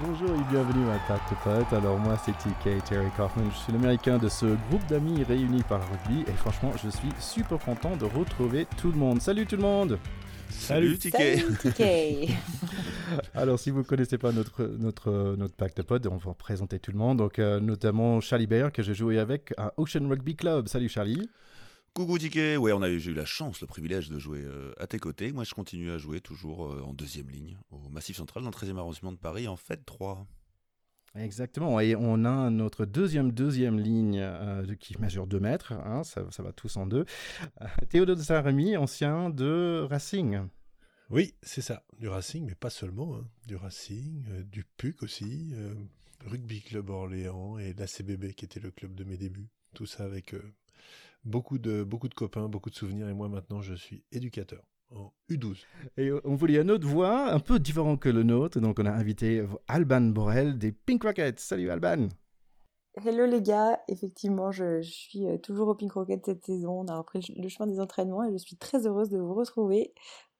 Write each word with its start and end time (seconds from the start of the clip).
Bonjour 0.00 0.30
et 0.30 0.52
bienvenue 0.52 0.88
à 0.90 0.98
Tarte 1.08 1.34
Pote. 1.42 1.72
Alors 1.72 1.98
moi 1.98 2.16
c'est 2.24 2.30
TK 2.32 2.84
Terry 2.84 3.10
Kaufman, 3.16 3.50
je 3.50 3.56
suis 3.56 3.72
l'américain 3.72 4.16
de 4.16 4.28
ce 4.28 4.46
groupe 4.68 4.86
d'amis 4.88 5.24
réunis 5.24 5.64
par 5.64 5.78
le 5.78 5.84
rugby 5.86 6.30
et 6.30 6.34
franchement 6.34 6.72
je 6.80 6.88
suis 6.88 7.08
super 7.18 7.58
content 7.58 7.96
de 7.96 8.04
retrouver 8.04 8.66
tout 8.76 8.92
le 8.92 8.96
monde. 8.96 9.20
Salut 9.20 9.44
tout 9.44 9.56
le 9.56 9.62
monde 9.62 9.98
Salut, 10.50 10.98
TK 10.98 12.30
Alors 13.34 13.58
si 13.58 13.70
vous 13.70 13.78
ne 13.78 13.84
connaissez 13.84 14.18
pas 14.18 14.30
notre, 14.30 14.62
notre, 14.78 15.34
notre 15.36 15.54
Pacte 15.54 15.82
Pod, 15.82 16.06
on 16.06 16.16
va 16.16 16.32
présenter 16.34 16.78
tout 16.78 16.92
le 16.92 16.98
monde, 16.98 17.18
donc 17.18 17.40
euh, 17.40 17.58
notamment 17.58 18.20
Charlie 18.20 18.46
Bear 18.46 18.70
que 18.70 18.84
j'ai 18.84 18.94
joué 18.94 19.18
avec 19.18 19.52
à 19.56 19.72
Ocean 19.78 20.08
Rugby 20.08 20.36
Club. 20.36 20.68
Salut 20.68 20.88
Charlie 20.88 21.28
Coucou 21.98 22.16
Ticket, 22.16 22.56
ouais, 22.56 22.72
on 22.72 22.80
a 22.82 22.88
eu, 22.88 23.00
j'ai 23.00 23.10
eu 23.10 23.14
la 23.14 23.24
chance, 23.24 23.60
le 23.60 23.66
privilège 23.66 24.08
de 24.08 24.20
jouer 24.20 24.44
euh, 24.44 24.72
à 24.78 24.86
tes 24.86 25.00
côtés. 25.00 25.32
Moi, 25.32 25.42
je 25.42 25.52
continue 25.52 25.90
à 25.90 25.98
jouer 25.98 26.20
toujours 26.20 26.64
euh, 26.66 26.80
en 26.82 26.92
deuxième 26.92 27.28
ligne 27.28 27.58
au 27.72 27.88
Massif 27.88 28.16
Central, 28.16 28.44
dans 28.44 28.50
le 28.50 28.54
13e 28.54 28.78
arrondissement 28.78 29.10
de 29.10 29.16
Paris, 29.16 29.48
en 29.48 29.56
fait 29.56 29.84
3. 29.84 30.24
Exactement, 31.16 31.80
et 31.80 31.96
on 31.96 32.24
a 32.24 32.50
notre 32.50 32.84
deuxième 32.84 33.32
deuxième 33.32 33.80
ligne 33.80 34.20
euh, 34.20 34.76
qui 34.76 34.96
mesure 35.00 35.26
2 35.26 35.40
mètres, 35.40 35.72
hein, 35.72 36.04
ça, 36.04 36.24
ça, 36.30 36.44
va 36.44 36.52
tous 36.52 36.76
en 36.76 36.86
deux. 36.86 37.04
Théodore 37.90 38.14
de 38.14 38.22
Saint-Rémy, 38.22 38.76
ancien 38.76 39.28
de 39.28 39.84
Racing. 39.90 40.46
Oui, 41.10 41.34
c'est 41.42 41.62
ça, 41.62 41.82
du 41.98 42.06
Racing, 42.06 42.46
mais 42.46 42.54
pas 42.54 42.70
seulement, 42.70 43.16
hein. 43.16 43.26
du 43.48 43.56
Racing, 43.56 44.44
du 44.44 44.62
PUC 44.62 45.02
aussi, 45.02 45.52
Rugby 46.26 46.62
Club 46.62 46.90
Orléans 46.90 47.58
et 47.58 47.74
l'ACBB 47.74 48.34
qui 48.34 48.44
était 48.44 48.60
le 48.60 48.70
club 48.70 48.94
de 48.94 49.02
mes 49.02 49.16
débuts. 49.16 49.48
Tout 49.74 49.86
ça 49.86 50.04
avec 50.04 50.36
beaucoup 51.24 51.58
de, 51.58 51.82
beaucoup 51.82 52.08
de 52.08 52.14
copains, 52.14 52.48
beaucoup 52.48 52.70
de 52.70 52.74
souvenirs, 52.74 53.08
et 53.08 53.14
moi 53.14 53.28
maintenant 53.28 53.60
je 53.60 53.74
suis 53.74 54.04
éducateur 54.12 54.62
en 54.90 55.12
U12. 55.30 55.64
Et 55.96 56.10
on 56.24 56.34
voulait 56.34 56.60
une 56.60 56.70
autre 56.70 56.86
voix, 56.86 57.30
un 57.32 57.40
peu 57.40 57.58
différent 57.58 57.96
que 57.96 58.08
le 58.08 58.22
nôtre, 58.22 58.60
donc 58.60 58.78
on 58.78 58.86
a 58.86 58.92
invité 58.92 59.44
Alban 59.66 60.00
Borel 60.00 60.58
des 60.58 60.72
Pink 60.72 61.02
Rockets. 61.02 61.38
Salut 61.38 61.70
Alban 61.70 62.08
Hello 63.04 63.26
les 63.26 63.42
gars, 63.42 63.78
effectivement 63.86 64.50
je, 64.50 64.80
suis 64.82 65.24
euh, 65.26 65.38
toujours 65.38 65.68
au 65.68 65.74
Pink 65.76 65.92
Rockets 65.92 66.24
cette 66.24 66.44
saison, 66.44 66.80
on 66.80 66.86
a 66.88 66.96
repris 66.98 67.20
le 67.36 67.48
chemin 67.48 67.70
des 67.70 67.78
entraînements 67.78 68.24
et 68.24 68.32
je 68.32 68.38
suis 68.38 68.56
très 68.56 68.86
heureuse 68.88 69.08
de 69.08 69.18
vous 69.18 69.34
retrouver 69.34 69.92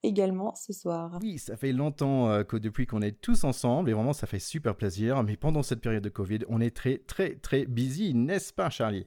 également 0.02 0.54
ce 0.56 0.72
soir. 0.72 1.18
Oui, 1.22 1.38
ça 1.38 1.56
fait 1.56 1.72
longtemps 1.72 2.28
euh, 2.30 2.42
que 2.42 2.56
depuis 2.56 2.86
qu'on 2.86 3.00
est 3.00 3.20
tous 3.20 3.44
ensemble 3.44 3.90
et 3.90 3.92
vraiment 3.92 4.12
ça 4.12 4.26
fait 4.26 4.40
super 4.40 4.76
plaisir, 4.76 5.22
mais 5.22 5.36
pendant 5.36 5.62
cette 5.62 5.80
période 5.80 6.02
de 6.02 6.08
Covid, 6.08 6.40
on 6.48 6.60
est 6.60 6.74
très 6.74 6.98
très 6.98 7.36
très 7.36 7.64
busy, 7.64 8.14
n'est-ce 8.14 8.52
pas 8.52 8.70
Charlie? 8.70 9.06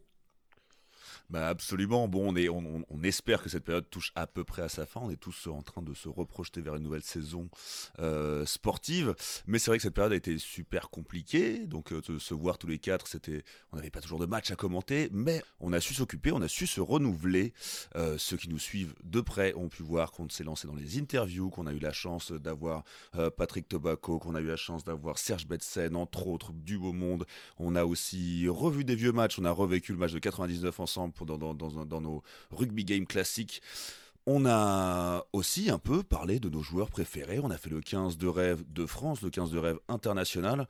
Bah 1.31 1.47
absolument. 1.47 2.09
Bon, 2.09 2.33
on, 2.33 2.35
est, 2.35 2.49
on, 2.49 2.83
espère 3.03 3.41
que 3.41 3.47
cette 3.47 3.63
période 3.63 3.89
touche 3.89 4.11
à 4.15 4.27
peu 4.27 4.43
près 4.43 4.63
à 4.63 4.69
sa 4.69 4.85
fin. 4.85 4.99
On 5.01 5.09
est 5.09 5.15
tous 5.15 5.47
en 5.47 5.61
train 5.61 5.81
de 5.81 5.93
se 5.93 6.09
reprojeter 6.09 6.59
vers 6.59 6.75
une 6.75 6.83
nouvelle 6.83 7.03
saison 7.03 7.49
euh, 7.99 8.45
sportive. 8.45 9.15
Mais 9.47 9.57
c'est 9.57 9.71
vrai 9.71 9.77
que 9.77 9.83
cette 9.83 9.93
période 9.93 10.11
a 10.11 10.17
été 10.17 10.37
super 10.37 10.89
compliquée. 10.89 11.65
Donc 11.67 11.93
euh, 11.93 12.01
se 12.19 12.33
voir 12.33 12.57
tous 12.57 12.67
les 12.67 12.79
quatre, 12.79 13.07
c'était, 13.07 13.43
on 13.71 13.77
n'avait 13.77 13.89
pas 13.89 14.01
toujours 14.01 14.19
de 14.19 14.25
match 14.25 14.51
à 14.51 14.57
commenter, 14.57 15.07
mais 15.13 15.41
on 15.61 15.71
a 15.71 15.79
su 15.79 15.93
s'occuper, 15.93 16.33
on 16.33 16.41
a 16.41 16.49
su 16.49 16.67
se 16.67 16.81
renouveler. 16.81 17.53
Euh, 17.95 18.17
ceux 18.17 18.35
qui 18.35 18.49
nous 18.49 18.59
suivent 18.59 18.93
de 19.05 19.21
près 19.21 19.53
ont 19.53 19.69
pu 19.69 19.83
voir 19.83 20.11
qu'on 20.11 20.27
s'est 20.27 20.43
lancé 20.43 20.67
dans 20.67 20.75
les 20.75 20.99
interviews, 20.99 21.49
qu'on 21.49 21.65
a 21.65 21.71
eu 21.71 21.79
la 21.79 21.93
chance 21.93 22.33
d'avoir 22.33 22.83
Patrick 23.37 23.69
Tobacco, 23.69 24.19
qu'on 24.19 24.35
a 24.35 24.41
eu 24.41 24.47
la 24.47 24.57
chance 24.57 24.83
d'avoir 24.83 25.17
Serge 25.17 25.47
Betsen, 25.47 25.95
entre 25.95 26.27
autres, 26.27 26.51
du 26.51 26.77
beau 26.77 26.91
monde. 26.91 27.25
On 27.57 27.75
a 27.75 27.85
aussi 27.85 28.49
revu 28.49 28.83
des 28.83 28.95
vieux 28.95 29.13
matchs. 29.13 29.39
On 29.39 29.45
a 29.45 29.51
revécu 29.51 29.93
le 29.93 29.97
match 29.97 30.11
de 30.11 30.19
99 30.19 30.79
ensemble 30.81 31.13
dans, 31.25 32.01
nos 32.01 32.23
rugby 32.51 32.85
games 32.85 33.05
classiques. 33.05 33.61
On 34.27 34.45
a 34.45 35.25
aussi 35.33 35.71
un 35.71 35.79
peu 35.79 36.03
parlé 36.03 36.39
de 36.39 36.47
nos 36.47 36.61
joueurs 36.61 36.91
préférés. 36.91 37.39
On 37.39 37.49
a 37.49 37.57
fait 37.57 37.71
le 37.71 37.81
15 37.81 38.19
de 38.19 38.27
rêve 38.27 38.63
de 38.71 38.85
France, 38.85 39.23
le 39.23 39.31
15 39.31 39.49
de 39.49 39.57
rêve 39.57 39.79
international. 39.87 40.67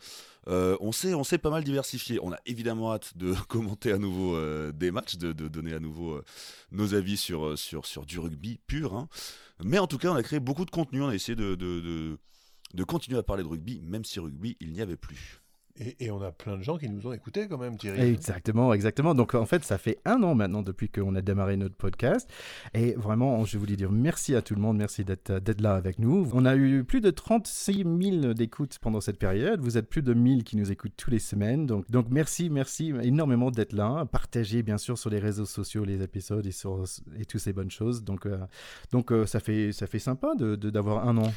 Euh, 0.47 0.77
on 0.79 0.93
s'est 0.93 1.13
on 1.13 1.23
pas 1.23 1.49
mal 1.49 1.63
diversifié. 1.65 2.17
On 2.23 2.31
a 2.31 2.39
évidemment 2.45 2.93
hâte 2.93 3.17
de 3.17 3.33
commenter 3.49 3.91
à 3.91 3.97
nouveau 3.97 4.37
euh, 4.37 4.71
des 4.71 4.91
matchs, 4.91 5.17
de, 5.17 5.33
donner 5.33 5.73
à 5.73 5.79
nouveau 5.81 6.13
euh, 6.13 6.23
nos 6.71 6.93
avis 6.93 7.17
sur, 7.17 7.57
sur, 7.57 7.85
sur 7.85 8.05
du 8.05 8.19
rugby 8.19 8.57
pur. 8.67 8.95
Hein. 8.95 9.09
Mais 9.61 9.79
en 9.79 9.87
tout 9.87 9.97
cas, 9.97 10.11
on 10.11 10.15
a 10.15 10.23
créé 10.23 10.39
beaucoup 10.39 10.63
de 10.63 10.71
contenu. 10.71 11.01
On 11.01 11.09
a 11.09 11.15
essayé 11.15 11.35
de, 11.35 11.55
de, 11.55 12.17
de 12.73 12.83
continuer 12.85 13.19
à 13.19 13.23
parler 13.23 13.43
de 13.43 13.49
rugby, 13.49 13.81
même 13.81 14.05
si 14.05 14.21
rugby, 14.21 14.55
il 14.61 14.71
n'y 14.71 14.81
avait 14.81 14.95
plus. 14.95 15.40
Et, 15.99 16.11
on 16.11 16.21
a 16.21 16.31
plein 16.31 16.57
de 16.57 16.63
gens 16.63 16.77
qui 16.77 16.89
nous 16.89 17.07
ont 17.07 17.13
écoutés 17.13 17.47
quand 17.47 17.57
même, 17.57 17.77
Thierry. 17.77 18.01
Exactement, 18.01 18.73
exactement. 18.73 19.15
Donc 19.15 19.33
en 19.33 19.45
fait, 19.45 19.63
ça 19.63 19.77
fait 19.77 19.97
un 20.05 20.21
an 20.23 20.35
maintenant 20.35 20.61
depuis 20.61 20.89
qu'on 20.89 21.15
a 21.15 21.21
démarré 21.21 21.57
notre 21.57 21.75
podcast. 21.75 22.29
Et 22.73 22.93
vraiment, 22.93 23.43
je 23.45 23.57
voulais 23.57 23.75
dire 23.75 23.91
merci 23.91 24.35
à 24.35 24.41
tout 24.41 24.55
le 24.55 24.61
monde, 24.61 24.77
merci 24.77 25.03
d'être 25.03 25.61
là 25.61 25.75
avec 25.75 25.99
nous. 25.99 26.29
On 26.33 26.45
a 26.45 26.55
eu 26.55 26.83
plus 26.83 27.01
de 27.01 27.09
36 27.09 27.83
000 27.83 28.33
d'écoutes 28.33 28.77
pendant 28.79 29.01
cette 29.01 29.17
période. 29.17 29.59
Vous 29.61 29.77
êtes 29.77 29.89
plus 29.89 30.03
de 30.03 30.13
1000 30.13 30.43
qui 30.43 30.57
nous 30.57 30.71
écoutent 30.71 30.93
toutes 30.95 31.13
les 31.13 31.19
semaines. 31.19 31.65
Donc, 31.65 31.85
merci, 32.09 32.49
merci 32.49 32.93
énormément 33.01 33.51
d'être 33.51 33.73
là. 33.73 34.05
Partagez 34.05 34.63
bien 34.63 34.77
sûr 34.77 34.97
sur 34.97 35.09
les 35.09 35.19
réseaux 35.19 35.45
sociaux 35.45 35.83
les 35.85 36.01
épisodes 36.01 36.45
et, 36.45 37.25
toutes 37.25 37.41
ces 37.41 37.53
bonnes 37.53 37.71
choses. 37.71 38.03
Donc, 38.03 38.25
euh, 38.25 38.37
euh, 39.11 39.25
ça, 39.25 39.39
fait, 39.39 39.71
ça 39.71 39.87
fait 39.87 39.99
sympa 39.99 40.33
d'avoir 40.35 40.57
de, 40.57 40.69
d'avoir 40.69 41.07
un 41.07 41.17
an. 41.17 41.33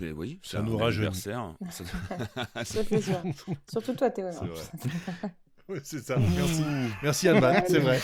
Mais, 0.00 0.12
oui, 0.12 0.38
ça 0.42 0.62
nous 0.62 0.80
anniversaire. 0.80 1.54
ça 1.70 1.84
fait. 2.84 3.02
Surtout 3.68 3.94
toi, 3.94 4.10
Théo. 4.10 4.28
c'est 5.82 5.98
ça. 6.04 6.16
Merci. 6.18 6.64
Merci, 7.02 7.28
Alban. 7.28 7.54
C'est 7.66 7.78
vrai. 7.80 7.98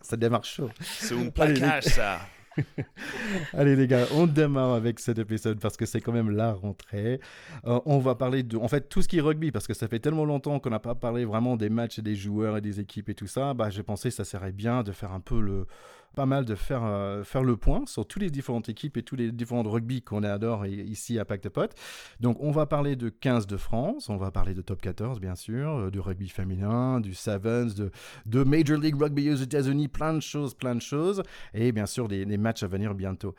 ça 0.00 0.16
démarre 0.16 0.44
chaud. 0.44 0.70
C'est 0.80 1.16
un 1.16 1.30
plaquage, 1.30 1.84
ça. 1.84 2.20
Allez 3.54 3.76
les 3.76 3.86
gars, 3.86 4.06
on 4.12 4.26
démarre 4.26 4.74
avec 4.74 5.00
cet 5.00 5.18
épisode 5.18 5.58
parce 5.58 5.76
que 5.76 5.86
c'est 5.86 6.00
quand 6.00 6.12
même 6.12 6.30
la 6.30 6.52
rentrée. 6.52 7.20
Euh, 7.66 7.80
on 7.86 7.98
va 7.98 8.14
parler 8.14 8.42
de, 8.42 8.56
en 8.56 8.68
fait, 8.68 8.88
tout 8.88 9.02
ce 9.02 9.08
qui 9.08 9.18
est 9.18 9.20
rugby 9.20 9.50
parce 9.50 9.66
que 9.66 9.74
ça 9.74 9.88
fait 9.88 10.00
tellement 10.00 10.24
longtemps 10.24 10.58
qu'on 10.60 10.70
n'a 10.70 10.78
pas 10.78 10.94
parlé 10.94 11.24
vraiment 11.24 11.56
des 11.56 11.70
matchs 11.70 11.98
et 11.98 12.02
des 12.02 12.14
joueurs 12.14 12.56
et 12.56 12.60
des 12.60 12.80
équipes 12.80 13.08
et 13.08 13.14
tout 13.14 13.26
ça. 13.26 13.54
Bah, 13.54 13.70
j'ai 13.70 13.82
pensé 13.82 14.10
que 14.10 14.14
ça 14.14 14.24
serait 14.24 14.52
bien 14.52 14.82
de 14.82 14.92
faire 14.92 15.12
un 15.12 15.20
peu 15.20 15.40
le, 15.40 15.66
pas 16.14 16.26
mal 16.26 16.44
de 16.44 16.54
faire, 16.54 16.82
euh, 16.84 17.24
faire 17.24 17.42
le 17.42 17.56
point 17.56 17.84
sur 17.86 18.06
toutes 18.06 18.22
les 18.22 18.30
différentes 18.30 18.68
équipes 18.68 18.96
et 18.96 19.02
tous 19.02 19.16
les 19.16 19.32
différents 19.32 19.62
rugby 19.62 20.02
qu'on 20.02 20.22
adore 20.22 20.66
ici 20.66 21.18
à 21.18 21.24
Pacte 21.24 21.48
Pot. 21.48 21.74
Donc, 22.20 22.36
on 22.40 22.50
va 22.50 22.66
parler 22.66 22.96
de 22.96 23.08
15 23.08 23.46
de 23.46 23.56
France, 23.56 24.08
on 24.08 24.16
va 24.16 24.30
parler 24.30 24.54
de 24.54 24.62
top 24.62 24.80
14, 24.80 25.20
bien 25.20 25.34
sûr, 25.34 25.70
euh, 25.70 25.90
du 25.90 26.00
rugby 26.00 26.28
féminin, 26.28 27.00
du 27.00 27.14
Sevens, 27.14 27.74
de, 27.74 27.90
de 28.26 28.44
Major 28.44 28.78
League 28.78 29.00
Rugby 29.00 29.30
aux 29.30 29.36
États-Unis, 29.36 29.88
plein 29.88 30.14
de 30.14 30.20
choses, 30.20 30.54
plein 30.54 30.74
de 30.74 30.82
choses. 30.82 31.22
Et 31.54 31.72
bien 31.72 31.86
sûr, 31.86 32.08
des 32.08 32.24
matchs 32.36 32.62
à 32.62 32.66
venir 32.66 32.94
bientôt. 32.94 33.34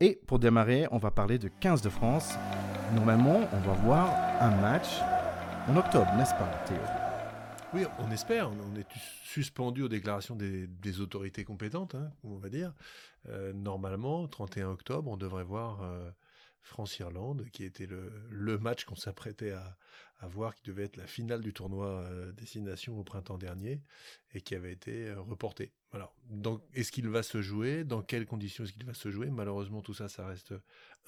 Et 0.00 0.20
pour 0.26 0.38
démarrer, 0.38 0.86
on 0.90 0.98
va 0.98 1.10
parler 1.10 1.38
de 1.38 1.48
15 1.48 1.82
de 1.82 1.88
France. 1.88 2.34
Normalement, 2.94 3.40
on 3.52 3.60
va 3.60 3.72
voir 3.84 4.10
un 4.40 4.50
match 4.60 5.00
en 5.68 5.76
octobre, 5.76 6.12
n'est-ce 6.16 6.34
pas, 6.34 6.50
Théo? 6.66 6.76
Oui, 7.72 7.86
on 7.98 8.10
espère. 8.10 8.50
On 8.50 8.78
est 8.78 8.86
suspendu 9.34 9.82
aux 9.82 9.88
déclarations 9.88 10.36
des, 10.36 11.00
autorités 11.00 11.44
compétentes, 11.44 11.96
hein, 11.96 12.12
on 12.22 12.36
va 12.36 12.48
dire. 12.48 12.72
Euh, 13.28 13.52
normalement, 13.52 14.28
31 14.28 14.68
octobre, 14.68 15.10
on 15.10 15.16
devrait 15.16 15.42
voir 15.42 15.82
euh, 15.82 16.08
France-Irlande, 16.62 17.46
qui 17.52 17.64
était 17.64 17.86
le, 17.86 18.58
match 18.58 18.84
qu'on 18.84 18.94
s'apprêtait 18.94 19.50
à, 19.50 19.76
voir, 20.28 20.54
qui 20.54 20.62
devait 20.62 20.84
être 20.84 20.96
la 20.96 21.08
finale 21.08 21.40
du 21.40 21.52
tournoi 21.52 21.86
euh, 21.86 22.30
Destination 22.32 22.96
au 22.96 23.02
printemps 23.02 23.36
dernier, 23.36 23.82
et 24.32 24.40
qui 24.40 24.54
avait 24.54 24.72
été 24.72 25.12
reporté. 25.14 25.72
Alors, 25.92 26.14
est-ce 26.72 26.92
qu'il 26.92 27.08
va 27.08 27.24
se 27.24 27.42
jouer? 27.42 27.82
Dans 27.82 28.02
quelles 28.02 28.26
conditions 28.26 28.62
est-ce 28.62 28.72
qu'il 28.72 28.86
va 28.86 28.94
se 28.94 29.10
jouer? 29.10 29.30
Malheureusement, 29.30 29.82
tout 29.82 29.94
ça, 29.94 30.08
ça 30.08 30.26
reste 30.26 30.54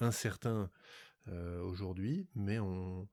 incertain 0.01 0.69
aujourd'hui, 1.61 2.25
mais 2.35 2.57
on, 2.57 3.05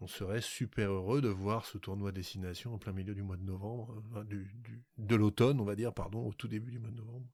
on 0.00 0.06
serait 0.06 0.40
super 0.40 0.90
heureux 0.90 1.20
de 1.20 1.28
voir 1.28 1.64
ce 1.64 1.78
tournoi 1.78 2.12
destination 2.12 2.74
en 2.74 2.78
plein 2.78 2.92
milieu 2.92 3.14
du 3.14 3.22
mois 3.22 3.36
de 3.36 3.44
novembre, 3.44 4.02
euh, 4.16 4.24
du, 4.24 4.50
de 4.98 5.16
l'automne, 5.16 5.60
on 5.60 5.64
va 5.64 5.76
dire, 5.76 5.92
pardon, 5.92 6.26
au 6.26 6.32
tout 6.32 6.48
début 6.48 6.70
du 6.70 6.78
mois 6.78 6.90
de 6.90 6.96
novembre. 6.96 7.26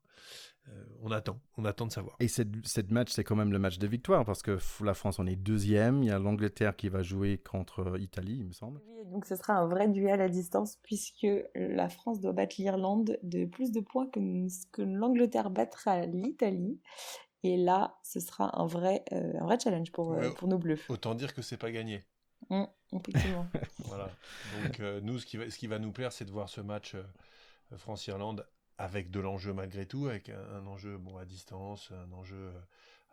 Euh, 0.68 0.84
on 1.00 1.10
attend, 1.10 1.40
on 1.56 1.64
attend 1.64 1.86
de 1.86 1.92
savoir. 1.92 2.16
Et 2.20 2.28
cette, 2.28 2.48
cette 2.66 2.90
match, 2.90 3.10
c'est 3.10 3.24
quand 3.24 3.36
même 3.36 3.52
le 3.52 3.58
match 3.58 3.78
de 3.78 3.86
victoire 3.86 4.24
parce 4.24 4.42
que 4.42 4.58
la 4.84 4.92
France, 4.94 5.18
on 5.18 5.26
est 5.26 5.36
deuxième. 5.36 6.02
Il 6.02 6.08
y 6.08 6.10
a 6.10 6.18
l'Angleterre 6.18 6.76
qui 6.76 6.88
va 6.88 7.02
jouer 7.02 7.38
contre 7.38 7.96
l'Italie, 7.96 8.36
il 8.40 8.46
me 8.46 8.52
semble. 8.52 8.80
Oui, 8.86 9.06
donc 9.10 9.24
ce 9.24 9.36
sera 9.36 9.54
un 9.54 9.66
vrai 9.66 9.88
duel 9.88 10.20
à 10.20 10.28
distance 10.28 10.78
puisque 10.82 11.28
la 11.54 11.88
France 11.88 12.20
doit 12.20 12.32
battre 12.32 12.56
l'Irlande 12.58 13.18
de 13.22 13.46
plus 13.46 13.72
de 13.72 13.80
points 13.80 14.08
que, 14.08 14.20
que 14.72 14.82
l'Angleterre 14.82 15.50
battra 15.50 16.04
l'Italie. 16.04 16.80
Et 17.44 17.56
là, 17.56 17.96
ce 18.02 18.18
sera 18.18 18.60
un 18.60 18.66
vrai, 18.66 19.04
euh, 19.12 19.32
un 19.40 19.44
vrai 19.44 19.58
challenge 19.62 19.92
pour, 19.92 20.18
pour 20.36 20.48
nos 20.48 20.58
Bleus. 20.58 20.80
Autant 20.88 21.14
dire 21.14 21.32
que 21.32 21.40
c'est 21.40 21.56
pas 21.56 21.70
gagné. 21.70 22.04
Mm, 22.50 22.64
voilà. 23.84 24.10
Donc 24.62 24.80
euh, 24.80 25.00
nous, 25.00 25.18
ce 25.18 25.26
qui, 25.26 25.66
va, 25.66 25.78
nous 25.78 25.92
plaire, 25.92 26.12
c'est 26.12 26.24
de 26.24 26.30
voir 26.30 26.48
ce 26.48 26.60
match 26.60 26.94
euh, 26.94 27.02
France-Irlande 27.76 28.46
avec 28.78 29.10
de 29.10 29.20
l'enjeu 29.20 29.52
malgré 29.52 29.86
tout, 29.86 30.06
avec 30.06 30.30
un, 30.30 30.66
enjeu 30.66 30.96
bon 30.98 31.16
à 31.16 31.24
distance, 31.24 31.90
un 31.92 32.12
enjeu 32.12 32.36
euh, 32.36 32.60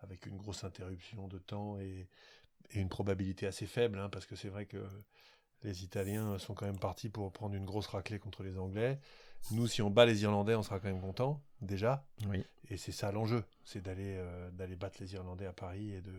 avec 0.02 0.26
une 0.26 0.38
grosse 0.38 0.64
interruption 0.64 1.28
de 1.28 1.40
temps 1.40 1.80
et, 1.80 2.08
une 2.74 2.90
probabilité 2.90 3.46
assez 3.46 3.68
faible, 3.68 4.00
hein, 4.00 4.10
parce 4.10 4.26
que 4.26 4.36
c'est 4.36 4.50
vrai 4.50 4.66
que 4.66 4.84
les 5.62 5.84
Italiens 5.84 6.40
sont 6.40 6.56
quand 6.56 6.66
même 6.66 6.80
partis 6.80 7.10
pour 7.10 7.32
prendre 7.32 7.54
une 7.54 7.64
grosse 7.64 7.86
raclée 7.86 8.18
contre 8.18 8.42
les 8.42 8.58
Anglais. 8.58 9.00
Nous, 9.52 9.68
si 9.68 9.84
on 9.84 9.92
bat 9.92 10.08
les 10.08 10.24
Irlandais, 10.24 10.56
on 10.56 10.64
sera 10.64 10.80
quand 10.80 10.88
même 10.88 11.00
content, 11.00 11.44
déjà. 11.62 12.06
Oui. 12.30 12.44
Et 12.70 12.78
c'est 12.78 12.92
ça 12.92 13.12
l'enjeu, 13.12 13.44
c'est 13.64 13.82
d'aller 13.84 14.16
euh, 14.18 14.50
d'aller 14.52 14.76
battre 14.76 14.98
les 15.00 15.14
Irlandais 15.14 15.46
à 15.46 15.54
Paris 15.54 15.92
et 15.92 16.02
de, 16.02 16.12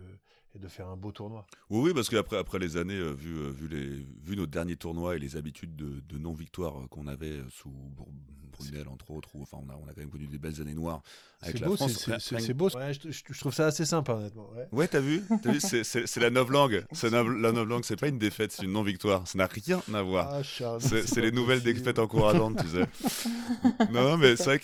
et 0.55 0.59
de 0.61 0.69
faire 0.69 0.87
un 0.89 0.97
beau 0.97 1.11
tournoi. 1.11 1.45
Oui, 1.71 1.81
oui, 1.89 1.95
parce 1.95 2.09
qu'après 2.09 2.37
après 2.39 2.59
les 2.61 2.77
années, 2.77 2.95
euh, 2.95 3.11
vu, 3.13 3.37
euh, 3.37 3.51
vu, 3.51 3.67
les, 3.69 4.07
vu 4.23 4.37
nos 4.37 4.47
derniers 4.47 4.77
tournois 4.77 5.17
et 5.17 5.19
les 5.19 5.37
habitudes 5.37 5.75
de, 5.75 6.01
de 6.09 6.19
non-victoire 6.19 6.79
euh, 6.81 6.87
qu'on 6.89 7.09
avait 7.09 7.41
sous 7.51 7.69
Br- 7.71 8.07
Brunel, 8.53 8.89
entre 8.89 9.11
autres, 9.11 9.29
ou, 9.35 9.43
enfin, 9.43 9.59
on 9.61 9.69
a, 9.71 9.75
on 9.77 9.85
a 9.87 9.93
quand 9.93 10.01
même 10.01 10.09
connu 10.09 10.29
des 10.29 10.39
belles 10.39 10.63
années 10.63 10.73
noires 10.73 11.03
avec 11.43 11.59
la 11.61 11.67
beau, 11.67 11.77
France. 11.77 12.09
c'est- 12.19 12.55
beau. 12.55 12.71
Ouais, 12.75 12.93
je, 12.95 13.39
trouve 13.39 13.53
ça 13.53 13.67
assez 13.67 13.85
sympa, 13.85 14.15
honnêtement. 14.15 14.49
ouais. 14.57 14.67
Ouais, 14.73 14.89
t'as 14.89 15.01
vu, 15.01 15.23
T'as 15.43 15.53
vu 15.53 15.61
c'est, 15.61 16.17
la 16.17 16.31
novlangue. 16.31 16.87
C'est 16.93 17.11
la, 17.11 17.23
la 17.23 17.53
novlangue, 17.53 17.85
c'est 17.85 18.01
pas 18.01 18.09
une 18.09 18.19
défaite, 18.19 18.53
c'est 18.53 18.63
une 18.65 18.73
non-victoire. 18.73 19.29
Ça 19.29 19.37
n'a 19.37 19.47
rien 19.47 19.83
à 19.93 20.01
voir. 20.03 20.29
Ah, 20.33 20.43
C'est, 20.81 21.17
les 21.21 21.33
nouvelles 21.33 21.63
défaites 21.63 21.99
encourageantes, 21.99 22.57
tu 22.63 22.69
sais. 22.69 22.87
Non, 23.93 24.03
non, 24.11 24.17
mais 24.17 24.37
c'est 24.37 24.45
vrai 24.45 24.59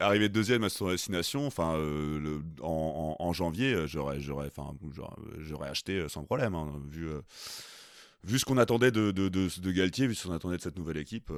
arriver 0.00 0.28
deuxième 0.28 0.64
à 0.64 0.68
son 0.68 0.88
destination, 0.88 1.46
enfin, 1.46 1.74
euh, 1.76 2.40
en, 2.62 3.16
en- 3.18 3.32
janvier, 3.32 3.74
euh, 3.74 3.86
j'aurais, 3.86 4.20
j'aurais, 4.20 4.46
enfin, 4.46 4.74
j'aurais, 5.38 5.68
acheté 5.68 5.98
euh, 5.98 6.08
sans 6.08 6.24
problème, 6.24 6.54
hein, 6.54 6.72
vu, 6.88 7.08
vu 8.22 8.38
ce 8.38 8.44
qu'on 8.44 8.58
attendait 8.58 8.90
de, 8.90 9.70
Galtier, 9.72 10.06
vu 10.06 10.14
ce 10.14 10.28
qu'on 10.28 10.34
attendait 10.34 10.56
de 10.56 10.62
cette 10.62 10.78
nouvelle 10.78 10.98
équipe. 10.98 11.32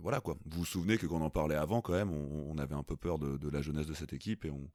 voilà. 0.00 0.20
Vous 0.24 0.36
vous 0.46 0.64
souvenez 0.64 0.98
que 0.98 1.06
quand 1.06 1.20
on 1.20 1.24
en 1.24 1.30
parlait 1.30 1.56
avant, 1.56 1.80
quand 1.80 1.92
même, 1.92 2.10
on, 2.10 2.56
avait 2.58 2.74
un 2.74 2.82
peu 2.82 2.96
peur 2.96 3.18
de, 3.18 3.48
la 3.48 3.62
jeunesse 3.62 3.86
de 3.86 3.94
cette 3.94 4.12
équipe 4.12 4.44
et 4.44 4.50
on, 4.50 4.68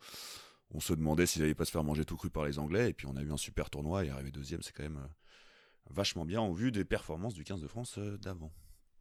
on 0.71 0.79
se 0.79 0.93
demandait 0.93 1.25
s'il 1.25 1.41
n'allait 1.41 1.55
pas 1.55 1.65
se 1.65 1.71
faire 1.71 1.83
manger 1.83 2.05
tout 2.05 2.17
cru 2.17 2.29
par 2.29 2.45
les 2.45 2.59
Anglais. 2.59 2.89
Et 2.89 2.93
puis 2.93 3.07
on 3.07 3.15
a 3.15 3.21
eu 3.21 3.31
un 3.31 3.37
super 3.37 3.69
tournoi 3.69 4.05
et 4.05 4.09
arriver 4.09 4.31
deuxième, 4.31 4.61
c'est 4.61 4.73
quand 4.73 4.83
même 4.83 5.07
vachement 5.89 6.25
bien 6.25 6.41
en 6.41 6.51
vue 6.51 6.71
des 6.71 6.85
performances 6.85 7.33
du 7.33 7.43
15 7.43 7.61
de 7.61 7.67
France 7.67 7.97
d'avant. 7.97 8.51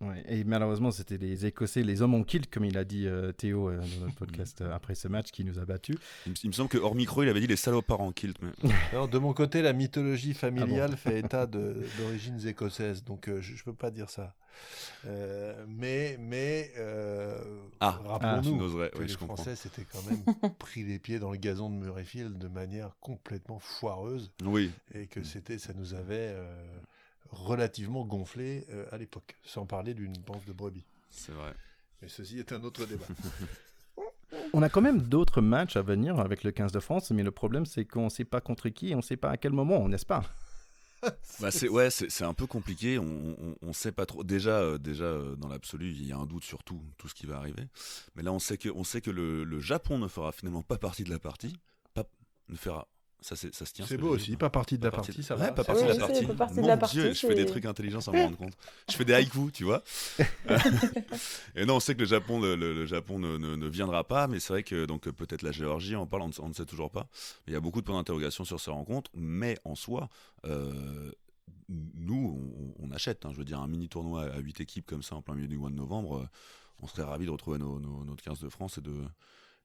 Ouais, 0.02 0.22
et 0.28 0.44
malheureusement, 0.44 0.90
c'était 0.90 1.16
les 1.16 1.46
Écossais, 1.46 1.82
les 1.82 2.02
hommes 2.02 2.14
en 2.14 2.22
kilt, 2.22 2.50
comme 2.50 2.66
il 2.66 2.76
a 2.76 2.84
dit 2.84 3.06
euh, 3.06 3.32
Théo 3.32 3.70
euh, 3.70 3.78
dans 3.78 4.04
notre 4.04 4.14
podcast 4.14 4.60
euh, 4.60 4.74
après 4.74 4.94
ce 4.94 5.08
match, 5.08 5.30
qui 5.30 5.42
nous 5.42 5.58
a 5.58 5.64
battus. 5.64 5.96
Il, 6.26 6.32
me- 6.32 6.36
il 6.44 6.48
me 6.48 6.52
semble 6.52 6.68
que 6.68 6.76
hors 6.76 6.94
micro, 6.94 7.22
il 7.22 7.28
avait 7.30 7.40
dit 7.40 7.46
les 7.46 7.56
salopards 7.56 8.02
en 8.02 8.12
kilt. 8.12 8.36
Mais... 8.42 8.70
Alors, 8.92 9.08
de 9.08 9.16
mon 9.18 9.32
côté, 9.32 9.62
la 9.62 9.72
mythologie 9.72 10.32
Ah 10.34 10.38
familiale 10.38 10.96
fait 10.98 11.20
état 11.20 11.46
d'origines 11.98 12.46
écossaises, 12.46 13.04
donc 13.04 13.28
euh, 13.28 13.40
je 13.40 13.52
ne 13.54 13.58
peux 13.64 13.72
pas 13.72 13.90
dire 13.90 14.10
ça. 14.10 14.34
Euh, 15.06 15.64
mais 15.68 16.16
mais 16.20 16.72
euh, 16.78 17.38
Ah, 17.80 17.98
Ah, 17.98 18.00
tu 18.02 18.08
rappelons-nous 18.08 18.56
n'oserais, 18.58 18.90
que 18.90 18.98
oui, 18.98 19.04
les 19.06 19.08
je 19.12 19.18
comprends. 19.18 19.36
Français 19.36 19.56
s'étaient 19.56 19.86
quand 19.90 20.02
même 20.10 20.52
pris 20.58 20.82
les 20.82 20.98
pieds 20.98 21.18
dans 21.18 21.30
le 21.30 21.36
gazon 21.38 21.70
de 21.70 21.74
Murrayfield 21.76 22.36
de 22.38 22.48
manière 22.48 22.96
complètement 23.00 23.58
foireuse 23.58 24.30
Oui, 24.44 24.70
et 24.94 25.06
que 25.06 25.22
c'était 25.22 25.58
ça 25.58 25.72
nous 25.74 25.94
avait 25.94 26.32
euh, 26.34 26.54
relativement 27.30 28.04
gonflé 28.04 28.66
euh, 28.70 28.86
à 28.90 28.98
l'époque, 28.98 29.36
sans 29.44 29.66
parler 29.66 29.94
d'une 29.94 30.16
panse 30.18 30.44
de 30.44 30.52
brebis. 30.52 30.84
c'est 31.10 31.32
vrai. 31.32 31.54
Mais 32.02 32.08
ceci 32.08 32.38
est 32.38 32.52
un 32.52 32.62
autre 32.62 32.84
débat. 32.86 33.06
On 34.52 34.62
a 34.62 34.68
quand 34.68 34.82
même 34.82 35.02
d'autres 35.02 35.40
matchs 35.40 35.76
à 35.76 35.82
venir 35.82 36.18
avec 36.18 36.44
le 36.44 36.50
15 36.50 36.72
de 36.72 36.80
France, 36.80 37.10
mais 37.10 37.22
le 37.22 37.30
problème, 37.30 37.64
c'est 37.64 37.84
qu'on 37.84 38.04
ne 38.04 38.10
sait 38.10 38.24
pas 38.24 38.40
contre 38.40 38.68
qui 38.68 38.90
et 38.90 38.94
on 38.94 38.98
ne 38.98 39.02
sait 39.02 39.16
pas 39.16 39.30
à 39.30 39.36
quel 39.36 39.52
moment, 39.52 39.88
n'est-ce 39.88 40.06
pas? 40.06 40.22
Bah 41.40 41.50
c'est 41.50 41.68
ouais, 41.68 41.90
c'est 41.90 42.10
c'est 42.10 42.24
un 42.24 42.32
peu 42.32 42.46
compliqué. 42.46 42.98
On, 42.98 43.04
on, 43.38 43.54
on 43.60 43.72
sait 43.72 43.92
pas 43.92 44.06
trop. 44.06 44.24
Déjà, 44.24 44.58
euh, 44.60 44.78
déjà 44.78 45.04
euh, 45.04 45.36
dans 45.36 45.46
l'absolu, 45.46 45.90
il 45.90 46.06
y 46.06 46.10
a 46.12 46.16
un 46.16 46.26
doute 46.26 46.42
sur 46.42 46.64
tout, 46.64 46.80
tout 46.96 47.06
ce 47.06 47.14
qui 47.14 47.26
va 47.26 47.36
arriver. 47.36 47.64
Mais 48.14 48.22
là, 48.22 48.32
on 48.32 48.38
sait 48.38 48.56
que, 48.56 48.70
on 48.70 48.82
sait 48.82 49.02
que 49.02 49.10
le, 49.10 49.44
le 49.44 49.60
Japon 49.60 49.98
ne 49.98 50.08
fera 50.08 50.32
finalement 50.32 50.62
pas 50.62 50.78
partie 50.78 51.04
de 51.04 51.10
la 51.10 51.18
partie. 51.18 51.54
Pas, 51.94 52.04
ne 52.48 52.56
fera. 52.56 52.88
Ça, 53.22 53.34
c'est, 53.34 53.52
ça 53.54 53.64
se 53.66 53.72
tient. 53.72 53.84
C'est 53.86 53.96
beau 53.96 54.08
aussi, 54.14 54.36
pas 54.36 54.50
partie 54.50 54.78
de 54.78 54.84
la 54.84 54.90
partie, 54.96 55.22
ça 55.22 55.34
va. 55.34 55.46
pas 55.52 55.64
partie 55.64 55.82
de 55.82 55.88
la 55.88 55.94
partie. 56.06 56.24
Mon 56.60 56.66
Dieu, 56.92 57.02
je 57.14 57.18
fais 57.26 57.34
des 57.34 57.46
trucs 57.46 57.64
intelligents 57.64 58.00
sans 58.00 58.12
me 58.18 58.18
rendre 58.22 58.36
compte. 58.36 58.52
Je 58.88 58.94
fais 58.94 59.04
des 59.04 59.14
haïkus, 59.14 59.52
tu 59.52 59.64
vois. 59.64 59.82
et 61.54 61.64
non, 61.64 61.76
on 61.76 61.80
sait 61.80 61.94
que 61.94 62.00
le 62.00 62.06
Japon, 62.06 62.40
le, 62.40 62.54
le- 62.56 62.74
le 62.74 62.86
Japon 62.86 63.18
ne, 63.18 63.36
ne- 63.36 63.56
ne 63.56 63.68
viendra 63.68 64.04
pas, 64.04 64.26
mais 64.28 64.38
c'est 64.40 64.52
vrai 64.52 64.62
que 64.62 64.84
donc 64.86 65.08
peut-être 65.10 65.42
la 65.42 65.52
Géorgie, 65.52 65.96
on 65.96 66.06
parle, 66.06 66.22
on, 66.22 66.28
ne- 66.28 66.32
on 66.40 66.48
ne 66.48 66.54
sait 66.54 66.66
toujours 66.66 66.90
pas. 66.90 67.08
Il 67.46 67.52
y 67.52 67.56
a 67.56 67.60
beaucoup 67.60 67.80
de 67.80 67.86
points 67.86 67.96
d'interrogation 67.96 68.44
sur 68.44 68.60
ces 68.60 68.70
rencontres, 68.70 69.10
mais 69.14 69.58
en 69.64 69.74
soi, 69.74 70.08
euh, 70.44 71.10
nous, 71.68 72.38
on, 72.78 72.86
on 72.86 72.90
achète. 72.92 73.24
hein. 73.26 73.30
je 73.32 73.38
veux 73.38 73.44
dire, 73.44 73.60
un 73.60 73.68
mini 73.68 73.88
tournoi 73.88 74.24
à 74.24 74.38
8 74.38 74.60
équipes 74.60 74.86
comme 74.86 75.02
ça 75.02 75.16
en 75.16 75.22
plein 75.22 75.34
milieu 75.34 75.48
du 75.48 75.56
mois 75.58 75.70
de 75.70 75.74
novembre, 75.74 76.18
euh, 76.18 76.28
on 76.80 76.86
serait 76.86 77.02
ravis 77.02 77.26
de 77.26 77.30
retrouver 77.30 77.58
nos, 77.58 77.80
nos- 77.80 78.04
notre 78.04 78.22
15 78.22 78.40
de 78.40 78.48
France 78.48 78.78
et 78.78 78.82
de, 78.82 78.94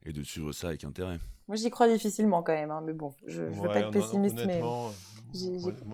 et 0.06 0.14
de 0.14 0.24
suivre 0.24 0.52
ça 0.52 0.68
avec 0.70 0.84
intérêt. 0.84 1.20
Moi, 1.48 1.58
j'y 1.58 1.70
crois 1.70 1.88
difficilement 1.88 2.44
quand 2.44 2.54
même, 2.54 2.72
hein, 2.72 2.82
mais 2.86 2.94
bon, 2.94 3.14
je 3.28 3.42
ne 3.42 3.50
veux 3.50 3.62
Ouais, 3.62 3.68
pas 3.68 3.80
être 3.82 3.92
pessimiste, 3.92 4.40
mais 4.46 4.62
moi, 4.62 4.92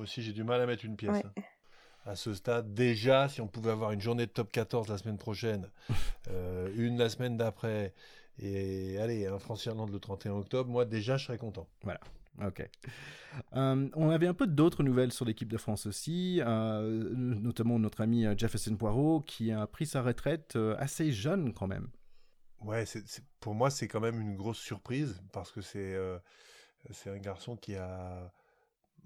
aussi 0.01 0.21
j'ai 0.21 0.33
du 0.33 0.43
mal 0.43 0.61
à 0.61 0.65
mettre 0.65 0.85
une 0.85 0.95
pièce. 0.95 1.11
Ouais. 1.11 1.23
hein. 1.25 1.41
À 2.05 2.15
ce 2.15 2.33
stade, 2.33 2.73
déjà, 2.73 3.27
si 3.27 3.41
on 3.41 3.47
pouvait 3.47 3.71
avoir 3.71 3.91
une 3.91 3.99
journée 3.99 4.25
de 4.27 4.31
top 4.31 4.51
14 4.51 4.87
la 4.87 4.97
semaine 4.97 5.17
prochaine, 5.17 5.69
euh, 6.29 6.69
une 6.77 6.97
la 6.97 7.09
semaine 7.09 7.37
d'après, 7.37 7.93
et 8.39 8.97
allez, 8.99 9.25
un 9.27 9.39
France-Irlande 9.39 9.91
le 9.91 9.99
31 9.99 10.33
octobre, 10.33 10.69
moi 10.69 10.85
déjà 10.85 11.17
je 11.17 11.25
serais 11.25 11.37
content. 11.37 11.67
Ok. 12.45 12.69
Euh, 13.55 13.89
on 13.95 14.09
avait 14.09 14.27
un 14.27 14.33
peu 14.35 14.45
d'autres 14.47 14.83
nouvelles 14.83 15.11
sur 15.11 15.25
l'équipe 15.25 15.51
de 15.51 15.57
France 15.57 15.85
aussi, 15.87 16.39
euh, 16.45 17.11
notamment 17.15 17.79
notre 17.79 18.01
ami 18.01 18.25
Jefferson 18.37 18.75
Poirot 18.75 19.21
qui 19.21 19.51
a 19.51 19.65
pris 19.67 19.87
sa 19.87 20.01
retraite 20.03 20.57
assez 20.77 21.11
jeune 21.11 21.51
quand 21.51 21.67
même. 21.67 21.89
Ouais, 22.61 22.85
pour 23.39 23.53
moi 23.53 23.69
c'est 23.69 23.87
quand 23.87 23.99
même 23.99 24.19
une 24.19 24.35
grosse 24.35 24.57
surprise 24.59 25.21
parce 25.31 25.51
que 25.51 25.61
c'est, 25.61 25.93
euh, 25.93 26.19
un 27.05 27.17
garçon 27.17 27.55
qui 27.55 27.75
a 27.75 28.31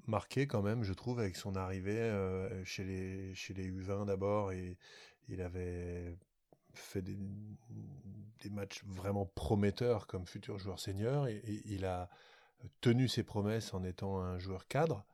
marqué 0.07 0.47
quand 0.47 0.61
même, 0.61 0.83
je 0.83 0.93
trouve, 0.93 1.19
avec 1.19 1.35
son 1.35 1.55
arrivée 1.55 1.99
euh, 1.99 2.63
chez, 2.65 2.83
les, 2.83 3.35
chez 3.35 3.53
les 3.53 3.69
U20 3.71 4.05
d'abord 4.05 4.51
et 4.51 4.77
il 5.27 5.41
avait 5.41 6.17
fait 6.73 7.01
des, 7.01 7.17
matchs 8.49 8.83
vraiment 8.85 9.25
prometteurs 9.25 10.07
comme 10.07 10.25
futur 10.25 10.57
joueur 10.57 10.79
senior 10.79 11.27
et, 11.27 11.37
et 11.37 11.61
il 11.65 11.85
a 11.85 12.09
tenu 12.81 13.07
ses 13.07 13.23
promesses 13.23 13.73
en 13.73 13.83
étant 13.83 14.19
un 14.19 14.39
joueur 14.39 14.67
cadre 14.67 15.05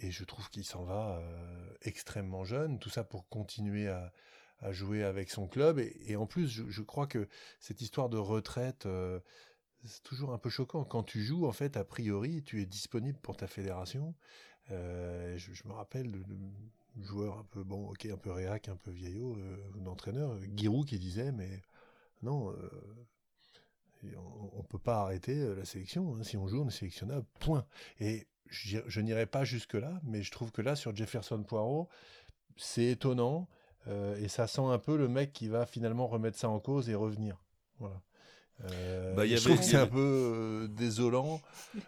et 0.00 0.10
je 0.10 0.24
trouve 0.24 0.50
qu'il 0.50 0.64
s'en 0.64 0.84
va 0.84 1.18
euh, 1.18 1.74
extrêmement 1.82 2.44
jeune, 2.44 2.78
tout 2.78 2.90
ça 2.90 3.04
pour 3.04 3.28
continuer 3.28 3.88
à, 3.88 4.12
à 4.60 4.72
jouer 4.72 5.02
avec 5.02 5.30
son 5.30 5.46
club 5.46 5.78
et, 5.78 6.16
en 6.16 6.26
plus 6.26 6.48
je, 6.48 6.82
crois 6.82 7.06
que 7.06 7.28
cette 7.60 7.80
histoire 7.80 8.08
de 8.08 8.16
retraite 8.16 8.86
euh, 8.86 9.20
c'est 9.84 10.02
toujours 10.02 10.32
un 10.32 10.38
peu 10.38 10.50
choquant 10.50 10.84
quand 10.84 11.02
tu 11.02 11.22
joues 11.22 11.46
en 11.46 11.52
fait 11.52 11.76
a 11.76 11.84
priori 11.84 12.42
tu 12.42 12.60
es 12.60 12.66
disponible 12.66 13.18
pour 13.18 13.36
ta 13.36 13.46
fédération 13.46 14.14
euh, 14.70 15.36
je, 15.38 15.68
me 15.68 15.72
rappelle 15.72 16.10
de, 16.10 16.18
de 16.18 17.04
joueurs 17.04 17.38
un 17.38 17.44
peu 17.44 17.62
bon 17.62 17.88
ok 17.90 18.06
un 18.06 18.16
peu 18.16 18.30
réac 18.30 18.68
un 18.68 18.76
peu 18.76 18.90
vieillot 18.90 19.36
euh, 19.36 19.56
d'entraîneur 19.76 20.36
Giroud 20.56 20.86
qui 20.86 20.98
disait 20.98 21.32
mais 21.32 21.62
non 22.22 22.50
euh, 22.50 24.16
on, 24.16 24.50
on 24.58 24.62
peut 24.62 24.78
pas 24.78 25.02
arrêter 25.02 25.54
la 25.54 25.64
sélection 25.64 26.16
hein. 26.16 26.22
si 26.22 26.36
on 26.36 26.48
joue 26.48 26.62
on 26.62 26.68
est 26.68 26.72
sélectionnable 26.72 27.26
point 27.40 27.66
et 28.00 28.26
je, 28.48 29.00
n'irai 29.00 29.26
pas 29.26 29.44
jusque 29.44 29.74
là 29.74 30.00
mais 30.04 30.22
je 30.22 30.30
trouve 30.30 30.50
que 30.50 30.62
là 30.62 30.76
sur 30.76 30.94
Jefferson 30.94 31.42
Poirot 31.42 31.88
c'est 32.56 32.86
étonnant 32.86 33.48
euh, 33.88 34.16
et 34.16 34.28
ça 34.28 34.46
sent 34.46 34.62
un 34.62 34.78
peu 34.78 34.96
le 34.96 35.08
mec 35.08 35.32
qui 35.32 35.48
va 35.48 35.66
finalement 35.66 36.06
remettre 36.06 36.38
ça 36.38 36.48
en 36.48 36.58
cause 36.60 36.88
et 36.88 36.94
revenir. 36.94 37.36
Voilà. 37.78 38.00
Euh, 38.64 39.14
Bah, 39.14 39.26
il 39.26 39.32
y 39.32 39.36
je 39.36 39.40
avait- 39.42 39.44
trouve 39.54 39.58
que 39.58 39.70
c'est 39.70 39.76
un 39.76 39.86
peu 39.86 39.98
euh, 39.98 40.68
désolant. 40.68 41.40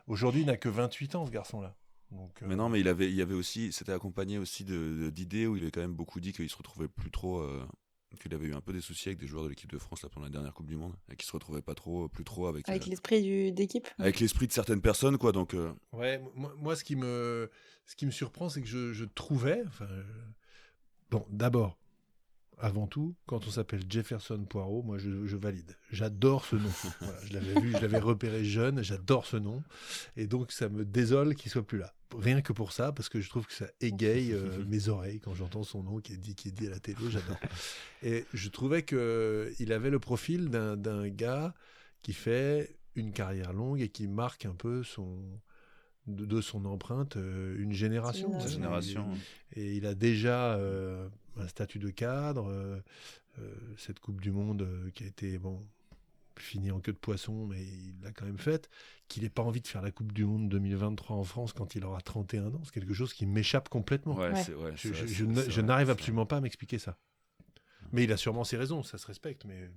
Aujourd'hui, 0.06 0.42
il 0.42 0.46
n'a 0.46 0.56
que 0.56 0.68
28 0.68 1.14
ans, 1.14 1.24
ce 1.26 1.30
garçon-là. 1.30 1.74
Donc, 2.10 2.42
euh, 2.42 2.46
Mais 2.46 2.56
non, 2.56 2.68
mais 2.68 2.80
il 2.80 2.88
avait, 2.88 3.08
il 3.08 3.14
y 3.14 3.22
avait 3.22 3.34
aussi, 3.34 3.72
c'était 3.72 3.92
accompagné 3.92 4.38
aussi 4.38 4.64
de- 4.64 4.98
de- 5.04 5.10
d'idées 5.10 5.46
où 5.46 5.56
il 5.56 5.62
avait 5.62 5.70
quand 5.70 5.80
même 5.80 5.94
beaucoup 5.94 6.20
dit 6.20 6.32
qu'il 6.32 6.48
se 6.48 6.56
retrouvait 6.56 6.88
plus 6.88 7.10
trop, 7.10 7.38
euh, 7.40 7.62
qu'il 8.20 8.32
avait 8.34 8.46
eu 8.46 8.54
un 8.54 8.60
peu 8.62 8.72
des 8.72 8.80
soucis 8.80 9.08
avec 9.10 9.18
des 9.18 9.26
joueurs 9.26 9.44
de 9.44 9.48
l'équipe 9.50 9.70
de 9.70 9.76
France 9.78 10.02
là, 10.02 10.08
pendant 10.08 10.24
la 10.24 10.30
dernière 10.32 10.54
Coupe 10.54 10.66
du 10.66 10.76
Monde 10.76 10.94
et 11.12 11.16
qu'il 11.16 11.26
se 11.26 11.32
retrouvait 11.32 11.60
pas 11.60 11.74
trop, 11.74 12.08
plus 12.08 12.24
trop 12.24 12.46
avec, 12.46 12.66
avec 12.68 12.86
euh, 12.86 12.90
l'esprit 12.90 13.22
du- 13.22 13.52
d'équipe. 13.52 13.86
avec 13.98 14.20
l'esprit 14.20 14.46
de 14.46 14.52
certaines 14.52 14.80
personnes, 14.80 15.18
quoi. 15.18 15.32
Donc, 15.32 15.52
euh, 15.54 15.72
Ouais, 15.92 16.18
moi, 16.34 16.54
moi, 16.56 16.76
ce 16.76 16.84
qui 16.84 16.96
me, 16.96 17.50
ce 17.86 17.96
qui 17.96 18.06
me 18.06 18.10
surprend, 18.10 18.48
c'est 18.48 18.62
que 18.62 18.68
je, 18.68 18.92
je 18.94 19.04
trouvais. 19.04 19.62
Enfin, 19.66 19.86
bon, 21.10 21.26
d'abord, 21.30 21.78
avant 22.60 22.86
tout, 22.86 23.14
quand 23.26 23.46
on 23.46 23.50
s'appelle 23.50 23.82
Jefferson 23.88 24.44
Poirot, 24.44 24.82
moi, 24.82 24.98
je, 24.98 25.26
je 25.26 25.36
valide. 25.36 25.76
J'adore 25.90 26.44
ce 26.44 26.56
nom. 26.56 26.70
Voilà, 27.00 27.18
je 27.24 27.32
l'avais 27.32 27.60
vu, 27.60 27.72
je 27.72 27.78
l'avais 27.78 27.98
repéré 27.98 28.44
jeune. 28.44 28.82
J'adore 28.82 29.26
ce 29.26 29.36
nom, 29.36 29.62
et 30.16 30.26
donc 30.26 30.52
ça 30.52 30.68
me 30.68 30.84
désole 30.84 31.34
qu'il 31.34 31.50
soit 31.50 31.66
plus 31.66 31.78
là. 31.78 31.94
Rien 32.16 32.40
que 32.40 32.52
pour 32.52 32.72
ça, 32.72 32.92
parce 32.92 33.08
que 33.08 33.20
je 33.20 33.28
trouve 33.28 33.46
que 33.46 33.52
ça 33.52 33.66
égaye 33.80 34.32
euh, 34.32 34.64
mes 34.68 34.88
oreilles 34.88 35.20
quand 35.20 35.34
j'entends 35.34 35.62
son 35.62 35.82
nom 35.82 36.00
qui 36.00 36.14
est 36.14 36.16
dit, 36.16 36.34
qui 36.34 36.48
est 36.48 36.52
dit 36.52 36.66
à 36.66 36.70
la 36.70 36.80
télé. 36.80 36.98
J'adore. 37.10 37.38
Et 38.02 38.24
je 38.32 38.48
trouvais 38.48 38.82
que 38.82 39.52
il 39.58 39.72
avait 39.72 39.90
le 39.90 39.98
profil 39.98 40.48
d'un 40.48 40.76
d'un 40.76 41.08
gars 41.08 41.54
qui 42.02 42.12
fait 42.12 42.78
une 42.94 43.12
carrière 43.12 43.52
longue 43.52 43.80
et 43.80 43.88
qui 43.88 44.08
marque 44.08 44.46
un 44.46 44.54
peu 44.54 44.82
son 44.82 45.40
de, 46.08 46.40
son 46.40 46.64
empreinte 46.64 47.16
euh, 47.16 47.56
une 47.58 47.72
génération. 47.72 48.32
Une 48.32 48.48
génération. 48.48 49.08
Et, 49.52 49.62
et 49.62 49.74
il 49.74 49.86
a 49.86 49.94
déjà 49.94 50.54
euh, 50.54 51.08
un 51.40 51.48
statut 51.48 51.78
de 51.78 51.90
cadre, 51.90 52.48
euh, 52.48 52.78
euh, 53.38 53.54
cette 53.76 54.00
Coupe 54.00 54.20
du 54.20 54.30
Monde 54.32 54.62
euh, 54.62 54.90
qui 54.90 55.04
a 55.04 55.06
été 55.06 55.38
bon 55.38 55.60
finie 56.38 56.70
en 56.70 56.78
queue 56.80 56.92
de 56.92 56.98
poisson, 56.98 57.46
mais 57.46 57.62
il 57.64 57.94
l'a 58.02 58.12
quand 58.12 58.24
même 58.24 58.38
faite. 58.38 58.70
Qu'il 59.08 59.24
n'ait 59.24 59.28
pas 59.28 59.42
envie 59.42 59.60
de 59.60 59.66
faire 59.66 59.82
la 59.82 59.90
Coupe 59.90 60.12
du 60.12 60.24
Monde 60.24 60.48
2023 60.48 61.16
en 61.16 61.24
France 61.24 61.52
quand 61.52 61.74
il 61.74 61.84
aura 61.84 62.00
31 62.00 62.54
ans, 62.54 62.60
c'est 62.64 62.72
quelque 62.72 62.94
chose 62.94 63.12
qui 63.12 63.26
m'échappe 63.26 63.68
complètement. 63.68 64.14
ouais, 64.16 64.30
Ouais. 64.32 64.42
c'est, 64.44 64.54
ouais, 64.54 64.72
Je, 64.76 64.92
je- 64.94 65.60
n'arrive 65.60 65.90
absolument 65.90 66.26
pas 66.26 66.36
à 66.36 66.40
m'expliquer 66.40 66.78
ça. 66.78 66.96
Mais 67.92 68.04
il 68.04 68.12
a 68.12 68.16
sûrement 68.16 68.44
ses 68.44 68.56
raisons, 68.56 68.82
ça 68.82 68.98
se 68.98 69.06
respecte. 69.06 69.44
Mais 69.46 69.68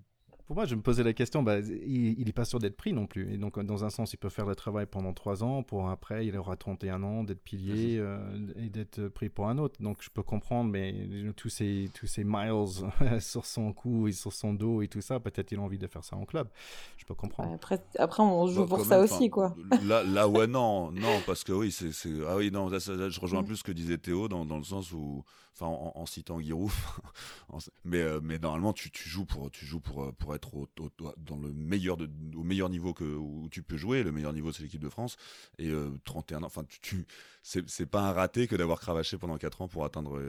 pour 0.52 0.58
moi, 0.58 0.66
je 0.66 0.76
me 0.76 0.82
posais 0.82 1.04
la 1.04 1.14
question, 1.14 1.44
bah, 1.44 1.60
il 1.60 2.26
n'est 2.26 2.34
pas 2.34 2.44
sûr 2.44 2.60
d'être 2.60 2.76
pris 2.76 2.92
non 2.92 3.08
plus. 3.08 3.34
Et 3.34 3.38
donc, 3.38 3.58
dans 3.58 3.86
un 3.86 3.90
sens, 3.90 4.12
il 4.12 4.18
peut 4.18 4.28
faire 4.28 4.46
le 4.46 4.54
travail 4.54 4.86
pendant 4.86 5.14
trois 5.14 5.46
ans, 5.46 5.64
pour 5.64 5.88
après, 5.88 6.28
il 6.28 6.38
aura 6.38 6.58
31 6.58 7.04
ans, 7.04 7.24
d'être 7.24 7.42
pilier 7.42 7.96
euh, 8.00 8.18
et 8.58 8.68
d'être 8.68 9.08
pris 9.08 9.30
pour 9.30 9.48
un 9.48 9.58
autre. 9.60 9.82
Donc, 9.82 10.00
je 10.02 10.10
peux 10.10 10.24
comprendre, 10.24 10.70
mais 10.70 10.94
tous 11.38 11.48
ces, 11.48 11.90
tous 11.94 12.06
ces 12.06 12.26
miles 12.26 12.52
sur 13.22 13.46
son 13.46 13.72
cou 13.72 14.10
et 14.10 14.12
sur 14.12 14.34
son 14.34 14.54
dos 14.54 14.82
et 14.82 14.90
tout 14.90 15.00
ça, 15.00 15.22
peut-être 15.22 15.54
il 15.54 15.60
a 15.60 15.62
envie 15.62 15.78
de 15.78 15.88
faire 15.88 16.04
ça 16.04 16.18
en 16.18 16.26
club. 16.26 16.50
Je 16.98 17.06
peux 17.06 17.16
comprendre. 17.16 17.54
Après, 17.54 17.82
après 17.98 18.22
on 18.22 18.46
joue 18.48 18.66
pour 18.66 18.84
ça 18.84 19.00
aussi, 19.00 19.30
quoi. 19.30 19.56
Là, 19.86 20.04
là, 20.04 20.28
ouais, 20.28 20.48
non, 20.48 20.92
non, 20.92 21.22
parce 21.26 21.46
que 21.46 21.54
oui, 21.54 21.72
c'est. 21.72 22.10
Ah 22.28 22.36
oui, 22.36 22.52
non, 22.52 22.68
je 22.68 23.20
rejoins 23.22 23.44
mm. 23.44 23.46
plus 23.46 23.56
ce 23.56 23.64
que 23.64 23.72
disait 23.72 23.98
Théo 23.98 24.28
dans, 24.28 24.46
dans 24.46 24.58
le 24.58 24.66
sens 24.66 24.92
où 24.92 25.24
enfin 25.54 25.68
en, 25.96 26.06
citant 26.06 26.40
Giroud. 26.40 26.72
mais, 27.84 28.02
euh, 28.02 28.20
mais 28.22 28.40
normalement, 28.40 28.74
tu, 28.74 28.92
tu, 28.92 29.10
joues 29.10 29.26
pour, 29.26 29.52
tu 29.52 29.66
joues 29.66 29.80
pour, 29.80 30.04
euh, 30.04 30.12
pour 30.12 30.36
être 30.36 30.56
au, 30.56 30.70
dans 31.18 31.38
le 31.38 31.54
meilleur 31.54 31.98
de, 31.98 32.10
au 32.36 32.44
meilleur 32.44 32.70
niveau 32.70 32.94
que, 32.94 33.04
où 33.04 33.48
tu 33.50 33.64
peux 33.64 33.78
jouer. 33.78 34.04
Le 34.04 34.12
meilleur 34.12 34.34
niveau, 34.34 34.52
c'est 34.52 34.64
l'équipe 34.64 34.82
de 34.82 34.90
France. 34.90 35.18
Et 35.58 35.72
31 36.06 36.38
euh, 36.38 36.42
ans, 36.42 36.46
enfin, 36.46 36.64
tu, 36.64 36.80
tu 36.80 37.06
c'est 37.44 37.86
pas 37.86 38.02
un 38.02 38.14
raté 38.14 38.48
que 38.48 38.56
d'avoir 38.56 38.80
cravaché 38.80 39.18
pendant 39.18 39.38
4 39.38 39.64
ans 39.64 39.68
pour 39.68 39.84
atteindre, 39.84 40.22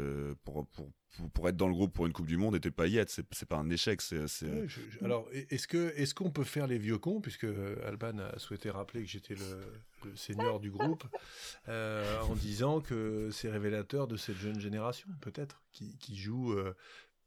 pour, 0.45 0.67
pour, 0.69 0.91
pour, 1.35 1.49
être 1.49 1.57
dans 1.57 1.69
le 1.69 1.75
groupe 1.75 1.93
pour 1.93 2.07
une 2.07 2.13
Coupe 2.15 2.27
du 2.27 2.39
Monde 2.39 2.57
et 2.57 2.71
pas 2.71 2.87
y 2.87 2.97
être. 2.97 3.11
C'est 3.11 3.49
pas 3.49 3.57
un 3.57 3.69
échec. 3.69 4.01
c'est 4.01 4.25
alors, 5.03 5.29
est-ce 5.33 5.69
que 5.69 5.93
est-ce 5.97 6.15
qu'on 6.15 6.31
peut 6.31 6.45
faire 6.45 6.67
les 6.67 6.79
vieux 6.79 6.99
cons, 6.99 7.21
puisque 7.21 7.47
Alban 7.85 8.19
a 8.19 8.39
souhaité 8.39 8.71
rappeler 8.71 9.03
que 9.03 9.09
j'étais 9.09 9.35
le, 9.35 10.17
seigneur 10.17 10.59
du 10.59 10.71
groupe, 10.71 11.05
en 11.69 12.35
disant 12.35 12.81
que 12.81 13.31
c'est 13.31 13.51
révélateur 13.51 14.09
de 14.09 14.17
cette 14.17 14.37
jeune 14.37 14.59
génération 14.59 15.09
peut-être, 15.21 15.63
qui, 15.73 15.97
qui 15.99 16.17
joue 16.17 16.53
euh, 16.53 16.75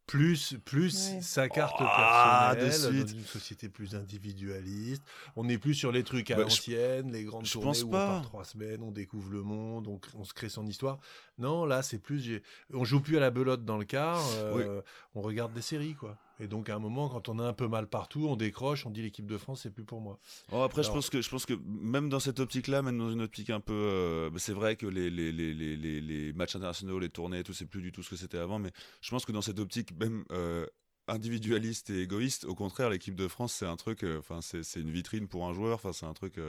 plus, 0.07 0.55
plus 0.65 1.19
sa 1.21 1.49
carte 1.49 1.75
ah, 1.79 2.55
personnelle 2.55 3.03
dans 3.03 3.11
une 3.11 3.25
société 3.25 3.69
plus 3.69 3.95
individualiste. 3.95 5.03
On 5.35 5.45
n'est 5.45 5.57
plus 5.57 5.73
sur 5.73 5.91
les 5.91 6.03
trucs 6.03 6.31
à 6.31 6.35
bah, 6.35 6.43
l'ancienne, 6.43 7.11
les 7.11 7.23
grandes 7.23 7.47
tournées 7.47 7.81
où 7.81 7.87
on 7.87 7.91
part 7.91 8.21
trois 8.23 8.45
semaines, 8.45 8.81
on 8.83 8.91
découvre 8.91 9.31
le 9.31 9.41
monde, 9.41 9.87
on, 9.87 9.99
on 10.15 10.23
se 10.23 10.33
crée 10.33 10.49
son 10.49 10.67
histoire. 10.67 10.99
Non, 11.37 11.65
là, 11.65 11.81
c'est 11.81 11.97
plus. 11.97 12.41
On 12.73 12.85
joue 12.85 13.01
plus 13.01 13.17
à 13.17 13.19
la 13.19 13.31
belote 13.31 13.65
dans 13.65 13.77
le 13.77 13.85
car, 13.85 14.21
euh, 14.35 14.81
on 15.15 15.21
regarde 15.21 15.53
des 15.53 15.61
séries, 15.61 15.95
quoi. 15.95 16.17
Et 16.39 16.47
donc, 16.47 16.69
à 16.69 16.75
un 16.75 16.79
moment, 16.79 17.09
quand 17.09 17.29
on 17.29 17.39
a 17.39 17.43
un 17.43 17.53
peu 17.53 17.67
mal 17.67 17.87
partout, 17.87 18.27
on 18.27 18.35
décroche, 18.35 18.85
on 18.85 18.89
dit 18.89 19.01
l'équipe 19.01 19.25
de 19.25 19.37
France, 19.37 19.61
c'est 19.63 19.73
plus 19.73 19.85
pour 19.85 20.01
moi. 20.01 20.19
Oh, 20.51 20.61
après, 20.63 20.83
je, 20.83 20.91
pense 20.91 21.09
que, 21.09 21.21
je 21.21 21.29
pense 21.29 21.45
que 21.45 21.53
même 21.65 22.09
dans 22.09 22.19
cette 22.19 22.39
optique-là, 22.39 22.81
même 22.81 22.97
dans 22.97 23.11
une 23.11 23.21
optique 23.21 23.49
un 23.49 23.61
peu. 23.61 23.73
Euh, 23.73 24.29
bah, 24.29 24.39
c'est 24.39 24.53
vrai 24.53 24.75
que 24.75 24.85
les, 24.85 25.09
les, 25.09 25.31
les, 25.31 25.53
les, 25.53 26.33
matchs 26.33 26.55
internationaux, 26.55 26.99
les 26.99 27.09
tournées, 27.09 27.43
tout, 27.43 27.53
c'est 27.53 27.65
plus 27.65 27.81
du 27.81 27.91
tout 27.91 28.03
ce 28.03 28.09
que 28.09 28.15
c'était 28.15 28.37
avant, 28.37 28.59
mais 28.59 28.71
je 29.01 29.09
pense 29.09 29.25
que 29.25 29.31
dans 29.31 29.41
cette 29.41 29.59
optique, 29.59 29.97
même. 29.97 30.25
Euh, 30.31 30.65
individualiste 31.07 31.91
et 31.91 32.01
égoïste, 32.01 32.45
au 32.45 32.55
contraire, 32.55 32.89
l'équipe 32.89 33.13
de 33.13 33.27
France, 33.27 33.53
c'est 33.53 33.67
un 33.67 33.75
truc, 33.75 34.03
enfin, 34.17 34.39
c'est 34.41 34.79
une 34.79 34.89
vitrine 34.89 35.27
pour 35.27 35.45
un 35.45 35.53
joueur, 35.53 35.75
enfin, 35.75 35.93
c'est 35.93 36.07
un 36.07 36.15
truc 36.15 36.39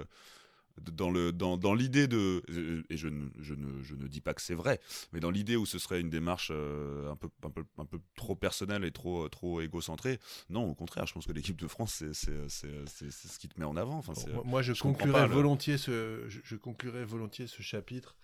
dans 0.81 1.11
le 1.11 1.33
dans, 1.33 1.57
dans 1.57 1.75
l'idée 1.75 2.07
de 2.07 2.43
et 2.91 2.97
je 2.97 3.09
ne, 3.09 3.29
je 3.41 3.55
ne, 3.55 3.83
je 3.83 3.95
ne 3.95 4.07
dis 4.07 4.21
pas 4.21 4.35
que 4.35 4.43
c'est 4.43 4.55
vrai 4.55 4.81
mais 5.13 5.21
dans 5.21 5.31
l'idée 5.31 5.57
où 5.57 5.67
ce 5.67 5.79
serait 5.79 6.01
une 6.01 6.11
démarche 6.11 6.51
euh, 6.53 7.11
un 7.11 7.17
peu 7.17 7.29
un 7.43 7.51
peu 7.51 7.65
un 7.79 7.85
peu 7.85 7.99
trop 8.15 8.35
personnelle 8.35 8.85
et 8.85 8.93
trop 8.93 9.29
trop 9.29 9.61
égocentrée 9.61 10.19
non 10.51 10.69
au 10.69 10.75
contraire 10.75 11.07
je 11.07 11.15
pense 11.15 11.27
que 11.27 11.33
l'équipe 11.33 11.61
de 11.61 11.69
France 11.69 12.05
c'est 12.13 12.49
c'est 12.49 13.11
ce 13.11 13.39
qui 13.39 13.49
te 13.49 13.59
met 13.59 13.67
en 13.67 13.77
avant 13.77 13.99
enfin 13.99 14.13
moi, 14.45 14.63
je, 14.63 14.73
conclurai 14.73 15.27
volontiers 15.27 15.79
ce 15.79 16.25
je, 16.29 16.57
conclurai 16.57 17.05
volontiers 17.05 17.47
ce 17.47 17.63
chapitre 17.63 18.17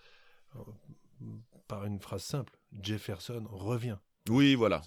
euh, 0.55 0.59
par 1.67 1.85
une 1.85 1.99
phrase 1.99 2.23
simple. 2.23 2.57
Jefferson 2.81 3.45
revient. 3.49 3.97
Oui 4.29 4.55
voilà, 4.55 4.81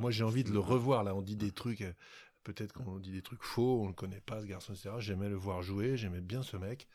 moi 0.00 0.10
j'ai 0.10 0.24
envie 0.24 0.42
de 0.42 0.50
le 0.50 0.58
revoir 0.58 1.04
là. 1.04 1.14
On 1.14 1.22
dit 1.22 1.36
des 1.36 1.52
trucs 1.52 1.82
euh, 1.82 1.92
peut-être 2.44 2.72
qu'on 2.72 2.98
dit 2.98 3.10
des 3.10 3.22
trucs 3.22 3.42
faux, 3.42 3.80
on 3.80 3.84
ne 3.84 3.88
le 3.88 3.94
connaît 3.94 4.22
pas 4.24 4.40
ce 4.40 4.46
garçon, 4.46 4.72
etc. 4.74 4.90
J'aimais 4.98 5.28
le 5.28 5.36
voir 5.36 5.62
jouer, 5.62 5.96
j'aimais 5.96 6.20
bien 6.20 6.42
ce 6.42 6.56
mec. 6.56 6.86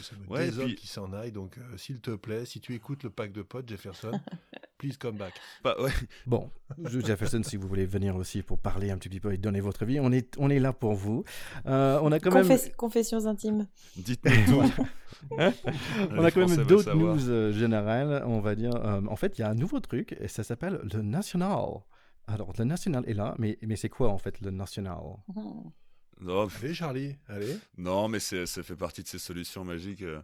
Ça 0.00 0.16
me 0.16 0.26
ouais, 0.32 0.46
désole 0.46 0.74
qui 0.74 0.86
s'en 0.86 1.12
aille. 1.12 1.30
Donc, 1.30 1.58
euh, 1.58 1.76
s'il 1.76 2.00
te 2.00 2.10
plaît, 2.12 2.46
si 2.46 2.60
tu 2.60 2.74
écoutes 2.74 3.02
le 3.02 3.10
pack 3.10 3.32
de 3.32 3.42
potes, 3.42 3.68
Jefferson, 3.68 4.18
please 4.78 4.96
come 4.98 5.16
back. 5.16 5.34
Bah, 5.62 5.76
ouais. 5.78 5.90
Bon, 6.26 6.50
Jefferson, 6.84 7.42
si 7.44 7.56
vous 7.56 7.68
voulez 7.68 7.84
venir 7.84 8.16
aussi 8.16 8.42
pour 8.42 8.58
parler 8.58 8.90
un 8.90 8.96
petit 8.96 9.20
peu 9.20 9.32
et 9.32 9.36
donner 9.36 9.60
votre 9.60 9.84
vie, 9.84 10.00
on 10.00 10.10
est, 10.10 10.34
on 10.38 10.48
est 10.48 10.58
là 10.58 10.72
pour 10.72 10.94
vous. 10.94 11.24
Euh, 11.66 11.98
on 12.02 12.10
a 12.12 12.18
quand 12.18 12.32
même... 12.32 12.58
Confessions 12.76 13.26
intimes. 13.26 13.68
Dites-nous 13.96 14.62
hein 15.38 15.52
on 16.10 16.24
a 16.24 16.30
quand 16.30 16.48
même 16.48 16.64
d'autres 16.64 16.94
news 16.94 17.28
euh, 17.28 17.52
générales, 17.52 18.24
on 18.26 18.40
va 18.40 18.54
dire. 18.54 18.74
en 18.74 19.16
fait, 19.16 19.38
il 19.38 19.42
y 19.42 19.44
a 19.44 19.50
un 19.50 19.54
nouveau 19.54 19.80
truc 19.80 20.16
et 20.18 20.28
ça 20.28 20.42
s'appelle 20.42 20.80
le 20.92 21.02
National. 21.02 21.82
Alors, 22.26 22.52
le 22.58 22.64
national 22.64 23.04
est 23.08 23.14
là, 23.14 23.34
mais, 23.38 23.58
mais 23.62 23.76
c'est 23.76 23.88
quoi 23.88 24.10
en 24.10 24.18
fait 24.18 24.40
le 24.40 24.50
national? 24.50 24.98
Non, 26.20 26.48
allez 26.62 26.74
Charlie, 26.74 27.16
allez. 27.28 27.56
Non, 27.76 28.08
mais 28.08 28.20
ça 28.20 28.46
fait 28.46 28.76
partie 28.76 29.02
de 29.02 29.08
ces 29.08 29.18
solutions 29.18 29.64
magiques. 29.64 30.02
Euh. 30.02 30.22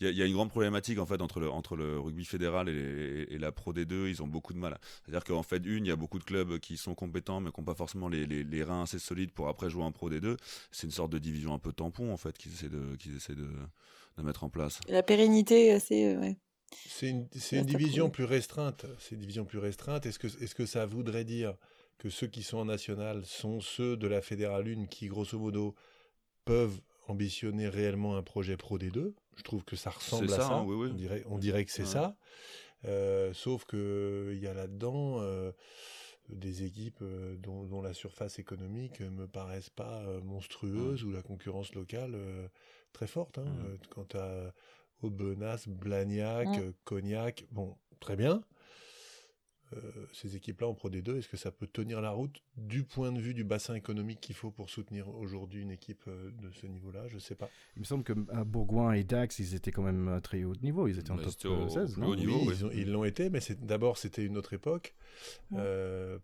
Il 0.00 0.10
y, 0.16 0.22
a 0.22 0.26
une 0.26 0.32
grande 0.32 0.50
problématique 0.50 0.98
en 0.98 1.06
fait 1.06 1.20
entre 1.20 1.38
le, 1.38 1.48
entre 1.48 1.76
le 1.76 2.00
rugby 2.00 2.24
fédéral 2.24 2.68
et, 2.68 3.38
la 3.38 3.52
Pro 3.52 3.72
D2. 3.72 4.08
Ils 4.08 4.20
ont 4.20 4.26
beaucoup 4.26 4.52
de 4.52 4.58
mal. 4.58 4.76
C'est-à-dire 5.04 5.22
qu'en 5.22 5.44
fait, 5.44 5.62
une, 5.64 5.84
il 5.86 5.88
y 5.90 5.92
a 5.92 5.96
beaucoup 5.96 6.18
de 6.18 6.24
clubs 6.24 6.58
qui 6.58 6.76
sont 6.76 6.94
compétents 6.94 7.40
mais 7.40 7.52
qui 7.52 7.60
n'ont 7.60 7.64
pas 7.64 7.74
forcément 7.74 8.08
les, 8.08 8.26
les, 8.26 8.64
reins 8.64 8.82
assez 8.82 8.98
solides 8.98 9.30
pour 9.30 9.48
après 9.48 9.70
jouer 9.70 9.84
en 9.84 9.92
Pro 9.92 10.10
D2. 10.10 10.36
C'est 10.72 10.86
une 10.86 10.92
sorte 10.92 11.12
de 11.12 11.18
division 11.18 11.54
un 11.54 11.58
peu 11.58 11.72
tampon 11.72 12.12
en 12.12 12.16
fait 12.16 12.36
qu'ils 12.36 12.52
essaient 12.52 12.68
de, 12.68 12.96
qu'ils 12.96 13.14
essaient 13.14 13.36
de, 13.36 13.48
de, 14.16 14.22
mettre 14.22 14.42
en 14.42 14.48
place. 14.48 14.80
La 14.88 15.04
pérennité, 15.04 15.78
c'est 15.78 16.16
ouais. 16.16 16.36
C'est 16.88 17.08
une, 17.08 17.28
une 17.52 17.64
division 17.64 18.10
plus 18.10 18.24
restreinte. 18.24 18.86
C'est 18.98 19.14
une 19.14 19.20
division 19.20 19.44
plus 19.44 19.58
restreinte. 19.58 20.06
Est-ce 20.06 20.18
que, 20.18 20.26
est 20.26 20.54
que 20.54 20.66
ça 20.66 20.86
voudrait 20.86 21.24
dire 21.24 21.56
que 21.98 22.10
ceux 22.10 22.26
qui 22.26 22.42
sont 22.42 22.58
en 22.58 22.64
national 22.64 23.24
sont 23.24 23.60
ceux 23.60 23.96
de 23.96 24.06
la 24.06 24.20
Fédérale 24.20 24.68
1 24.68 24.86
qui, 24.86 25.06
grosso 25.06 25.38
modo, 25.38 25.74
peuvent 26.44 26.80
ambitionner 27.08 27.68
réellement 27.68 28.16
un 28.16 28.22
projet 28.22 28.56
Pro 28.56 28.78
D2 28.78 29.12
Je 29.36 29.42
trouve 29.42 29.64
que 29.64 29.76
ça 29.76 29.90
ressemble 29.90 30.32
à 30.32 30.36
ça. 30.36 30.48
Hein, 30.48 30.66
on, 30.66 30.88
dirait, 30.88 31.24
on 31.28 31.38
dirait 31.38 31.64
que 31.64 31.70
c'est 31.70 31.86
ça. 31.86 32.16
Euh, 32.84 33.32
sauf 33.32 33.64
qu'il 33.64 34.38
y 34.40 34.46
a 34.46 34.54
là-dedans 34.54 35.20
euh, 35.20 35.52
des 36.28 36.64
équipes 36.64 36.98
euh, 37.02 37.36
dont, 37.36 37.80
la 37.80 37.94
surface 37.94 38.38
économique 38.38 39.00
ne 39.00 39.10
me 39.10 39.28
paraissent 39.28 39.70
pas 39.70 40.02
monstrueuse 40.24 41.04
ou 41.04 41.12
la 41.12 41.22
concurrence 41.22 41.74
locale 41.74 42.16
très 42.92 43.06
forte. 43.06 43.38
Hein. 43.38 43.46
Quant 43.90 44.08
à 44.14 44.52
Aubenas, 45.02 45.68
Blagnac, 45.68 46.48
mm. 46.48 46.72
Cognac, 46.84 47.46
bon, 47.50 47.76
très 48.00 48.16
bien. 48.16 48.42
Euh, 49.76 50.06
ces 50.12 50.36
équipes-là 50.36 50.68
en 50.68 50.74
Pro 50.74 50.90
D2, 50.90 51.18
est-ce 51.18 51.28
que 51.28 51.36
ça 51.36 51.50
peut 51.50 51.66
tenir 51.66 52.00
la 52.00 52.10
route 52.10 52.42
du 52.56 52.82
point 52.82 53.12
de 53.12 53.20
vue 53.20 53.34
du 53.34 53.44
bassin 53.44 53.74
économique 53.74 54.20
qu'il 54.20 54.34
faut 54.34 54.50
pour 54.50 54.70
soutenir 54.70 55.08
aujourd'hui 55.08 55.62
une 55.62 55.70
équipe 55.70 56.02
euh, 56.08 56.30
de 56.42 56.50
ce 56.50 56.66
niveau-là? 56.66 57.08
Je 57.08 57.14
ne 57.14 57.20
sais 57.20 57.34
pas. 57.34 57.48
Il 57.76 57.80
me 57.80 57.84
semble 57.84 58.04
que 58.04 58.12
euh, 58.12 58.44
Bourgoin 58.44 58.92
et 58.92 59.04
Dax, 59.04 59.38
ils 59.38 59.54
étaient 59.54 59.72
quand 59.72 59.82
même 59.82 60.20
très 60.22 60.44
haut 60.44 60.54
niveau. 60.62 60.88
Ils 60.88 60.98
étaient 60.98 61.10
en 61.10 61.16
bah, 61.16 61.24
top 61.24 61.70
16, 61.70 61.98
non 61.98 62.14
niveau, 62.14 62.40
oui, 62.46 62.56
ils 62.74 62.90
l'ont 62.90 63.04
été, 63.04 63.30
mais 63.30 63.40
d'abord 63.60 63.98
c'était 63.98 64.24
une 64.24 64.36
autre 64.36 64.52
époque, 64.52 64.94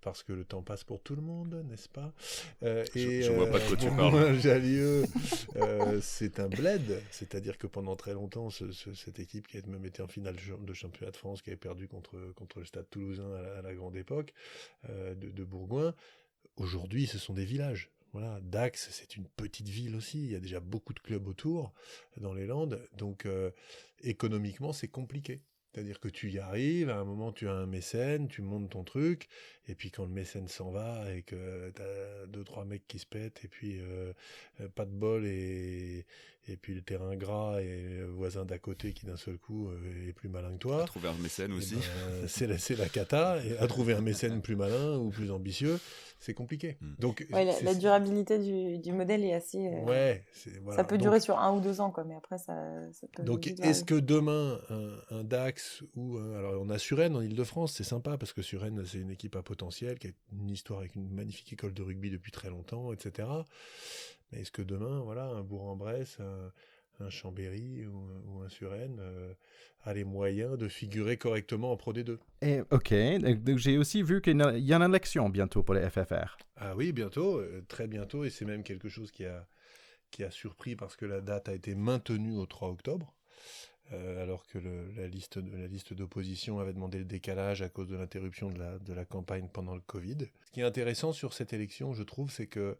parce 0.00 0.22
que 0.22 0.32
le 0.32 0.44
temps 0.44 0.62
passe 0.62 0.84
pour 0.84 1.00
tout 1.00 1.16
le 1.16 1.22
monde, 1.22 1.64
n'est-ce 1.68 1.88
pas? 1.88 2.12
Et, 2.62 3.22
Je 3.22 3.30
ne 3.30 3.36
vois 3.36 3.50
pas 3.50 3.58
de 3.58 3.66
quoi 3.66 3.76
tu 3.76 3.90
parles. 3.90 4.34
Jallieu, 4.40 5.04
c'est 6.00 6.40
un 6.40 6.48
bled, 6.48 7.02
c'est-à-dire 7.10 7.58
que 7.58 7.66
pendant 7.66 7.96
très 7.96 8.12
longtemps, 8.12 8.50
cette 8.50 9.18
équipe 9.18 9.46
qui 9.46 9.58
a 9.58 9.60
même 9.66 9.84
été 9.84 10.02
en 10.02 10.08
finale 10.08 10.36
de 10.60 10.74
championnat 10.74 11.10
de 11.10 11.16
France, 11.16 11.42
qui 11.42 11.50
avait 11.50 11.56
perdu 11.56 11.88
contre, 11.88 12.16
contre 12.34 12.60
le 12.60 12.64
Stade 12.64 12.88
Toulousain 12.90 13.37
à 13.38 13.62
la, 13.62 13.74
grande 13.74 13.96
époque 13.96 14.32
euh, 14.88 15.14
de, 15.14 15.44
Bourgoin. 15.44 15.94
Aujourd'hui, 16.56 17.06
ce 17.06 17.18
sont 17.18 17.34
des 17.34 17.44
villages. 17.44 17.90
Voilà, 18.12 18.40
Dax, 18.42 18.88
c'est 18.90 19.16
une 19.16 19.26
petite 19.28 19.68
ville 19.68 19.94
aussi. 19.94 20.24
Il 20.24 20.32
y 20.32 20.36
a 20.36 20.40
déjà 20.40 20.60
beaucoup 20.60 20.94
de 20.94 21.00
clubs 21.00 21.26
autour 21.28 21.72
dans 22.16 22.32
les 22.32 22.46
Landes. 22.46 22.80
Donc, 22.96 23.26
euh, 23.26 23.50
économiquement, 24.02 24.72
c'est 24.72 24.88
compliqué. 24.88 25.42
C'est-à-dire 25.72 26.00
que 26.00 26.08
tu 26.08 26.30
y 26.30 26.38
arrives, 26.38 26.88
à 26.88 26.96
un 26.96 27.04
moment 27.04 27.30
tu 27.30 27.46
as 27.46 27.52
un 27.52 27.66
mécène, 27.66 28.26
tu 28.26 28.40
montes 28.40 28.70
ton 28.70 28.84
truc, 28.84 29.28
et 29.66 29.74
puis 29.74 29.90
quand 29.90 30.04
le 30.04 30.10
mécène 30.10 30.48
s'en 30.48 30.70
va 30.70 31.14
et 31.14 31.22
que 31.22 31.70
tu 31.70 31.82
as 31.82 32.26
deux, 32.26 32.42
trois 32.42 32.64
mecs 32.64 32.86
qui 32.88 32.98
se 32.98 33.06
pètent, 33.06 33.44
et 33.44 33.48
puis 33.48 33.78
euh, 33.78 34.12
pas 34.74 34.86
de 34.86 34.90
bol, 34.90 35.26
et, 35.26 36.06
et 36.48 36.56
puis 36.56 36.74
le 36.74 36.82
terrain 36.82 37.14
gras 37.16 37.60
et 37.60 37.98
le 38.00 38.06
voisin 38.06 38.44
d'à 38.44 38.58
côté 38.58 38.92
qui 38.92 39.06
d'un 39.06 39.16
seul 39.16 39.38
coup 39.38 39.68
euh, 39.68 40.08
est 40.08 40.12
plus 40.12 40.28
malin 40.28 40.52
que 40.52 40.58
toi. 40.58 40.82
À 40.82 40.86
trouver 40.86 41.08
un 41.08 41.18
mécène 41.22 41.52
aussi. 41.52 41.74
Ben, 41.76 42.26
c'est 42.28 42.46
la, 42.46 42.56
la, 42.76 42.88
cata. 42.88 43.38
Et 43.44 43.56
à 43.58 43.66
trouver 43.66 43.94
un 43.94 44.00
mécène 44.00 44.40
plus 44.40 44.56
malin 44.56 44.96
ou 44.98 45.10
plus 45.10 45.30
ambitieux, 45.30 45.78
c'est 46.18 46.34
compliqué. 46.34 46.78
Hmm. 46.80 46.94
Donc, 46.98 47.26
la, 47.30 47.74
durabilité 47.74 48.38
du, 48.38 48.78
du, 48.78 48.92
modèle 48.92 49.24
est 49.24 49.34
assez. 49.34 49.58
Euh, 49.58 49.84
ouais, 49.84 50.24
ça 50.74 50.84
peut 50.84 50.98
durer 50.98 51.20
sur 51.20 51.38
un 51.38 51.54
ou 51.54 51.60
deux 51.60 51.80
ans, 51.80 51.90
quoi, 51.90 52.04
mais 52.04 52.16
après 52.16 52.38
ça, 52.38 52.54
ça 52.92 53.06
peut. 53.12 53.22
Donc 53.22 53.46
est-ce 53.46 53.84
que 53.84 53.94
demain, 53.94 54.58
un, 55.10 55.24
DAX 55.24 55.82
ou. 55.94 56.18
alors 56.18 56.60
on 56.60 56.70
a 56.70 56.78
Suresnes 56.78 57.16
en 57.16 57.20
Ile-de-France, 57.20 57.74
c'est 57.76 57.84
sympa 57.84 58.16
parce 58.16 58.32
que 58.32 58.42
Suresnes, 58.42 58.84
c'est 58.86 58.98
une 58.98 59.10
équipe 59.10 59.36
à 59.36 59.42
potentiel 59.42 59.98
qui 59.98 60.08
a 60.08 60.10
une 60.32 60.50
histoire 60.50 60.80
avec 60.80 60.94
une 60.94 61.08
magnifique 61.10 61.52
école 61.52 61.74
de 61.74 61.82
rugby 61.82 62.10
depuis 62.10 62.32
très 62.32 62.48
longtemps, 62.48 62.92
etc. 62.92 63.28
Mais 64.30 64.40
est-ce 64.40 64.52
que 64.52 64.62
demain, 64.62 65.00
voilà, 65.00 65.24
un 65.24 65.42
Bourg-en-Bresse, 65.42 66.18
un 67.00 67.10
Chambéry 67.10 67.86
ou, 67.86 68.40
un 68.44 68.48
Suresnes 68.48 69.00
a 69.84 69.94
les 69.94 70.04
moyens 70.04 70.58
de 70.58 70.68
figurer 70.68 71.16
correctement 71.16 71.72
en 71.72 71.76
Pro 71.76 71.92
D2. 71.92 72.18
Et, 72.42 72.60
ok, 72.70 72.94
j'ai 73.56 73.78
aussi 73.78 74.02
vu 74.02 74.20
qu'il 74.20 74.36
y 74.36 74.72
a 74.72 74.76
une 74.76 74.82
élection 74.82 75.28
bientôt 75.28 75.62
pour 75.62 75.74
les 75.74 75.88
FFR. 75.88 76.36
Ah 76.56 76.74
oui, 76.76 76.92
bientôt, 76.92 77.40
très 77.68 77.86
bientôt, 77.86 78.24
et 78.24 78.30
c'est 78.30 78.44
même 78.44 78.64
quelque 78.64 78.88
chose 78.88 79.12
qui 79.12 79.24
a, 79.24 79.46
qui 80.10 80.24
a 80.24 80.30
surpris 80.30 80.76
parce 80.76 80.96
que 80.96 81.06
la 81.06 81.20
date 81.20 81.48
a 81.48 81.54
été 81.54 81.74
maintenue 81.74 82.36
au 82.36 82.46
3 82.46 82.70
octobre. 82.70 83.14
Euh, 83.92 84.22
alors 84.22 84.46
que 84.46 84.58
la 84.58 85.06
liste 85.06 85.36
la 85.36 85.66
liste 85.66 85.94
d'opposition 85.94 86.58
avait 86.58 86.74
demandé 86.74 86.98
le 86.98 87.06
décalage 87.06 87.62
à 87.62 87.70
cause 87.70 87.88
de 87.88 87.96
l'interruption 87.96 88.50
de 88.50 88.58
la, 88.58 88.78
de 88.78 88.92
la 88.92 89.06
campagne 89.06 89.48
pendant 89.50 89.74
le 89.74 89.80
Covid. 89.80 90.18
Ce 90.44 90.50
qui 90.50 90.60
est 90.60 90.64
intéressant 90.64 91.14
sur 91.14 91.32
cette 91.32 91.54
élection, 91.54 91.94
je 91.94 92.02
trouve, 92.02 92.30
c'est 92.30 92.48
que 92.48 92.76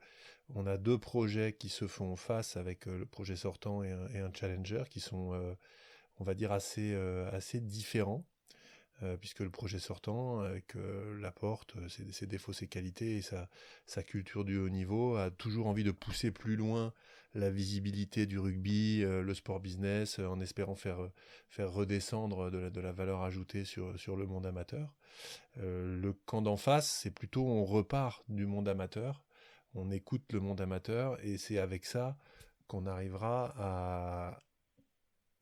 on 0.54 0.66
a 0.66 0.76
deux 0.76 0.98
projets 0.98 1.54
qui 1.54 1.70
se 1.70 1.86
font 1.86 2.14
face 2.16 2.58
avec 2.58 2.86
euh, 2.86 2.98
le 2.98 3.06
projet 3.06 3.36
sortant 3.36 3.82
et 3.82 3.90
un, 3.90 4.32
challenger 4.34 4.84
qui 4.90 5.00
sont, 5.00 5.32
euh, 5.32 5.54
on 6.18 6.24
va 6.24 6.34
dire, 6.34 6.52
assez, 6.52 6.94
assez 7.32 7.60
différents. 7.60 8.24
puisque 9.20 9.40
le 9.40 9.50
projet 9.50 9.78
sortant, 9.78 10.40
avec 10.40 10.74
la 11.20 11.30
porte, 11.30 11.76
ses, 11.88 12.10
ses, 12.12 12.26
défauts, 12.26 12.52
ses 12.52 12.66
qualités 12.66 13.18
et 13.18 13.22
sa, 13.22 13.48
sa 13.86 14.02
culture 14.02 14.44
du 14.44 14.58
haut 14.58 14.68
niveau, 14.68 15.14
a 15.16 15.30
toujours 15.30 15.68
envie 15.68 15.84
de 15.84 15.92
pousser 15.92 16.32
plus 16.32 16.56
loin 16.56 16.92
la 17.35 17.50
visibilité 17.50 18.26
du 18.26 18.38
rugby, 18.38 19.02
euh, 19.02 19.23
le 19.23 19.35
sport 19.35 19.61
business, 19.61 20.18
euh, 20.18 20.26
en 20.26 20.40
espérant 20.40 20.75
faire, 20.75 21.02
euh, 21.02 21.12
faire 21.49 21.70
redescendre 21.73 22.50
de 22.50 22.58
la, 22.58 22.70
de 22.70 22.80
la 22.80 22.92
valeur 22.92 23.23
ajoutée 23.23 23.64
sur, 23.64 23.99
sur 23.99 24.16
le 24.16 24.26
monde 24.26 24.47
amateur. 24.47 24.94
le 25.56 26.12
camp 26.26 26.42
d'en 26.42 26.56
face, 26.56 26.88
c'est 26.88 27.11
plutôt 27.11 27.47
on 27.47 27.64
repart 27.64 28.23
du 28.28 28.47
monde 28.47 28.68
amateur, 28.68 29.25
on 29.75 29.90
écoute 29.90 30.32
le 30.32 30.40
monde 30.40 30.61
amateur 30.61 31.23
et 31.25 31.38
c'est 31.38 31.58
avec 31.58 31.85
ça 31.85 32.16
qu'on 32.66 32.87
arrivera 32.87 33.54
à 33.56 34.38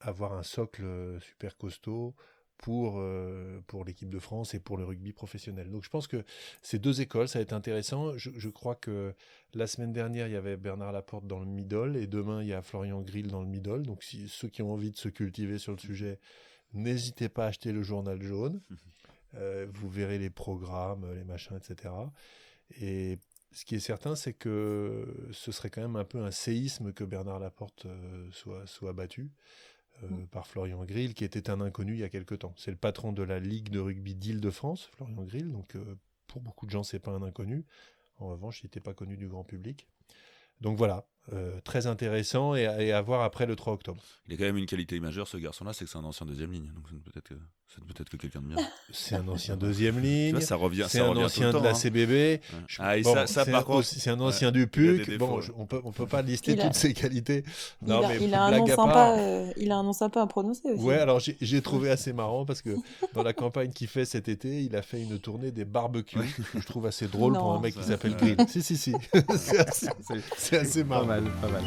avoir 0.00 0.32
un 0.32 0.42
socle 0.42 1.18
super 1.20 1.56
costaud, 1.56 2.14
pour, 2.58 2.94
euh, 2.98 3.60
pour 3.66 3.84
l'équipe 3.84 4.08
de 4.08 4.18
France 4.18 4.54
et 4.54 4.60
pour 4.60 4.76
le 4.76 4.84
rugby 4.84 5.12
professionnel. 5.12 5.70
Donc 5.70 5.84
je 5.84 5.90
pense 5.90 6.06
que 6.06 6.24
ces 6.62 6.78
deux 6.78 7.00
écoles, 7.00 7.28
ça 7.28 7.38
va 7.38 7.42
être 7.42 7.52
intéressant. 7.52 8.16
Je, 8.16 8.48
crois 8.48 8.74
que 8.74 9.14
la 9.54 9.66
semaine 9.66 9.92
dernière, 9.92 10.26
il 10.26 10.32
y 10.32 10.36
avait 10.36 10.56
Bernard 10.56 10.92
Laporte 10.92 11.26
dans 11.26 11.40
le 11.40 11.46
middle 11.46 11.96
et 11.96 12.06
demain, 12.06 12.42
il 12.42 12.48
y 12.48 12.54
a 12.54 12.62
Florian 12.62 13.00
Grill 13.02 13.28
dans 13.28 13.42
le 13.42 13.48
middle. 13.48 13.82
Donc 13.82 14.02
si 14.02 14.28
ceux 14.28 14.48
qui 14.48 14.62
ont 14.62 14.72
envie 14.72 14.90
de 14.90 14.96
se 14.96 15.08
cultiver 15.08 15.58
sur 15.58 15.72
le 15.72 15.78
sujet, 15.78 16.18
n'hésitez 16.72 17.28
pas 17.28 17.44
à 17.44 17.48
acheter 17.48 17.72
le 17.72 17.82
journal 17.82 18.22
jaune. 18.22 18.60
Euh, 19.34 19.66
vous 19.70 19.90
verrez 19.90 20.18
les 20.18 20.30
programmes, 20.30 21.12
les 21.14 21.24
machins, 21.24 21.58
etc. 21.58 21.92
Et 22.80 23.18
ce 23.52 23.64
qui 23.64 23.74
est 23.74 23.80
certain, 23.80 24.16
c'est 24.16 24.32
que 24.32 25.28
ce 25.32 25.52
serait 25.52 25.68
quand 25.68 25.82
même 25.82 25.96
un 25.96 26.04
peu 26.04 26.18
un 26.18 26.30
séisme 26.30 26.92
que 26.92 27.04
Bernard 27.04 27.38
Laporte 27.38 27.86
euh, 27.86 28.28
soit, 28.30 28.66
soit 28.66 28.92
battu. 28.92 29.30
Euh, 30.02 30.08
mm. 30.08 30.26
par 30.28 30.46
Florian 30.46 30.84
Grill, 30.84 31.14
qui 31.14 31.24
était 31.24 31.48
un 31.48 31.60
inconnu 31.60 31.94
il 31.94 32.00
y 32.00 32.04
a 32.04 32.08
quelque 32.08 32.34
temps. 32.34 32.52
C'est 32.56 32.70
le 32.70 32.76
patron 32.76 33.12
de 33.12 33.22
la 33.22 33.38
Ligue 33.38 33.70
de 33.70 33.78
rugby 33.78 34.14
d'Île-de-France, 34.14 34.90
Florian 34.92 35.22
Grill, 35.22 35.50
donc 35.50 35.74
euh, 35.74 35.96
pour 36.26 36.42
beaucoup 36.42 36.66
de 36.66 36.70
gens, 36.70 36.82
c'est 36.82 36.98
pas 36.98 37.12
un 37.12 37.22
inconnu. 37.22 37.64
En 38.18 38.28
revanche, 38.28 38.62
il 38.62 38.66
n'était 38.66 38.80
pas 38.80 38.94
connu 38.94 39.16
du 39.16 39.28
grand 39.28 39.44
public. 39.44 39.86
Donc 40.60 40.76
voilà, 40.76 41.06
euh, 41.32 41.60
très 41.60 41.86
intéressant 41.86 42.54
et, 42.54 42.66
à 42.66 43.02
voir 43.02 43.22
après 43.22 43.46
le 43.46 43.56
3 43.56 43.74
octobre. 43.74 44.02
Il 44.26 44.34
a 44.34 44.36
quand 44.36 44.44
même 44.44 44.56
une 44.56 44.66
qualité 44.66 44.98
majeure, 45.00 45.28
ce 45.28 45.36
garçon-là, 45.36 45.72
c'est 45.72 45.84
que 45.84 45.90
c'est 45.90 45.98
un 45.98 46.04
ancien 46.04 46.26
deuxième 46.26 46.52
ligne. 46.52 46.70
Donc 46.74 46.88
peut-être 47.04 47.28
que 47.28 47.34
c'est 47.68 47.84
peut-être 47.84 48.08
que 48.08 48.16
quelqu'un 48.16 48.40
de 48.40 48.46
bien. 48.46 48.56
C'est 48.92 49.16
un 49.16 49.28
ancien 49.28 49.56
deuxième 49.56 49.98
ligne. 50.00 50.40
ça 50.40 50.56
revient. 50.56 50.86
C'est 50.88 51.00
un 51.00 51.16
ancien 51.16 51.52
de 51.52 51.58
la 51.58 51.70
hein. 51.70 51.74
CBB. 51.74 52.40
Ah, 52.78 52.96
et 52.96 53.02
ça, 53.02 53.26
ça 53.26 53.44
par 53.44 53.64
contre, 53.64 53.84
c'est 53.84 54.08
un 54.10 54.20
ancien 54.20 54.50
du 54.52 54.66
PUC. 54.66 55.18
Bon, 55.18 55.40
on 55.58 55.66
peut 55.66 55.80
on 55.84 55.92
peut 55.92 56.06
pas 56.06 56.22
lister 56.22 56.56
toutes 56.56 56.74
ses 56.74 56.94
qualités. 56.94 57.44
Non, 57.82 58.00
il 58.00 58.04
a, 58.04 58.08
mais 58.08 58.24
il 58.24 58.34
a 58.34 58.42
un 58.42 58.58
nom 58.58 58.66
sympa. 58.66 59.16
Euh, 59.18 59.52
il 59.56 59.72
a 59.72 59.76
un 59.76 59.82
nom 59.82 59.92
sympa 59.92 60.22
à 60.22 60.26
prononcer 60.26 60.70
aussi. 60.70 60.82
Ouais, 60.82 60.98
alors 60.98 61.20
j'ai 61.20 61.62
trouvé 61.62 61.90
assez 61.90 62.12
marrant 62.12 62.46
parce 62.46 62.62
que 62.62 62.70
dans 63.14 63.22
la 63.22 63.32
campagne 63.32 63.70
qu'il 63.70 63.88
fait 63.88 64.04
cet 64.04 64.28
été, 64.28 64.62
il 64.62 64.76
a 64.76 64.82
fait 64.82 65.02
une 65.02 65.18
tournée 65.18 65.50
des 65.50 65.64
barbecues 65.64 66.18
que 66.52 66.60
je 66.60 66.66
trouve 66.66 66.86
assez 66.86 67.08
drôle 67.08 67.34
pour 67.34 67.52
un 67.52 67.60
mec 67.60 67.74
qui 67.74 67.84
s'appelle 67.84 68.16
Grill. 68.16 68.36
Si 68.48 68.62
si 68.62 68.76
si. 68.76 68.94
c'est 70.36 70.58
assez, 70.58 70.84
marrant. 70.84 71.06
Pas 71.06 71.20
mal, 71.20 71.24
pas 71.42 71.48
mal. 71.48 71.64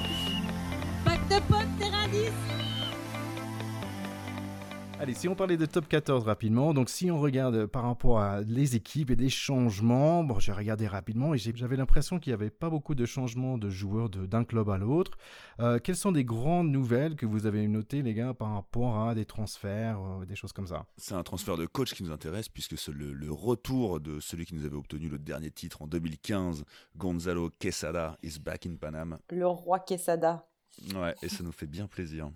Allez, 5.02 5.14
si 5.14 5.30
on 5.30 5.36
parlait 5.36 5.56
de 5.56 5.66
top 5.66 5.88
14 5.88 6.26
rapidement, 6.26 6.74
donc 6.74 6.90
si 6.90 7.10
on 7.10 7.22
regarde 7.22 7.68
par 7.68 7.84
rapport 7.84 8.20
à 8.20 8.42
les 8.42 8.76
équipes 8.76 9.12
et 9.12 9.16
des 9.16 9.30
changements, 9.30 10.26
bon, 10.26 10.40
j'ai 10.40 10.52
regardé 10.52 10.88
rapidement 10.88 11.34
et 11.34 11.38
j'avais 11.38 11.78
l'impression 11.78 12.20
qu'il 12.20 12.32
n'y 12.32 12.34
avait 12.34 12.50
pas 12.50 12.70
beaucoup 12.70 12.96
de 12.96 13.06
changements 13.06 13.58
de 13.58 13.70
joueurs 13.70 14.10
d'un 14.10 14.44
club 14.44 14.70
à 14.70 14.78
l'autre. 14.78 15.18
Euh, 15.62 15.80
quelles 15.80 15.96
sont 15.96 16.12
des 16.12 16.26
grandes 16.26 16.70
nouvelles 16.70 17.16
que 17.16 17.26
vous 17.26 17.46
avez 17.46 17.66
notées, 17.70 18.02
les 18.02 18.14
gars, 18.14 18.34
par 18.34 18.54
rapport 18.54 19.00
à 19.00 19.16
des 19.16 19.24
transferts, 19.24 20.02
euh, 20.02 20.26
des 20.26 20.36
choses 20.36 20.52
comme 20.52 20.68
ça? 20.68 20.86
C'est 20.98 21.16
un 21.16 21.24
transfert 21.24 21.56
de 21.56 21.66
coach 21.66 21.94
qui 21.94 22.04
nous 22.04 22.12
intéresse 22.12 22.50
puisque 22.50 22.78
c'est 22.78 22.92
le, 22.92 23.14
le, 23.14 23.32
retour 23.32 24.02
de 24.02 24.20
celui 24.20 24.46
qui 24.46 24.54
nous 24.54 24.66
avait 24.66 24.76
obtenu 24.76 25.08
le 25.08 25.18
dernier 25.18 25.50
titre 25.50 25.82
en 25.82 25.88
2015, 25.88 26.66
Gonzalo 26.98 27.52
Quesada 27.58 28.18
is 28.22 28.38
back 28.38 28.66
in 28.66 28.76
Panama. 28.76 29.18
Le 29.30 29.48
roi 29.48 29.80
Quesada. 29.80 30.46
Ouais, 30.94 31.16
et 31.22 31.30
ça 31.30 31.42
nous 31.42 31.54
fait 31.54 31.68
bien 31.68 31.88
plaisir. 31.88 32.30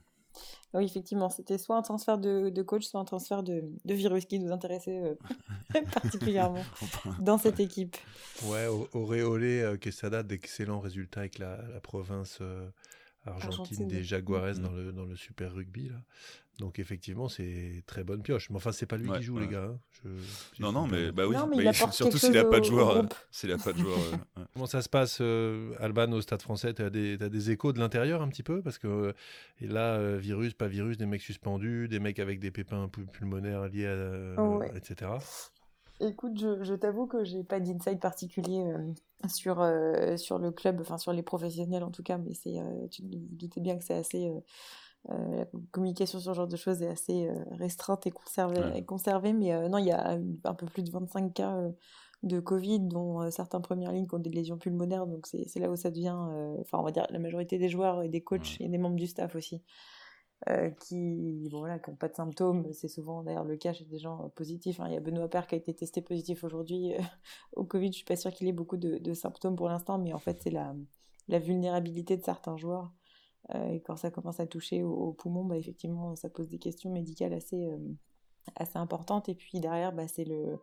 Oui, 0.74 0.86
effectivement, 0.86 1.30
c'était 1.30 1.60
soit 1.60 1.78
un 1.78 1.84
transfert 1.84 2.18
de, 2.18 2.62
coach, 2.64 2.86
soit 2.86 3.00
un 3.00 3.06
transfert 3.06 3.44
de, 3.44 3.64
virus 3.86 4.26
qui 4.26 4.40
nous 4.40 4.52
intéressait 4.52 5.04
euh, 5.04 5.82
particulièrement 5.94 6.64
dans 7.20 7.38
cette 7.38 7.60
équipe. 7.60 7.96
Ouais, 8.46 8.66
auréolé 8.94 9.62
euh, 9.62 9.78
Quesada 9.78 10.24
d'excellents 10.24 10.80
résultats 10.80 11.22
avec 11.22 11.38
la, 11.38 11.58
province 11.84 12.40
euh, 12.42 12.68
argentine, 13.26 13.88
des 13.88 14.04
Jaguares 14.04 14.56
mm. 14.56 14.62
dans, 14.62 14.72
le, 14.72 14.92
dans 14.92 15.06
le 15.06 15.16
Super 15.16 15.54
Rugby. 15.54 15.90
Là. 15.90 16.02
Donc 16.60 16.78
effectivement, 16.78 17.30
c'est 17.30 17.84
très 17.88 18.04
bonne 18.04 18.22
pioche. 18.22 18.50
Mais 18.50 18.58
enfin, 18.58 18.72
c'est 18.72 18.86
pas 18.86 18.98
lui 18.98 19.10
qui 19.12 19.24
joue, 19.24 19.40
les 19.40 19.48
gars. 19.48 19.72
Hein. 19.72 20.10
non, 20.60 20.72
non, 20.72 20.88
mais 20.88 21.12
bah 21.12 21.24
oui. 21.28 21.36
mais 21.58 21.74
surtout 21.92 22.18
s'il 22.18 22.34
n'a 22.34 22.46
pas 22.46 22.60
de 22.60 22.66
joueur. 22.66 22.98
Euh, 22.98 23.04
s'il 23.32 23.52
a 23.52 23.58
pas 23.58 23.74
de 23.74 23.80
joueur. 23.80 23.98
Comment 24.54 24.68
ça 24.68 24.82
se 24.82 24.90
passe, 24.90 25.18
euh, 25.22 25.74
Alban, 25.80 26.12
au 26.12 26.22
Stade 26.22 26.44
Français? 26.44 26.74
Tu 26.74 26.84
as, 26.84 26.90
des 26.92 27.52
échos 27.52 27.74
de 27.74 27.80
l'intérieur 27.80 28.22
un 28.22 28.28
petit 28.28 28.44
peu? 28.44 28.62
Parce 28.62 28.78
que 28.78 28.88
euh, 28.88 29.14
et 29.62 29.68
là, 29.68 30.18
virus, 30.18 30.54
pas 30.54 30.68
virus, 30.68 30.98
des 30.98 31.08
mecs 31.08 31.22
suspendus, 31.22 31.88
des 31.88 32.00
mecs 32.00 32.20
avec 32.20 32.40
des 32.40 32.52
pépins 32.52 32.88
pulmonaires 33.12 33.68
liés, 33.68 33.88
à, 33.88 34.76
etc. 34.76 35.12
Écoute, 36.00 36.38
je, 36.38 36.74
t'avoue 36.76 37.08
que 37.08 37.24
j'ai 37.24 37.44
pas 37.44 37.60
d'insight 37.60 38.00
particulier 38.00 38.64
sur 39.28 39.66
sur 40.18 40.38
le 40.38 40.52
club, 40.52 40.82
enfin 40.82 40.98
sur 40.98 41.14
les 41.14 41.24
professionnels 41.24 41.84
en 41.84 41.92
tout 41.92 42.04
cas, 42.04 42.18
mais 42.18 42.34
c'est 42.34 42.56
tu 42.92 43.02
te 43.02 43.08
doutais 43.08 43.62
bien 43.62 43.78
que 43.78 43.84
c'est 43.84 43.96
assez 43.96 44.28
euh, 44.28 44.40
la 45.10 45.46
communication 45.72 46.20
sur 46.20 46.32
ce 46.32 46.36
genre 46.36 46.48
de 46.48 46.56
choses 46.56 46.82
est 46.82 46.88
assez 46.88 47.28
euh, 47.28 47.36
restreinte 47.52 48.08
et 48.08 48.12
conservée, 48.12 48.84
conservée 48.86 49.34
mais 49.34 49.54
euh, 49.54 49.68
non, 49.68 49.78
il 49.78 49.86
y 49.86 49.92
a 49.92 50.18
un 50.44 50.54
peu 50.54 50.66
plus 50.66 50.84
de 50.84 50.92
25 50.92 51.34
cas 51.34 51.58
de 52.24 52.40
Covid, 52.40 52.80
dont 52.80 53.30
certains 53.32 53.60
premières 53.60 53.92
lignes 53.92 54.08
qui 54.08 54.16
ont 54.16 54.20
des 54.20 54.30
lésions 54.30 54.58
pulmonaires, 54.58 55.06
donc 55.06 55.28
c'est 55.28 55.60
là 55.60 55.70
où 55.70 55.76
ça 55.76 55.92
devient, 55.92 56.16
enfin 56.62 56.78
on 56.78 56.84
va 56.84 56.92
dire 56.92 57.06
la 57.10 57.20
majorité 57.20 57.58
des 57.58 57.68
joueurs 57.68 58.02
et 58.02 58.08
des 58.08 58.22
coachs 58.22 58.56
et 58.62 58.70
des 58.70 58.78
membres 58.78 58.96
du 58.96 59.08
staff 59.08 59.36
aussi, 59.36 59.62
qui 60.80 61.50
bon, 61.52 61.60
voilà, 61.60 61.80
n'ont 61.86 61.96
pas 61.98 62.08
de 62.08 62.16
symptômes, 62.16 62.72
c'est 62.72 62.88
souvent 62.88 63.24
d'ailleurs 63.24 63.44
le 63.44 63.58
cas 63.58 63.74
chez 63.74 63.84
des 63.84 64.00
gens 64.00 64.30
positifs. 64.36 64.80
Hein. 64.80 64.86
Il 64.88 64.94
y 64.94 64.98
a 64.98 65.02
Benoît 65.02 65.28
Père 65.28 65.48
qui 65.48 65.56
a 65.56 65.58
été 65.58 65.74
testé 65.74 66.02
positif 66.02 66.46
aujourd'hui 66.46 66.94
au 67.58 67.66
Covid, 67.66 67.88
je 67.88 67.98
suis 67.98 68.06
pas 68.06 68.16
sûre 68.16 68.32
qu'il 68.32 68.48
ait 68.48 68.54
beaucoup 68.54 68.78
de, 68.78 69.00
de 69.00 69.14
symptômes 69.14 69.58
pour 69.58 69.68
l'instant, 69.68 69.98
mais 69.98 70.14
en 70.14 70.20
fait 70.20 70.42
c'est 70.42 70.52
la, 70.52 70.74
la 71.28 71.40
vulnérabilité 71.40 72.16
de 72.16 72.24
certains 72.24 72.56
joueurs 72.56 72.86
euh, 72.86 73.03
et 73.54 73.82
quand 73.82 73.98
ça 73.98 74.10
commence 74.12 74.40
à 74.40 74.48
toucher 74.48 74.84
aux 74.84 74.94
au 74.94 75.14
poumons, 75.14 75.44
bah, 75.44 75.58
effectivement, 75.58 76.16
ça 76.16 76.30
pose 76.30 76.48
des 76.50 76.60
questions 76.60 76.92
médicales 76.92 77.34
assez, 77.34 77.66
euh, 77.66 77.78
assez 78.56 78.78
importantes. 78.78 79.30
Et 79.30 79.36
puis 79.36 79.60
derrière, 79.60 79.94
bah, 79.94 80.08
c'est 80.08 80.26
le, 80.26 80.60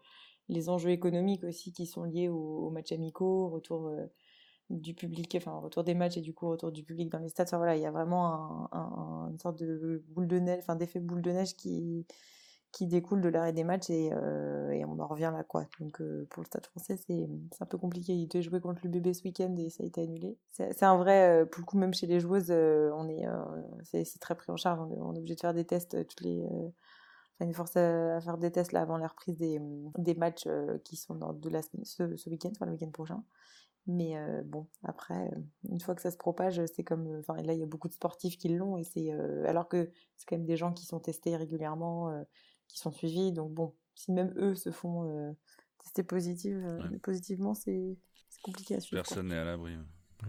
les 0.49 0.69
enjeux 0.69 0.91
économiques 0.91 1.45
aussi 1.45 1.73
qui 1.73 1.87
sont 1.87 2.05
liés 2.05 2.29
aux, 2.29 2.71
matchs 2.71 2.93
amicaux, 2.93 3.47
au 3.47 3.49
retour 3.51 3.89
euh, 3.89 4.07
du 4.71 4.95
public, 4.95 5.35
enfin 5.37 5.59
retour 5.59 5.85
des 5.85 5.95
matchs 5.95 6.17
et 6.17 6.21
du 6.21 6.33
coup 6.33 6.49
retour 6.49 6.73
du 6.73 6.85
public 6.85 7.11
dans 7.11 7.19
les 7.19 7.29
stades. 7.29 7.49
Enfin, 7.49 7.59
voilà, 7.59 7.77
il 7.77 7.83
y 7.83 7.87
a 7.87 7.91
vraiment 7.91 8.73
un, 8.73 9.31
une 9.31 9.39
sorte 9.39 9.59
de 9.59 10.05
boule 10.09 10.29
de 10.29 10.39
neige, 10.39 10.61
enfin 10.61 10.77
d'effet 10.77 11.01
boule 11.01 11.23
de 11.23 11.33
neige 11.33 11.55
qui, 11.57 12.07
qui 12.73 12.87
découle 12.87 13.21
de 13.21 13.29
l'arrêt 13.29 13.53
des 13.53 13.65
matchs 13.65 13.91
et, 13.91 14.11
euh, 14.13 14.85
on 14.87 14.99
en 14.99 15.07
revient 15.07 15.33
là 15.33 15.45
quoi. 15.45 15.67
Donc 15.81 16.01
euh, 16.01 16.27
pour 16.31 16.43
le 16.43 16.47
Stade 16.47 16.67
français 16.67 16.97
c'est 16.97 17.29
un 17.61 17.67
peu 17.67 17.79
compliqué. 17.79 18.13
Il 18.15 18.29
devait 18.29 18.43
jouer 18.43 18.61
contre 18.61 18.81
le 18.85 18.91
bébé 18.91 19.13
ce 19.13 19.25
week-end 19.25 19.55
et 19.57 19.71
ça 19.71 19.83
a 19.83 19.87
été 19.87 20.03
annulé. 20.03 20.37
C'est 20.53 20.83
un 20.83 20.97
vrai, 20.97 21.43
euh, 21.43 21.47
pour 21.47 21.61
le 21.61 21.67
coup 21.67 21.79
même 21.79 21.95
chez 21.95 22.07
les 22.07 22.21
joueuses, 22.21 22.51
on 22.51 23.09
est, 23.09 23.27
c'est 23.85 24.21
très 24.21 24.35
pris 24.35 24.51
en 24.53 24.57
charge. 24.57 24.81
On 24.81 25.15
est, 25.15 25.19
obligé 25.19 25.35
de 25.35 25.41
faire 25.41 25.55
des 25.55 25.65
tests 25.65 26.07
toutes 26.07 26.21
les, 26.23 26.45
enfin 26.47 27.47
une 27.47 27.55
force 27.55 27.77
à, 27.77 28.21
faire 28.21 28.39
des 28.39 28.51
tests 28.51 28.75
avant 28.75 28.99
la 28.99 29.09
reprise 29.09 29.37
des, 29.37 29.61
des 29.99 30.15
matchs 30.15 30.47
qui 30.85 30.97
sont 30.97 31.15
dans 31.15 31.33
de 31.33 31.49
la 31.49 31.63
ce, 31.63 32.17
ce 32.17 32.31
week-end, 32.31 32.51
enfin 32.53 32.67
le 32.67 32.73
week-end 32.73 32.91
prochain. 32.91 33.25
Mais 33.87 34.15
bon, 34.45 34.67
après, 34.85 35.31
une 35.69 35.81
fois 35.81 35.95
que 35.95 36.03
ça 36.03 36.11
se 36.11 36.17
propage, 36.17 36.61
c'est 36.67 36.85
comme, 36.85 37.19
enfin 37.19 37.43
là 37.43 37.55
il 37.55 37.59
y 37.59 37.63
a 37.63 37.67
beaucoup 37.67 37.89
de 37.89 37.95
sportifs 37.95 38.37
qui 38.37 38.49
l'ont 38.49 38.77
et 38.77 38.85
c'est 38.85 39.11
alors 39.47 39.69
que 39.69 39.91
c'est 40.17 40.27
quand 40.29 40.37
même 40.37 40.47
des 40.47 40.57
gens 40.57 40.73
qui 40.73 40.85
sont 40.87 41.01
testés 41.01 41.35
régulièrement 41.35 42.25
qui 42.73 42.79
sont 42.79 42.93
suivis. 42.93 43.33
Donc 43.33 43.53
bon, 43.53 43.75
si 43.95 44.13
même 44.13 44.33
eux 44.37 44.55
se 44.55 44.71
font 44.71 45.09
euh, 45.09 45.33
tester 45.79 46.03
euh, 46.51 46.99
positivement, 47.03 47.55
c'est 47.55 47.97
compliqué 48.43 48.77
à 48.77 48.81
suivre. 48.81 49.03
Personne 49.03 49.29
n'est 49.29 49.37
à 49.37 49.45
l'abri. 49.45 49.77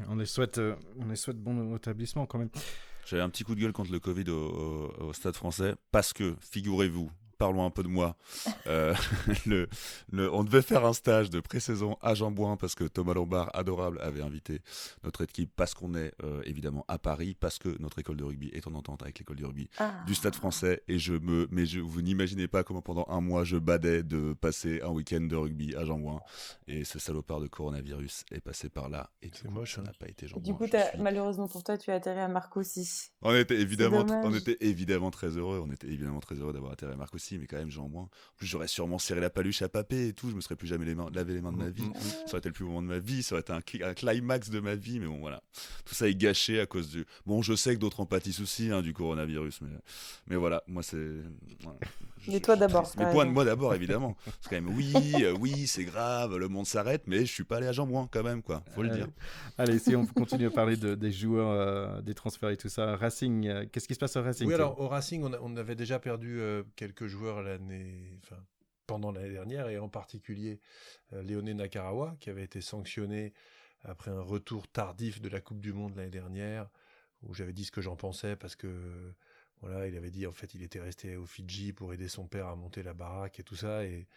On 0.07 0.15
les 0.15 0.25
souhaite, 0.25 0.57
euh, 0.57 0.75
on 0.99 1.07
les 1.07 1.15
souhaite 1.15 1.37
bon 1.37 1.75
établissement 1.75 2.25
quand 2.25 2.39
même. 2.39 2.49
J'avais 3.05 3.23
un 3.23 3.29
petit 3.29 3.43
coup 3.43 3.55
de 3.55 3.61
gueule 3.61 3.73
contre 3.73 3.91
le 3.91 3.99
Covid 3.99 4.29
au, 4.29 4.91
au 4.99 5.13
Stade 5.13 5.35
français 5.35 5.75
parce 5.91 6.13
que, 6.13 6.35
figurez-vous, 6.39 7.11
parlons 7.41 7.65
un 7.65 7.71
peu 7.71 7.81
de 7.81 7.87
moi. 7.87 8.15
Euh, 8.67 8.93
le, 9.47 9.67
le, 10.11 10.31
on 10.31 10.43
devait 10.43 10.61
faire 10.61 10.85
un 10.85 10.93
stage 10.93 11.29
de 11.31 11.39
pré-saison 11.39 11.97
à 12.01 12.13
Jambouin 12.13 12.55
parce 12.55 12.75
que 12.75 12.83
Thomas 12.83 13.13
Lombard, 13.13 13.49
adorable, 13.53 13.99
avait 14.01 14.21
invité 14.21 14.61
notre 15.03 15.21
équipe 15.21 15.51
parce 15.55 15.73
qu'on 15.73 15.95
est 15.95 16.13
euh, 16.23 16.41
évidemment 16.45 16.85
à 16.87 16.99
Paris, 16.99 17.35
parce 17.39 17.57
que 17.57 17.69
notre 17.81 17.97
école 17.99 18.17
de 18.17 18.23
rugby 18.23 18.49
est 18.53 18.67
en 18.67 18.75
entente 18.75 19.01
avec 19.01 19.17
l'école 19.19 19.37
de 19.37 19.45
rugby 19.45 19.69
Ah. 19.79 19.91
du 20.05 20.13
Stade 20.15 20.35
français. 20.35 20.83
Et 20.87 20.99
je 20.99 21.13
me, 21.13 21.47
mais 21.51 21.65
je, 21.65 21.79
vous 21.79 22.01
n'imaginez 22.01 22.47
pas 22.47 22.63
comment 22.63 22.81
pendant 22.81 23.05
un 23.09 23.21
mois 23.21 23.43
je 23.43 23.57
badais 23.57 24.03
de 24.03 24.33
passer 24.33 24.81
un 24.83 24.89
week-end 24.89 25.21
de 25.21 25.35
rugby 25.35 25.75
à 25.75 25.83
Jambouin. 25.85 26.19
Et 26.67 26.83
ce 26.85 26.99
salopard 26.99 27.39
de 27.41 27.47
coronavirus 27.47 28.23
est 28.31 28.39
passé 28.41 28.69
par 28.69 28.89
là. 28.89 29.09
Et 29.23 29.29
du 29.29 29.37
C'est 29.39 29.47
coup, 29.47 29.53
moche, 29.53 29.75
ça 29.75 29.81
hein. 29.81 29.85
n'a 29.85 29.93
pas 29.93 30.07
été 30.07 30.25
Et 30.25 30.29
Jambouin. 30.29 30.43
du 30.43 30.53
coup, 30.53 30.67
suis- 30.67 31.01
malheureusement 31.01 31.47
pour 31.47 31.63
toi, 31.63 31.77
tu 31.77 31.89
as 31.91 31.95
atterri 31.95 32.19
à 32.19 32.27
Marcoussis. 32.27 33.11
on 33.23 33.35
était 33.35 33.59
évidemment, 33.59 34.05
on 34.23 34.33
était 34.35 34.57
évidemment 34.61 35.11
très 35.11 35.29
heureux. 35.37 35.61
On 35.65 35.71
était 35.71 35.87
évidemment 35.87 36.19
très 36.19 36.35
heureux 36.35 36.53
d'avoir 36.53 36.73
atterri 36.73 36.93
à 36.93 36.95
Marc 36.95 37.11
mais 37.37 37.47
quand 37.47 37.57
même 37.57 37.69
Jean 37.71 37.87
moins. 37.89 38.03
En 38.03 38.09
plus, 38.37 38.47
j'aurais 38.47 38.67
sûrement 38.67 38.99
serré 38.99 39.21
la 39.21 39.29
paluche 39.29 39.61
à 39.61 39.69
papé 39.69 40.07
et 40.09 40.13
tout. 40.13 40.29
Je 40.29 40.35
me 40.35 40.41
serais 40.41 40.55
plus 40.55 40.67
jamais 40.67 40.85
les 40.85 40.95
mains, 40.95 41.07
lavé 41.13 41.33
les 41.33 41.41
mains 41.41 41.51
de 41.51 41.57
ma 41.57 41.69
vie. 41.69 41.83
Ça 42.25 42.29
aurait 42.29 42.39
été 42.39 42.49
le 42.49 42.53
plus 42.53 42.63
beau 42.65 42.71
moment 42.71 42.81
de 42.83 42.87
ma 42.87 42.99
vie. 42.99 43.23
Ça 43.23 43.35
aurait 43.35 43.41
été 43.41 43.53
un, 43.53 43.59
cli- 43.59 43.83
un 43.83 43.93
climax 43.93 44.49
de 44.49 44.59
ma 44.59 44.75
vie. 44.75 44.99
Mais 44.99 45.07
bon, 45.07 45.19
voilà. 45.19 45.41
Tout 45.85 45.95
ça 45.95 46.07
est 46.07 46.15
gâché 46.15 46.59
à 46.59 46.65
cause 46.65 46.89
du. 46.89 47.05
Bon, 47.25 47.41
je 47.41 47.55
sais 47.55 47.73
que 47.75 47.79
d'autres 47.79 47.99
en 47.99 48.05
pâtissent 48.05 48.39
aussi 48.39 48.71
hein, 48.71 48.81
du 48.81 48.93
coronavirus, 48.93 49.61
mais 49.61 49.69
mais 50.27 50.35
voilà, 50.35 50.63
moi 50.67 50.83
c'est. 50.83 50.97
voilà. 51.63 51.79
Je- 52.19 52.31
Mais 52.31 52.39
toi 52.39 52.55
d'abord, 52.55 52.91
Mais 52.97 53.11
moi, 53.13 53.25
moi 53.25 53.43
d'abord, 53.45 53.73
évidemment. 53.73 54.15
C'est 54.41 54.49
quand 54.49 54.61
même 54.61 54.75
oui, 54.75 54.93
euh, 55.23 55.35
oui, 55.39 55.65
c'est 55.65 55.83
grave, 55.85 56.37
le 56.37 56.47
monde 56.47 56.67
s'arrête, 56.67 57.03
mais 57.07 57.21
je 57.25 57.31
suis 57.31 57.43
pas 57.43 57.57
allé 57.57 57.65
à 57.65 57.71
Jean 57.71 57.87
moins 57.87 58.07
quand 58.11 58.21
même, 58.23 58.43
quoi. 58.43 58.63
Faut 58.75 58.83
le 58.83 58.89
dire. 58.89 59.07
Allez, 59.57 59.79
si 59.79 59.95
on 59.95 60.05
continue 60.05 60.45
à 60.45 60.51
parler 60.51 60.77
de- 60.77 60.93
des 60.93 61.11
joueurs, 61.11 61.49
euh, 61.49 62.01
des 62.01 62.13
transferts 62.13 62.49
et 62.51 62.57
tout 62.57 62.69
ça. 62.69 62.95
Racing, 62.95 63.47
euh, 63.47 63.65
qu'est-ce 63.71 63.87
qui 63.87 63.95
se 63.95 63.99
passe 63.99 64.15
au 64.17 64.21
Racing 64.21 64.47
Oui, 64.47 64.53
alors 64.53 64.79
au 64.79 64.87
Racing, 64.87 65.23
on, 65.23 65.33
a- 65.33 65.39
on 65.41 65.57
avait 65.57 65.73
déjà 65.75 65.97
perdu 65.97 66.39
euh, 66.39 66.61
quelques 66.75 67.07
joueurs 67.07 67.20
l'année, 67.21 68.19
pendant 68.87 69.11
l'année 69.11 69.31
dernière, 69.31 69.69
et 69.69 69.77
en 69.77 69.89
particulier 69.89 70.59
euh, 71.13 71.23
Léoné 71.23 71.53
Nakarawa, 71.53 72.15
qui 72.19 72.29
avait 72.29 72.43
été 72.43 72.61
sanctionné 72.61 73.33
après 73.83 74.11
un 74.11 74.21
retour 74.21 74.67
tardif 74.67 75.21
de 75.21 75.29
la 75.29 75.41
Coupe 75.41 75.61
du 75.61 75.73
Monde 75.73 75.95
l'année 75.95 76.09
dernière, 76.09 76.69
où 77.23 77.33
j'avais 77.33 77.53
dit 77.53 77.65
ce 77.65 77.71
que 77.71 77.81
j'en 77.81 77.95
pensais 77.95 78.35
parce 78.35 78.55
que 78.55 79.13
voilà, 79.61 79.87
il 79.87 79.95
avait 79.95 80.09
dit 80.09 80.25
en 80.25 80.31
fait 80.31 80.53
il 80.55 80.63
était 80.63 80.79
resté 80.79 81.15
au 81.15 81.25
Fidji 81.25 81.71
pour 81.71 81.93
aider 81.93 82.07
son 82.07 82.27
père 82.27 82.47
à 82.47 82.55
monter 82.55 82.81
la 82.83 82.93
baraque 82.93 83.39
et 83.39 83.43
tout 83.43 83.55
ça, 83.55 83.85
et 83.85 84.07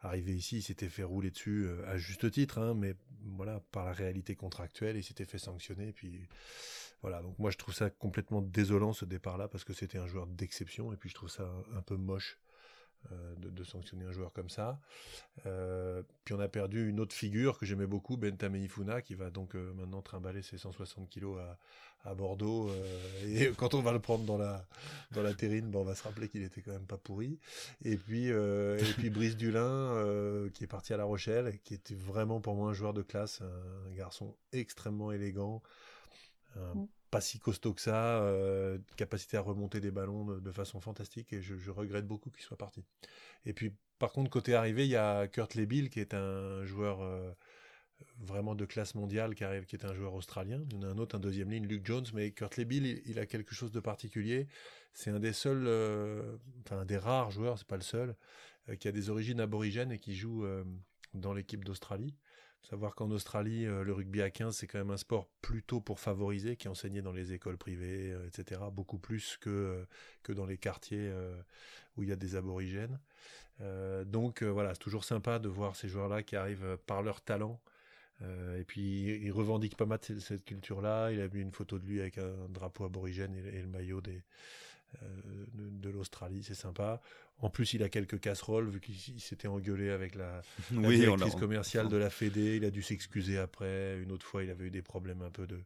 arrivé 0.00 0.34
ici, 0.34 0.58
il 0.58 0.62
s'était 0.62 0.88
fait 0.88 1.04
rouler 1.04 1.30
dessus 1.30 1.64
euh, 1.66 1.86
à 1.88 1.96
juste 1.96 2.30
titre, 2.30 2.58
hein, 2.58 2.74
mais 2.74 2.94
voilà 3.24 3.60
par 3.70 3.84
la 3.84 3.92
réalité 3.92 4.34
contractuelle, 4.34 4.96
il 4.96 5.04
s'était 5.04 5.24
fait 5.24 5.38
sanctionner, 5.38 5.92
puis 5.92 6.28
voilà, 7.02 7.20
donc 7.20 7.38
moi 7.38 7.50
je 7.50 7.58
trouve 7.58 7.74
ça 7.74 7.90
complètement 7.90 8.42
désolant 8.42 8.92
ce 8.92 9.04
départ-là 9.04 9.48
parce 9.48 9.64
que 9.64 9.72
c'était 9.72 9.98
un 9.98 10.06
joueur 10.06 10.26
d'exception 10.26 10.92
et 10.92 10.96
puis 10.96 11.08
je 11.08 11.14
trouve 11.14 11.30
ça 11.30 11.50
un, 11.74 11.82
peu 11.82 11.96
moche 11.96 12.38
de, 13.38 13.50
de 13.50 13.64
sanctionner 13.64 14.04
un 14.04 14.12
joueur 14.12 14.32
comme 14.32 14.48
ça. 14.48 14.80
Euh, 15.46 16.02
puis 16.24 16.34
on 16.34 16.40
a 16.40 16.48
perdu 16.48 16.88
une 16.88 17.00
autre 17.00 17.14
figure 17.14 17.58
que 17.58 17.66
j'aimais 17.66 17.86
beaucoup, 17.86 18.16
Bentame 18.16 18.56
Ifuna, 18.56 19.02
qui 19.02 19.14
va 19.14 19.30
donc 19.30 19.54
euh, 19.54 19.72
maintenant 19.74 20.02
trimballer 20.02 20.42
ses 20.42 20.58
160 20.58 21.08
kilos 21.08 21.38
à, 22.04 22.14
Bordeaux. 22.14 22.68
euh, 22.68 23.26
et 23.26 23.52
quand 23.56 23.74
on 23.74 23.80
va 23.80 23.92
le 23.92 24.00
prendre 24.00 24.24
dans 24.24 24.38
la, 24.38 24.66
dans 25.12 25.22
la 25.22 25.34
terrine, 25.34 25.70
bon, 25.70 25.82
on 25.82 25.84
va 25.84 25.94
se 25.94 26.02
rappeler 26.02 26.28
qu'il 26.28 26.42
était 26.42 26.60
quand 26.60 26.72
même 26.72 26.86
pas 26.86 26.98
pourri. 26.98 27.38
Et 27.84 27.96
puis, 27.96 28.30
euh, 28.30 28.80
Brice 29.12 29.36
Dulin, 29.36 29.60
euh, 29.60 30.50
qui 30.50 30.64
est 30.64 30.68
parti 30.68 30.92
à 30.92 30.96
La 30.96 31.04
Rochelle, 31.04 31.58
qui 31.64 31.74
était 31.74 31.94
vraiment 31.94 32.40
pour 32.40 32.56
moi 32.56 32.70
un 32.70 32.72
joueur 32.72 32.92
de 32.92 33.02
classe, 33.02 33.40
un, 33.40 33.94
garçon 33.94 34.34
extrêmement 34.52 35.12
élégant. 35.12 35.62
Mm. 36.56 36.84
Pas 37.12 37.20
si 37.20 37.38
costaud 37.38 37.74
que 37.74 37.82
ça, 37.82 38.22
euh, 38.22 38.78
capacité 38.96 39.36
à 39.36 39.42
remonter 39.42 39.80
des 39.80 39.90
ballons 39.90 40.24
de, 40.24 40.50
façon 40.50 40.80
fantastique 40.80 41.34
et 41.34 41.42
je, 41.42 41.70
regrette 41.70 42.06
beaucoup 42.06 42.30
qu'il 42.30 42.42
soit 42.42 42.56
parti. 42.56 42.84
Et 43.44 43.52
puis 43.52 43.74
par 43.98 44.12
contre 44.12 44.30
côté 44.30 44.54
arrivé, 44.54 44.86
il 44.86 44.90
y 44.90 44.96
a 44.96 45.28
Kurt 45.28 45.54
Lebill 45.54 45.90
qui 45.90 46.00
est 46.00 46.14
un 46.14 46.64
joueur 46.64 47.02
euh, 47.02 47.30
vraiment 48.18 48.54
de 48.54 48.64
classe 48.64 48.94
mondiale 48.94 49.34
qui 49.34 49.44
arrive, 49.44 49.66
qui 49.66 49.76
est 49.76 49.84
un 49.84 49.92
joueur 49.92 50.14
australien. 50.14 50.64
Il 50.70 50.76
y 50.76 50.78
en 50.78 50.82
a 50.84 50.86
un 50.86 50.96
autre, 50.96 51.14
un 51.14 51.20
deuxième 51.20 51.50
ligne, 51.50 51.66
Luke 51.66 51.84
Jones, 51.84 52.06
mais 52.14 52.30
Kurt 52.30 52.56
Lebill, 52.56 53.02
il, 53.04 53.18
a 53.18 53.26
quelque 53.26 53.54
chose 53.54 53.72
de 53.72 53.80
particulier. 53.80 54.48
C'est 54.94 55.10
un 55.10 55.20
des 55.20 55.34
seuls, 55.34 55.66
euh, 55.66 56.38
enfin 56.64 56.78
un 56.78 56.86
des 56.86 56.96
rares 56.96 57.30
joueurs, 57.30 57.58
c'est 57.58 57.68
pas 57.68 57.76
le 57.76 57.82
seul, 57.82 58.16
qui 58.80 58.88
a 58.88 58.92
des 58.92 59.10
origines 59.10 59.40
aborigènes 59.40 59.92
et 59.92 59.98
qui 59.98 60.14
joue 60.14 60.46
dans 61.12 61.34
l'équipe 61.34 61.62
d'Australie. 61.62 62.14
Savoir 62.62 62.94
qu'en 62.94 63.10
Australie, 63.10 63.66
euh, 63.66 63.82
le 63.82 63.92
rugby 63.92 64.22
à 64.22 64.30
15, 64.30 64.56
c'est 64.56 64.66
quand 64.68 64.78
même 64.78 64.90
un 64.90 64.96
sport 64.96 65.26
plutôt 65.40 65.80
pour 65.80 65.98
favoriser, 65.98 66.56
qui 66.56 66.68
est 66.68 66.70
enseigné 66.70 67.02
dans 67.02 67.12
les 67.12 67.32
écoles 67.32 67.58
privées, 67.58 68.12
euh, 68.12 68.26
etc., 68.28 68.60
beaucoup 68.72 68.98
plus 68.98 69.36
que, 69.38 69.50
euh, 69.50 69.84
que 70.22 70.32
dans 70.32 70.46
les 70.46 70.58
quartiers 70.58 71.12
où 71.96 72.02
il 72.02 72.08
y 72.08 72.12
a 72.12 72.16
des 72.16 72.36
aborigènes. 72.36 72.98
Donc 74.06 74.42
voilà, 74.42 74.74
c'est 74.74 74.80
toujours 74.80 75.04
sympa 75.04 75.38
de 75.38 75.48
voir 75.48 75.76
ces 75.76 75.88
joueurs-là 75.88 76.22
qui 76.22 76.36
arrivent 76.36 76.78
par 76.86 77.02
leur 77.02 77.20
talent. 77.20 77.60
Et 78.20 78.64
puis 78.64 79.04
il 79.22 79.30
revendique 79.30 79.76
pas 79.76 79.86
mal 79.86 79.98
cette, 80.02 80.44
culture-là. 80.44 81.12
Il 81.12 81.20
a 81.20 81.28
mis 81.28 81.40
une 81.40 81.52
photo 81.52 81.78
de 81.78 81.86
lui 81.86 82.00
avec 82.00 82.18
un 82.18 82.48
drapeau 82.48 82.84
aborigène 82.84 83.34
et, 83.36 83.60
le 83.60 83.68
maillot 83.68 84.00
des, 84.00 84.22
de, 85.54 85.68
de 85.70 85.90
l'Australie, 85.90 86.42
c'est 86.42 86.54
sympa. 86.54 87.00
En 87.38 87.50
plus, 87.50 87.74
il 87.74 87.82
a 87.82 87.88
quelques 87.88 88.20
casseroles 88.20 88.68
vu 88.68 88.80
qu'il 88.80 88.94
il 88.94 89.20
s'était 89.20 89.48
engueulé 89.48 89.90
avec 89.90 90.14
la, 90.14 90.42
la 90.70 90.88
Oui, 90.88 90.98
directrice 90.98 91.34
commerciale 91.34 91.88
de 91.88 91.96
la 91.96 92.08
Fédé, 92.08 92.56
il 92.56 92.64
a 92.64 92.70
dû 92.70 92.82
s'excuser 92.82 93.38
après. 93.38 94.00
Une 94.00 94.12
autre 94.12 94.24
fois, 94.24 94.44
il 94.44 94.50
avait 94.50 94.66
eu 94.66 94.70
des 94.70 94.82
problèmes 94.82 95.22
un 95.22 95.30
peu 95.30 95.46
de, 95.46 95.58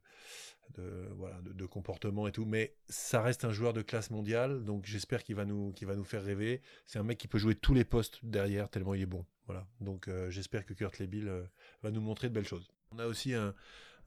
de, 0.76 1.08
voilà, 1.16 1.38
de, 1.42 1.52
de 1.52 1.66
comportement 1.66 2.26
et 2.28 2.32
tout. 2.32 2.46
Mais 2.46 2.74
ça 2.88 3.20
reste 3.20 3.44
un 3.44 3.52
joueur 3.52 3.74
de 3.74 3.82
classe 3.82 4.10
mondiale, 4.10 4.64
donc 4.64 4.86
j'espère 4.86 5.22
qu'il 5.22 5.34
va, 5.34 5.44
nous, 5.44 5.72
qu'il 5.72 5.86
va 5.86 5.96
nous 5.96 6.04
faire 6.04 6.24
rêver. 6.24 6.62
C'est 6.86 6.98
un 6.98 7.02
mec 7.02 7.18
qui 7.18 7.28
peut 7.28 7.38
jouer 7.38 7.54
tous 7.54 7.74
les 7.74 7.84
postes 7.84 8.20
derrière, 8.22 8.70
tellement 8.70 8.94
il 8.94 9.02
est 9.02 9.06
bon. 9.06 9.26
Voilà. 9.46 9.66
Donc 9.80 10.08
euh, 10.08 10.30
j'espère 10.30 10.64
que 10.64 10.72
Kurt 10.72 10.98
Lebill 10.98 11.28
euh, 11.28 11.42
va 11.82 11.90
nous 11.90 12.00
montrer 12.00 12.28
de 12.28 12.34
belles 12.34 12.48
choses. 12.48 12.68
On 12.90 12.98
a 12.98 13.06
aussi 13.06 13.34
un, 13.34 13.54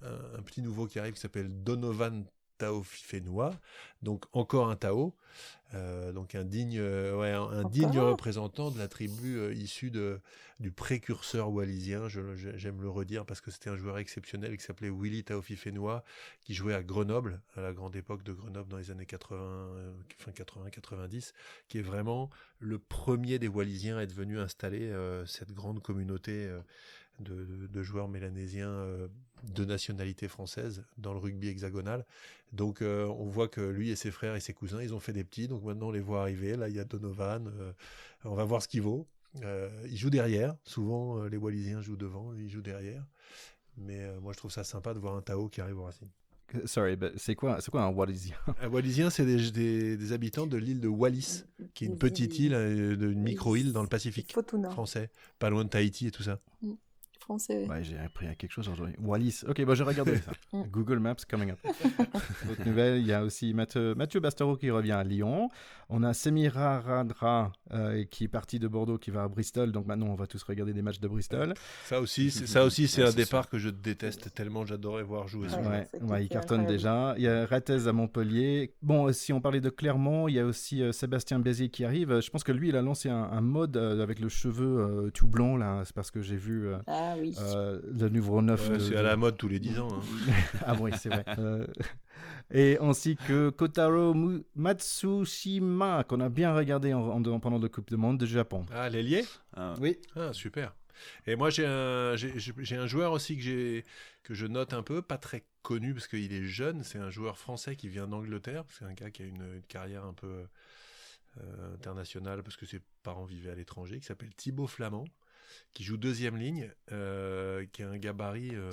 un, 0.02 0.20
un 0.38 0.42
petit 0.42 0.62
nouveau 0.64 0.88
qui 0.88 0.98
arrive 0.98 1.14
qui 1.14 1.20
s'appelle 1.20 1.64
Donovan 1.64 2.26
Taofifenua, 2.60 3.52
donc 4.04 4.26
encore 4.34 4.70
un 4.70 4.76
Tao, 4.76 5.16
euh, 5.76 6.12
donc 6.12 6.34
un 6.34 6.44
digne, 6.44 6.80
euh, 6.80 7.16
ouais, 7.16 7.32
un, 7.32 7.64
digne 7.70 8.00
représentant 8.00 8.72
de 8.72 8.80
la 8.80 8.88
tribu 8.88 9.38
euh, 9.38 9.54
issue 9.54 9.92
de, 9.92 10.20
du 10.60 10.72
précurseur 10.72 11.52
wallisien. 11.52 12.08
J'aime 12.08 12.82
le 12.82 12.90
redire 12.90 13.26
parce 13.26 13.40
que 13.40 13.52
c'était 13.52 13.70
un 13.70 13.78
joueur 13.78 14.00
exceptionnel 14.00 14.58
qui 14.58 14.64
s'appelait 14.64 14.90
Willy 14.90 15.24
Taofifenua, 15.24 16.04
qui 16.42 16.56
jouait 16.56 16.74
à 16.74 16.82
Grenoble, 16.82 17.42
à 17.56 17.62
la 17.62 17.72
grande 17.72 17.96
époque 17.96 18.24
de 18.24 18.34
Grenoble 18.34 18.70
dans 18.70 18.78
les 18.78 18.90
années 18.90 19.06
80, 19.06 19.38
euh, 19.38 19.94
fin 20.18 20.32
80-90, 20.32 21.34
qui 21.68 21.78
est 21.78 21.84
vraiment 21.84 22.32
le 22.60 22.80
premier 22.80 23.38
des 23.38 23.48
Wallisiens 23.48 23.98
à 23.98 24.04
être 24.04 24.14
venu 24.14 24.40
installer 24.40 24.92
cette 25.26 25.54
grande 25.54 25.82
communauté 25.82 26.50
de, 27.20 27.84
joueurs 27.84 28.08
mélanésiens 28.08 28.70
euh, 28.70 29.08
de 29.44 29.66
nationalité 29.66 30.28
française 30.28 30.84
dans 30.98 31.14
le 31.14 31.20
rugby 31.20 31.48
hexagonal. 31.48 32.06
Donc 32.52 32.82
euh, 32.82 33.06
on 33.06 33.26
voit 33.28 33.48
que 33.48 33.62
lui 33.62 33.90
et 33.90 33.96
ses 33.96 34.12
frères 34.12 34.36
et 34.36 34.40
ses 34.40 34.54
cousins, 34.54 34.82
ils 34.82 34.94
ont 34.94 35.00
fait 35.00 35.14
des 35.14 35.24
petits. 35.24 35.48
Donc 35.48 35.64
maintenant 35.64 35.88
on 35.88 35.92
les 35.92 36.00
voit 36.00 36.22
arriver. 36.22 36.56
Là 36.56 36.68
il 36.70 36.76
y 36.76 36.80
a 36.80 36.84
Donovan. 36.86 37.48
euh, 37.48 37.72
on 38.26 38.36
va 38.36 38.44
voir 38.44 38.62
ce 38.62 38.68
qu'il 38.68 38.82
vaut. 38.82 39.08
Euh, 39.44 39.70
il 39.90 39.96
joue 39.98 40.10
derrière. 40.10 40.56
Souvent 40.64 41.20
euh, 41.22 41.30
les 41.30 41.38
Wallisiens 41.38 41.82
jouent 41.82 41.98
devant, 41.98 42.32
lui 42.32 42.46
il 42.46 42.50
joue 42.50 42.62
derrière. 42.62 43.06
Mais 43.78 44.02
euh, 44.04 44.20
moi 44.20 44.34
je 44.34 44.38
trouve 44.40 44.52
ça 44.52 44.64
sympa 44.64 44.94
de 44.94 45.00
voir 45.00 45.16
un 45.16 45.22
Tao 45.22 45.48
qui 45.50 45.62
arrive 45.62 45.78
au 45.80 45.84
Racing. 45.84 46.10
Sorry, 46.66 46.96
but 46.96 47.12
c'est 47.18 47.36
quoi, 47.36 47.62
c'est 47.62 47.70
quoi 47.70 47.84
un 47.84 47.90
Wallisien 47.90 48.36
Un 48.60 48.70
Wallisien, 48.70 49.12
c'est 49.12 49.24
des, 49.24 49.52
des- 49.52 49.96
des 49.98 50.12
habitants 50.14 50.48
de 50.48 50.58
l'île 50.58 50.80
de 50.82 50.88
Wallis, 50.88 51.44
qui 51.76 51.84
est 51.84 51.88
une 51.88 52.00
petite 52.00 52.40
île, 52.40 52.54
une 52.56 53.22
micro-île 53.22 53.72
dans 53.72 53.84
le 53.84 53.88
Pacifique 53.88 54.32
français, 54.72 55.12
pas 55.38 55.52
loin 55.52 55.64
de 55.64 55.70
Tahiti 55.70 56.08
et 56.08 56.12
tout 56.12 56.24
ça. 56.24 56.40
Français. 57.30 57.68
Ouais, 57.68 57.84
j'ai 57.84 57.98
appris 58.00 58.26
à 58.28 58.34
quelque 58.34 58.52
chose 58.52 58.68
aujourd'hui. 58.70 58.96
Wallis. 59.00 59.44
Ok, 59.48 59.64
bah, 59.64 59.76
je 59.76 59.84
regarderai 59.84 60.18
ça. 60.18 60.32
Mm. 60.52 60.64
Google 60.72 60.98
Maps 60.98 61.16
coming 61.30 61.52
up. 61.52 61.60
Autre 62.50 62.66
nouvelle, 62.66 63.00
il 63.02 63.06
y 63.06 63.14
a 63.14 63.24
aussi 63.24 63.54
Mathieu, 63.54 63.94
Mathieu 63.94 64.20
qui 64.60 64.72
revient 64.72 64.94
à 64.94 65.04
Lyon. 65.04 65.50
On 65.90 66.02
a 66.02 66.14
Semira 66.14 66.80
Radra 66.80 67.52
euh, 67.72 68.04
qui 68.06 68.24
est 68.24 68.28
parti 68.28 68.58
de 68.58 68.68
Bordeaux, 68.68 68.98
qui 68.98 69.12
va 69.12 69.24
à 69.24 69.28
Bristol. 69.28 69.72
Donc 69.72 69.86
maintenant, 69.86 70.08
on 70.08 70.16
va 70.16 70.26
tous 70.26 70.42
regarder 70.42 70.74
des 70.74 70.82
matchs 70.82 71.00
de 71.00 71.08
Bristol. 71.08 71.54
Ça 71.86 72.00
aussi, 72.00 72.32
c'est, 72.32 72.48
ça 72.48 72.64
aussi, 72.64 72.88
c'est 72.88 73.04
Ouais, 73.04 73.10
un 73.10 73.14
départ 73.14 73.48
que 73.50 73.60
je 73.60 73.70
déteste 73.70 74.34
tellement. 74.34 74.66
J'adorais 74.66 75.04
voir 75.04 75.28
jouer 75.28 75.48
Ouais. 76.02 76.24
il 76.24 76.30
cartonne 76.30 76.66
déjà. 76.66 77.14
Il 77.18 77.24
y 77.24 77.28
a 77.28 77.46
Ratez 77.46 77.88
à 77.88 77.92
Montpellier. 77.94 78.74
Bon, 78.82 79.08
euh, 79.08 79.14
si 79.14 79.32
on 79.34 79.42
parlait 79.42 79.62
de 79.62 79.70
Clermont, 79.70 80.28
il 80.28 80.36
y 80.36 80.40
a 80.40 80.46
aussi 80.46 80.82
euh, 80.82 80.92
Sébastien 80.92 81.38
Bézier 81.40 81.70
qui 81.70 81.86
arrive. 81.86 82.22
Je 82.22 82.30
pense 82.32 82.44
que 82.44 82.52
lui, 82.52 82.70
il 82.70 82.76
a 82.76 82.82
lancé 82.82 83.10
un, 83.10 83.24
un 83.24 83.42
mode 83.42 83.78
euh, 83.78 84.02
avec 84.02 84.20
le 84.20 84.30
cheveu 84.30 84.80
euh, 84.80 85.12
tout 85.12 85.28
blanc, 85.28 85.58
là. 85.58 85.84
C'est 85.86 85.96
parce 85.96 86.10
que 86.12 86.22
j'ai 86.22 86.38
vu 86.38 86.68
euh, 86.68 86.78
Ah 86.88 87.16
oui. 87.20 87.36
euh, 87.40 87.80
le 88.00 88.10
numéro 88.10 88.42
9. 88.42 88.70
Ouais, 88.70 88.78
de- 88.78 88.80
c'est 88.80 88.96
à 88.96 89.02
la 89.04 89.16
mode 89.16 89.38
tous 89.38 89.48
les 89.48 89.60
10 89.60 89.80
ans. 89.80 89.90
hein. 89.92 90.02
ah 90.66 90.76
oui, 90.80 90.92
c'est 91.00 91.10
vrai. 91.10 91.26
Euh, 91.40 91.68
et 92.52 92.78
ainsi 92.82 93.16
que 93.16 93.50
Kotaro 93.50 94.14
Matsushima, 94.56 96.04
qu'on 96.04 96.20
a 96.20 96.30
bien 96.30 96.54
regardé 96.54 96.94
en, 96.94 97.24
en- 97.24 97.40
pendant 97.40 97.60
la 97.60 97.70
Coupe 97.70 97.90
du 97.90 97.98
Monde 97.98 98.18
de 98.18 98.26
Japon. 98.26 98.66
Ah, 98.74 98.90
l'ailier 98.90 99.24
Ah, 99.56 99.76
Oui. 99.80 99.98
Ah, 100.16 100.34
super. 100.34 100.74
Et 101.28 101.36
moi, 101.36 101.50
j'ai 101.50 101.66
un, 101.66 102.16
j'ai 102.16 102.76
un 102.76 102.88
joueur 102.88 103.12
aussi 103.14 103.38
que, 103.38 103.84
je 104.34 104.46
note 104.48 104.74
un 104.74 104.84
peu, 104.84 105.02
pas 105.02 105.18
très 105.18 105.46
connu 105.62 105.94
parce 105.94 106.08
qu'il 106.08 106.34
est 106.34 106.44
jeune. 106.44 106.84
C'est 106.84 107.00
un 107.00 107.10
joueur 107.10 107.38
français 107.38 107.76
qui 107.76 107.88
vient 107.88 108.08
d'Angleterre. 108.08 108.64
C'est 108.70 108.86
un 108.86 108.94
gars 108.94 109.12
qui 109.12 109.24
a 109.24 109.26
une, 109.26 109.62
carrière 109.68 110.04
un 110.04 110.14
peu 110.14 110.44
euh, 111.40 111.74
internationale 111.76 112.44
parce 112.44 112.58
que 112.58 112.66
ses 112.66 112.82
parents 113.04 113.26
vivaient 113.26 113.52
à 113.52 113.56
l'étranger, 113.56 114.00
qui 114.00 114.06
s'appelle 114.06 114.34
Thibaut 114.36 114.68
Flamand 114.68 115.06
qui 115.74 115.84
joue 115.84 115.98
deuxième 115.98 116.38
ligne, 116.38 116.72
euh, 116.92 117.66
qui 117.72 117.84
a 117.84 117.90
un 117.90 117.98
gabarit 117.98 118.56
euh, 118.56 118.72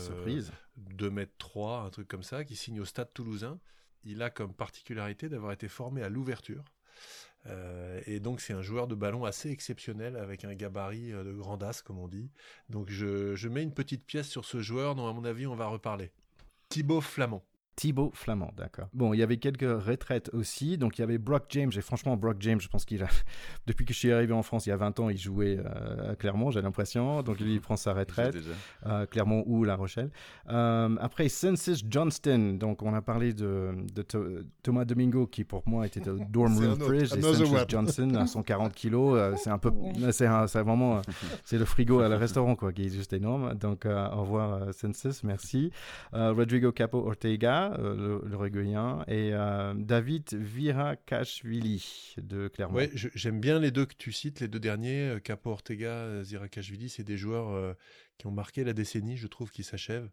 2 0.77 1.11
mètres 1.11 1.35
3, 1.39 1.81
un 1.81 1.91
truc 1.91 2.09
comme 2.09 2.23
ça, 2.23 2.45
qui 2.45 2.57
signe 2.57 2.81
au 2.81 2.85
Stade 2.85 3.13
Toulousain. 3.13 3.59
Il 4.05 4.23
a 4.23 4.31
comme 4.31 4.55
particularité 4.55 5.29
d'avoir 5.29 5.53
été 5.53 5.69
formé 5.69 6.03
à 6.03 6.09
l'ouverture. 6.09 6.65
Euh, 7.49 8.01
et 8.07 8.19
donc 8.21 8.41
c'est 8.41 8.53
un 8.53 8.63
joueur 8.63 8.89
de 8.89 8.95
ballon 8.95 9.25
assez 9.25 9.51
exceptionnel 9.51 10.17
avec 10.17 10.45
un 10.45 10.55
gabarit 10.55 11.13
euh, 11.13 11.23
de 11.23 11.33
grand 11.33 11.63
as 11.63 11.83
comme 11.83 11.99
on 11.99 12.09
dit. 12.09 12.31
Donc 12.71 12.91
je, 12.91 13.37
je 13.37 13.49
mets 13.49 13.63
une 13.63 13.75
petite 13.75 14.05
pièce 14.05 14.29
sur 14.29 14.45
ce 14.45 14.61
joueur 14.61 14.95
dont 14.95 15.07
à 15.07 15.13
mon 15.13 15.25
avis 15.25 15.47
on 15.47 15.55
va 15.55 15.67
reparler. 15.67 16.11
Thibaut 16.69 17.01
Flamand. 17.01 17.45
Thibaut 17.77 18.11
Flamand, 18.15 18.53
d'accord. 18.57 18.89
Bon, 18.95 19.13
il 19.13 19.19
y 19.19 19.23
avait 19.23 19.37
quelques 19.37 19.61
retraites 19.61 20.31
aussi. 20.33 20.79
Donc, 20.79 20.97
il 20.97 21.03
y 21.03 21.05
avait 21.05 21.19
Brock 21.19 21.45
James. 21.51 21.71
Et 21.77 21.83
franchement, 21.83 22.17
Brock 22.17 22.39
James, 22.41 22.59
je 22.59 22.69
pense 22.69 22.87
qu'il 22.87 23.03
a. 23.03 23.09
Depuis 23.67 23.85
que 23.85 23.93
je 23.93 23.99
suis 23.99 24.13
arrivé 24.13 24.33
en 24.33 24.43
France, 24.43 24.65
il 24.65 24.71
y 24.71 24.73
a 24.73 24.79
20 24.79 24.99
ans, 24.99 25.11
il 25.11 25.19
jouait 25.19 25.59
euh, 25.59 26.13
à 26.13 26.17
Clermont, 26.17 26.51
j'ai 26.51 26.63
l'impression. 26.63 27.23
Donc, 27.23 27.39
lui, 27.39 27.53
il 27.53 27.61
prend 27.61 27.77
sa 27.77 27.93
retraite. 27.93 28.35
Euh, 28.87 29.05
Clermont 29.05 29.45
ou 29.47 29.65
La 29.65 29.77
Rochelle. 29.77 30.11
Euh, 30.49 30.97
après, 31.01 31.29
Census 31.29 31.85
Johnston. 31.87 32.57
Donc, 32.59 32.81
on 32.83 32.95
a 32.95 33.03
parlé 33.03 33.35
de, 33.35 33.75
Thomas 34.63 34.87
Domingo, 34.87 35.27
qui 35.27 35.45
pour 35.45 35.63
moi 35.67 35.87
était 35.87 36.09
au 36.09 36.19
Dorm 36.19 36.57
Room 36.59 36.79
Bridge. 36.79 37.13
Et 37.15 37.21
Census 37.21 37.51
Johnson, 37.69 38.15
à 38.15 38.27
140 38.27 38.73
kilos. 38.73 39.37
c'est 39.37 39.51
un 39.51 39.59
peu. 39.59 39.71
C'est 40.13 40.27
vraiment. 40.63 41.03
c'est 41.45 41.59
le 41.59 41.67
frigo 41.67 42.01
à 42.01 42.09
le 42.09 42.17
restaurant, 42.17 42.57
quoi, 42.57 42.73
qui 42.73 42.87
est 42.87 42.95
juste 42.95 43.13
énorme. 43.13 43.53
Donc, 43.55 43.85
au 43.85 44.21
revoir, 44.23 44.73
Census. 44.73 45.23
Merci. 45.25 45.71
Rodrigo 46.15 46.73
Capo 46.73 47.07
Ortega. 47.07 47.66
Euh, 47.73 48.21
le, 48.21 48.29
le 48.29 49.07
et 49.09 49.33
euh, 49.33 49.75
David 49.75 50.35
Virakashvili 50.35 52.15
de 52.19 52.49
Clermont. 52.49 52.87
J'aime 52.95 53.41
bien 53.41 53.59
les 53.59 53.71
deux 53.71 53.87
que 53.87 53.95
tu 53.97 54.13
cites, 54.13 54.41
les 54.41 54.49
deux 54.49 54.61
derniers, 54.61 55.09
euh, 55.09 55.19
Capo 55.19 55.51
Ortega, 55.51 56.23
Virakashvili, 56.23 56.89
c'est 56.89 57.05
des 57.05 57.17
joueurs 57.17 57.77
qui 58.19 58.27
ont 58.27 58.31
marqué 58.31 58.65
la 58.65 58.73
décennie, 58.73 59.17
je 59.17 59.27
trouve, 59.27 59.51
qui 59.51 59.63
s'achèvent. 59.63 60.11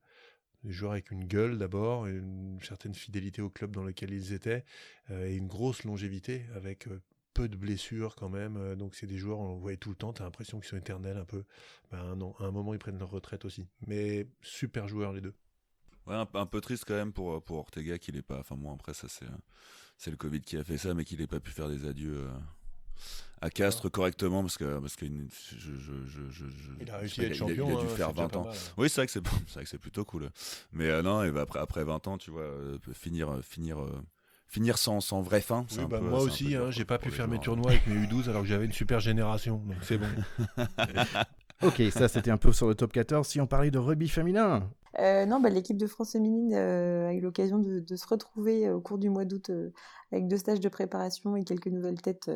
Des 0.63 0.71
joueurs 0.71 0.93
avec 0.93 1.11
une 1.11 1.25
gueule 1.25 1.57
d'abord, 1.57 2.07
une 2.07 2.57
certaine 2.61 2.93
fidélité 2.93 3.41
au 3.41 3.49
club 3.49 3.71
dans 3.71 3.83
lequel 3.83 4.11
ils 4.11 4.31
étaient, 4.31 4.63
et 5.11 5.35
une 5.35 5.47
grosse 5.47 5.83
longévité 5.83 6.45
avec 6.55 6.87
peu 7.33 7.49
de 7.49 7.57
blessures 7.57 8.15
quand 8.15 8.29
même. 8.29 8.75
donc 8.75 8.95
c'est 8.95 9.07
des 9.07 9.17
joueurs, 9.17 9.39
on 9.39 9.55
voit 9.55 9.75
tout 9.75 9.89
le 9.89 9.95
temps, 9.95 10.13
tu 10.13 10.21
as 10.21 10.25
l'impression 10.25 10.59
qu'ils 10.59 10.69
sont 10.69 10.77
éternels 10.77 11.17
un 11.17 11.25
peu. 11.25 11.43
Ben, 11.91 12.15
non, 12.15 12.33
à 12.39 12.45
un 12.45 12.51
moment, 12.51 12.73
ils 12.73 12.79
prennent 12.79 12.99
leur 12.99 13.11
retraite 13.11 13.43
aussi. 13.43 13.67
Mais 13.87 14.27
super 14.41 14.87
joueurs 14.87 15.11
les 15.11 15.21
deux. 15.21 15.33
Ouais, 16.07 16.15
un, 16.33 16.45
peu 16.45 16.59
triste 16.59 16.83
quand 16.85 16.95
même 16.95 17.13
pour, 17.13 17.41
pour 17.43 17.57
Ortega 17.57 17.97
qu'il 17.97 18.17
est 18.17 18.21
pas. 18.21 18.39
Enfin, 18.39 18.55
moi, 18.55 18.73
après, 18.73 18.93
ça, 18.93 19.07
c'est, 19.07 19.25
c'est 19.97 20.11
le 20.11 20.17
Covid 20.17 20.41
qui 20.41 20.57
a 20.57 20.63
fait 20.63 20.77
ça, 20.77 20.93
mais 20.93 21.05
qu'il 21.05 21.19
n'ait 21.19 21.27
pas 21.27 21.39
pu 21.39 21.51
faire 21.51 21.69
des 21.69 21.87
adieux 21.87 22.17
euh, 22.17 22.29
à 23.41 23.49
Castres 23.49 23.89
correctement 23.89 24.41
parce 24.41 24.57
que, 24.57 24.79
parce 24.79 24.95
que 24.95 25.05
je, 25.05 25.71
je, 25.75 25.93
je, 26.29 26.45
il 26.81 26.91
a 26.91 26.97
réussi 26.97 27.21
à 27.21 27.23
être 27.25 27.35
champion. 27.35 27.69
Il 27.69 27.77
a, 27.77 27.79
dû 27.79 27.85
hein, 27.85 27.95
faire 27.95 28.11
20 28.11 28.35
ans. 28.35 28.47
Oui, 28.77 28.89
c'est 28.89 29.01
vrai, 29.01 29.05
que 29.05 29.13
c'est, 29.13 29.25
c'est 29.47 29.53
vrai 29.53 29.63
que 29.63 29.69
c'est 29.69 29.77
plutôt 29.77 30.03
cool. 30.03 30.29
Mais 30.73 30.89
euh, 30.89 31.01
non, 31.01 31.23
et 31.23 31.39
après, 31.39 31.59
après 31.59 31.83
20 31.83 32.07
ans, 32.07 32.17
tu 32.17 32.31
vois, 32.31 32.41
euh, 32.41 32.77
finir. 32.93 33.39
finir 33.43 33.77
finir 34.47 34.77
sans, 34.77 35.01
sans 35.01 35.21
vraie 35.21 35.41
fin. 35.41 35.65
Oui, 35.71 35.85
bah, 35.89 35.99
moi 35.99 36.21
aussi, 36.21 36.55
hein, 36.55 36.69
j'ai 36.69 36.85
pas 36.85 36.99
pu 36.99 37.09
faire 37.09 37.27
mes 37.27 37.39
tournois 37.39 37.71
avec 37.71 37.87
mes 37.87 38.05
U12 38.05 38.29
alors 38.29 38.43
que 38.43 38.47
j'avais 38.47 38.65
une 38.65 38.71
super 38.71 38.99
génération, 38.99 39.57
donc 39.65 39.77
c'est 39.81 39.97
bon. 39.97 40.05
ok, 41.63 41.81
ça 41.91 42.07
c'était 42.07 42.29
un 42.29 42.37
peu 42.37 42.53
sur 42.53 42.67
le 42.67 42.75
top 42.75 42.93
14. 42.93 43.27
Si 43.27 43.41
on 43.41 43.47
parlait 43.47 43.71
de 43.71 43.79
rugby 43.79 44.07
féminin, 44.07 44.69
euh, 44.99 45.25
non, 45.25 45.39
bah, 45.39 45.49
l'équipe 45.49 45.77
de 45.77 45.88
France 45.88 46.12
féminine 46.12 46.53
euh, 46.53 47.08
a 47.08 47.13
eu 47.13 47.19
l'occasion 47.19 47.58
de, 47.58 47.95
se 47.95 48.08
retrouver 48.08 48.67
euh, 48.67 48.75
au 48.75 48.82
cours 48.82 48.99
du 48.99 49.10
mois 49.10 49.25
d'août 49.25 49.51
avec 50.12 50.27
deux 50.27 50.38
stages 50.38 50.60
de 50.60 50.69
préparation 50.69 51.36
et 51.36 51.43
quelques 51.43 51.67
nouvelles 51.67 51.99
têtes 51.99 52.29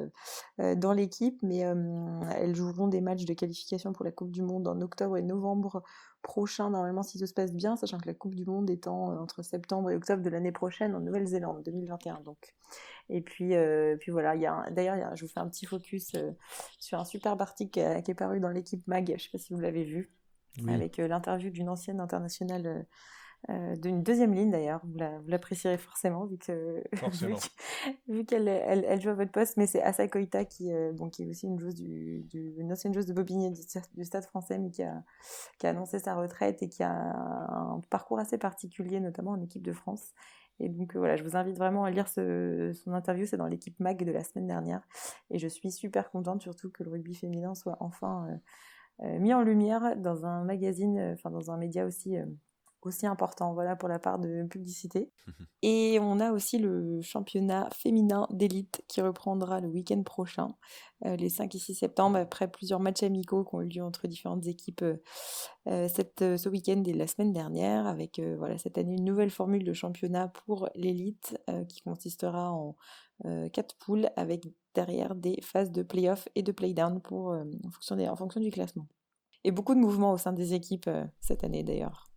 dans 0.57 0.93
l'équipe, 0.93 1.37
mais 1.43 1.59
elles 1.59 2.55
joueront 2.55 2.87
des 2.87 3.01
matchs 3.01 3.25
de 3.25 3.33
qualification 3.33 3.93
pour 3.93 4.03
la 4.03 4.11
Coupe 4.11 4.31
du 4.31 4.41
Monde 4.41 4.67
en 4.67 4.81
octobre 4.81 5.15
et 5.15 5.21
novembre 5.21 5.83
prochain, 6.23 6.71
normalement 6.71 7.03
si 7.03 7.19
tout 7.19 7.27
se 7.27 7.35
passe 7.35 7.53
bien, 7.53 7.75
sachant 7.75 7.99
que 7.99 8.07
la 8.07 8.15
Coupe 8.15 8.33
du 8.33 8.45
Monde 8.45 8.71
étant 8.71 9.21
entre 9.21 9.43
septembre 9.43 9.91
et 9.91 9.95
octobre 9.95 10.23
de 10.23 10.29
l'année 10.31 10.51
prochaine 10.51 10.95
en 10.95 11.01
Nouvelle-Zélande, 11.01 11.61
2021 11.65 12.21
donc. 12.21 12.55
Et 13.09 13.21
puis, 13.21 13.53
puis 13.99 14.11
voilà, 14.11 14.35
d'ailleurs, 14.71 15.15
je 15.15 15.23
vous 15.23 15.31
fais 15.31 15.39
un 15.39 15.47
petit 15.47 15.67
focus 15.67 16.15
sur 16.79 16.99
un 16.99 17.05
superbe 17.05 17.43
article 17.43 18.01
qui, 18.01 18.11
est 18.11 18.15
paru 18.15 18.39
dans 18.39 18.49
l'équipe 18.49 18.87
MAG, 18.87 19.05
je 19.09 19.13
ne 19.13 19.17
sais 19.19 19.29
pas 19.31 19.37
si 19.37 19.53
vous 19.53 19.59
l'avez 19.59 19.83
vu, 19.83 20.16
avec 20.67 20.99
euh, 20.99 21.07
l'interview 21.07 21.49
d'une 21.49 21.69
ancienne 21.69 21.99
internationale 21.99 22.65
euh, 22.65 22.83
euh, 23.49 23.75
d'une 23.75 24.01
deuxième 24.01 24.33
ligne 24.33 24.49
d'ailleurs, 24.49 24.81
vous 24.83 24.97
l'apprécierez 25.27 25.77
forcément 25.77 26.25
vu 26.25 26.37
que 26.39 26.83
vu 28.07 28.25
qu'elle 28.25 28.47
elle, 28.47 28.83
elle, 28.83 28.99
joue 28.99 29.09
à 29.09 29.13
votre 29.13 29.31
poste, 29.31 29.57
mais 29.57 29.67
c'est 29.67 29.81
Asa 29.81 30.07
Koita 30.07 30.43
qui, 30.43 30.71
bon, 30.93 31.09
qui 31.09 31.21
est 31.21 31.29
aussi 31.29 31.45
une 31.45 31.59
joueuse 31.59 31.75
du, 31.75 32.25
une 32.57 32.71
ancienne 32.71 32.95
joueuse 32.95 33.05
de 33.05 33.13
Bobigny 33.13 33.51
du, 33.51 34.03
Stade 34.05 34.25
Français, 34.25 34.57
mais 34.57 34.71
qui 34.71 34.81
a, 34.81 35.03
qui 35.59 35.67
a 35.67 35.69
annoncé 35.69 35.99
sa 35.99 36.15
retraite 36.15 36.63
et 36.63 36.67
qui 36.67 36.81
a 36.81 36.91
un 36.91 37.79
parcours 37.91 38.17
assez 38.17 38.39
particulier, 38.39 38.99
notamment 38.99 39.31
en 39.31 39.41
équipe 39.41 39.63
de 39.63 39.71
France. 39.71 40.13
Et 40.59 40.67
donc 40.67 40.95
voilà, 40.95 41.15
je 41.15 41.23
vous 41.23 41.37
invite 41.37 41.57
vraiment 41.57 41.83
à 41.83 41.91
lire 41.91 42.07
ce, 42.07 42.71
son 42.73 42.93
interview, 42.93 43.27
c'est 43.27 43.37
dans 43.37 43.45
l'équipe 43.45 43.79
MAG 43.79 44.03
de 44.03 44.11
la 44.11 44.23
semaine 44.23 44.47
dernière, 44.47 44.81
et 45.29 45.37
je 45.37 45.47
suis 45.47 45.71
super 45.71 46.09
contente 46.09 46.41
surtout 46.41 46.71
que 46.71 46.83
le 46.83 46.89
rugby 46.89 47.13
féminin 47.13 47.53
soit 47.53 47.77
enfin 47.81 48.27
mis 48.99 49.33
en 49.33 49.41
lumière 49.41 49.95
dans 49.97 50.25
un 50.25 50.43
magazine, 50.43 50.97
euh, 50.97 51.13
enfin 51.13 51.29
dans 51.29 51.51
un 51.51 51.57
média 51.57 51.85
aussi 51.85 52.17
euh, 52.17 52.25
aussi 52.83 53.05
important, 53.05 53.53
voilà 53.53 53.75
pour 53.75 53.89
la 53.89 53.99
part 53.99 54.17
de 54.17 54.43
publicité. 54.49 55.11
Et 55.61 55.97
on 55.99 56.19
a 56.21 56.31
aussi 56.31 56.57
le 56.57 57.01
championnat 57.01 57.67
féminin 57.73 58.27
d'élite 58.29 58.83
qui 58.87 59.01
reprendra 59.01 59.59
le 59.59 59.67
week-end 59.67 60.01
prochain, 60.03 60.55
les 61.03 61.29
5 61.29 61.53
et 61.53 61.59
6 61.59 61.73
septembre, 61.73 62.17
après 62.17 62.49
plusieurs 62.49 62.79
matchs 62.79 63.03
amicaux 63.03 63.43
qui 63.43 63.55
ont 63.55 63.61
eu 63.61 63.67
lieu 63.67 63.83
entre 63.83 64.07
différentes 64.07 64.45
équipes 64.45 64.85
cette, 65.65 66.37
ce 66.37 66.47
week-end 66.47 66.81
et 66.85 66.93
la 66.93 67.07
semaine 67.07 67.33
dernière, 67.33 67.87
avec 67.87 68.21
voilà 68.37 68.57
cette 68.59 68.77
année 68.77 68.93
une 68.93 69.03
nouvelle 69.03 69.31
formule 69.31 69.65
de 69.65 69.73
championnat 69.73 70.29
pour 70.45 70.69
l'élite 70.75 71.37
qui 71.67 71.81
consistera 71.81 72.51
en 72.51 72.75
4 73.23 73.77
poules 73.77 74.09
avec 74.15 74.45
derrière 74.77 75.15
des 75.15 75.39
phases 75.41 75.71
de 75.71 75.81
play-off 75.81 76.27
et 76.35 76.43
de 76.43 76.51
play-down 76.51 77.01
pour, 77.01 77.31
euh, 77.31 77.43
en, 77.65 77.71
fonction 77.71 77.95
des, 77.95 78.07
en 78.07 78.15
fonction 78.15 78.39
du 78.39 78.51
classement. 78.51 78.87
Et 79.43 79.51
beaucoup 79.51 79.73
de 79.73 79.79
mouvements 79.79 80.11
au 80.11 80.17
sein 80.17 80.33
des 80.33 80.53
équipes 80.53 80.87
euh, 80.87 81.03
cette 81.19 81.43
année 81.43 81.63
d'ailleurs. 81.63 82.11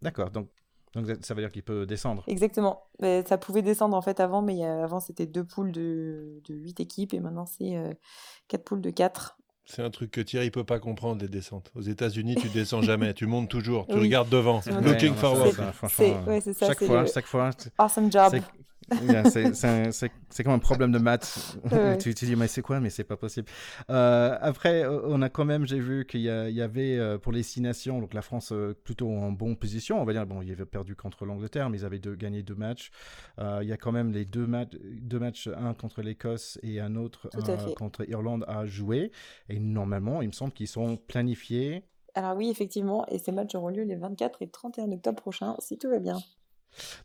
D'accord, 0.00 0.30
donc, 0.30 0.48
donc 0.94 1.06
ça 1.22 1.34
veut 1.34 1.42
dire 1.42 1.50
qu'il 1.50 1.64
peut 1.64 1.86
descendre 1.86 2.22
Exactement. 2.28 2.84
Mais 3.00 3.24
ça 3.26 3.38
pouvait 3.38 3.62
descendre 3.62 3.96
en 3.96 4.02
fait 4.02 4.20
avant, 4.20 4.40
mais 4.40 4.64
avant 4.64 5.00
c'était 5.00 5.26
deux 5.26 5.44
poules 5.44 5.72
de, 5.72 6.40
de 6.48 6.54
8 6.54 6.80
équipes 6.80 7.12
et 7.12 7.20
maintenant 7.20 7.46
c'est 7.46 7.76
euh, 7.76 7.92
quatre 8.46 8.64
poules 8.64 8.80
de 8.80 8.90
4. 8.90 9.36
C'est 9.64 9.82
un 9.82 9.90
truc 9.90 10.10
que 10.10 10.20
Thierry 10.20 10.50
peut 10.50 10.64
pas 10.64 10.80
comprendre, 10.80 11.22
les 11.22 11.28
descentes. 11.28 11.70
Aux 11.76 11.82
États-Unis, 11.82 12.34
tu 12.34 12.48
descends 12.48 12.82
jamais, 12.82 13.14
tu 13.14 13.26
montes 13.26 13.48
toujours, 13.48 13.86
tu 13.86 13.94
regardes 13.94 14.28
devant. 14.28 14.60
Looking 14.82 15.14
forward. 15.14 15.54
C'est 15.88 16.52
ça, 16.54 16.68
chaque 16.68 16.84
fois, 16.84 17.06
chaque 17.06 17.26
fois. 17.26 17.50
Awesome 17.78 18.10
job 18.10 18.40
c'est 20.30 20.44
comme 20.44 20.52
un 20.52 20.58
problème 20.58 20.92
de 20.92 20.98
maths. 20.98 21.56
tu 22.00 22.14
te 22.14 22.24
dis, 22.24 22.36
mais 22.36 22.48
c'est 22.48 22.62
quoi? 22.62 22.80
Mais 22.80 22.90
c'est 22.90 23.04
pas 23.04 23.16
possible. 23.16 23.48
Euh, 23.90 24.36
après, 24.40 24.86
on 24.86 25.22
a 25.22 25.28
quand 25.28 25.44
même, 25.44 25.66
j'ai 25.66 25.78
vu 25.78 26.06
qu'il 26.06 26.20
y, 26.20 26.28
avait 26.28 26.98
euh, 26.98 27.18
pour 27.18 27.32
les 27.32 27.42
six 27.42 27.60
nations, 27.60 28.00
donc 28.00 28.14
la 28.14 28.22
France 28.22 28.52
euh, 28.52 28.74
plutôt 28.84 29.10
en 29.10 29.32
bonne 29.32 29.56
position. 29.56 30.00
On 30.00 30.04
va 30.04 30.12
dire, 30.12 30.26
bon, 30.26 30.42
il 30.42 30.50
avait 30.50 30.64
perdu 30.64 30.96
contre 30.96 31.24
l'Angleterre, 31.24 31.70
mais 31.70 31.78
ils 31.78 31.84
avaient 31.84 32.00
gagné 32.00 32.42
deux 32.42 32.54
matchs. 32.54 32.90
il 33.38 33.68
y 33.68 33.72
a 33.72 33.76
quand 33.76 33.92
même 33.92 34.12
les 34.12 34.24
deux, 34.24 34.46
matchs, 34.46 34.76
deux 34.82 35.18
matchs, 35.18 35.48
un 35.56 35.74
contre 35.74 36.02
l'Écosse 36.02 36.58
et 36.62 36.80
un 36.80 36.96
autre 36.96 37.28
contre 37.76 38.08
Irlande 38.08 38.44
à 38.48 38.66
jouer. 38.66 39.12
Et 39.48 39.58
normalement, 39.58 40.22
il 40.22 40.28
me 40.28 40.32
semble 40.32 40.52
qu'ils 40.52 40.68
sont 40.68 40.96
planifiés. 40.96 41.84
Alors 42.14 42.36
oui, 42.36 42.50
effectivement, 42.50 43.06
et 43.06 43.18
ces 43.18 43.32
matchs 43.32 43.54
auront 43.54 43.68
lieu 43.68 43.84
les 43.84 43.94
24 43.94 44.42
et 44.42 44.48
31 44.48 44.90
octobre 44.92 45.20
prochains, 45.22 45.54
si 45.60 45.78
tout 45.78 45.88
va 45.88 46.00
bien. 46.00 46.18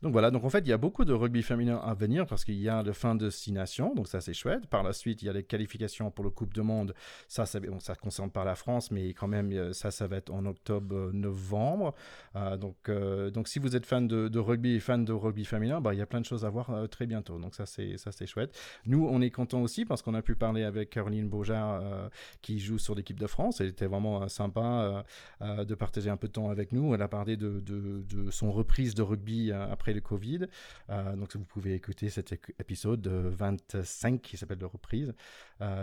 Donc 0.01 0.12
voilà, 0.12 0.32
donc 0.32 0.43
en 0.43 0.49
fait, 0.49 0.60
il 0.60 0.67
y 0.67 0.73
a 0.73 0.78
beaucoup 0.78 1.06
de 1.06 1.13
rugby 1.13 1.43
féminin 1.43 1.82
à 1.84 1.93
venir 1.93 2.25
parce 2.25 2.45
qu'il 2.45 2.60
y 2.60 2.69
a 2.69 2.84
le 2.84 2.93
fin 2.93 3.15
de 3.15 3.30
six 3.30 3.51
nations, 3.51 3.93
donc 3.93 4.08
ça 4.08 4.21
c'est 4.21 4.34
chouette. 4.34 4.67
Par 4.67 4.84
la 4.84 4.93
suite, 4.93 5.21
il 5.21 5.25
y 5.25 5.30
a 5.30 5.34
les 5.34 5.43
qualifications 5.43 6.12
pour 6.12 6.23
le 6.23 6.30
Coupe 6.30 6.54
du 6.54 6.62
Monde. 6.62 6.93
Ça, 7.28 7.45
ça, 7.45 7.60
ça 7.80 7.95
concerne 7.95 8.32
pas 8.32 8.43
la 8.43 8.56
France, 8.56 8.91
mais 8.91 9.10
quand 9.10 9.28
même, 9.28 9.51
euh, 9.51 9.73
ça, 9.73 9.91
ça 9.91 10.08
va 10.08 10.17
être 10.17 10.32
en 10.32 10.45
octobre-novembre. 10.45 11.93
Euh, 12.36 12.58
donc, 12.58 12.75
euh, 12.89 13.32
donc 13.32 13.47
si 13.47 13.60
vous 13.60 13.75
êtes 13.75 13.86
fan 13.86 14.08
de, 14.08 14.39
rugby 14.39 14.75
et 14.75 14.80
fan 14.80 15.06
de 15.06 15.13
rugby 15.13 15.45
féminin, 15.45 15.82
bah, 15.82 15.93
il 15.93 15.97
y 15.97 16.01
a 16.01 16.06
plein 16.06 16.21
de 16.21 16.25
choses 16.25 16.45
à 16.45 16.49
voir 16.49 16.71
très 16.89 17.06
bientôt. 17.06 17.39
Donc 17.39 17.56
ça 17.56 17.65
c'est 17.65 17.97
ça 17.97 18.12
c'est 18.12 18.28
chouette. 18.28 18.58
Nous, 18.86 19.08
on 19.10 19.21
est 19.21 19.32
content 19.32 19.62
aussi 19.62 19.86
parce 19.86 20.01
qu'on 20.01 20.13
a 20.13 20.21
pu 20.21 20.36
parler 20.36 20.63
avec 20.63 20.89
Caroline 20.89 21.30
Beaujard 21.30 22.10
qui 22.41 22.60
joue 22.60 22.78
sur 22.78 22.95
l'équipe 22.95 23.19
de 23.19 23.28
France. 23.28 23.62
Elle 23.62 23.67
était 23.67 23.88
vraiment 23.88 24.28
sympa 24.28 25.06
de 25.41 25.75
partager 25.75 26.10
un 26.10 26.17
peu 26.17 26.28
de 26.28 26.34
temps 26.34 26.49
avec 26.49 26.71
nous. 26.71 26.93
Elle 26.93 27.01
a 27.01 27.08
parlé 27.08 27.38
de, 27.38 27.60
de, 27.60 28.04
de 28.08 28.32
son 28.32 28.51
reprise 28.51 28.93
de 28.95 29.01
rugby 29.01 29.51
après 29.69 29.93
le 29.93 30.01
Covid. 30.01 30.47
donc, 30.89 31.35
vous 31.35 31.45
pouvez 31.45 31.73
écouter 31.73 32.09
cet 32.09 32.33
épisode 32.59 33.07
25 33.07 34.21
qui 34.21 34.37
s'appelle 34.37 34.57
de 34.57 34.65
reprise. 34.65 35.13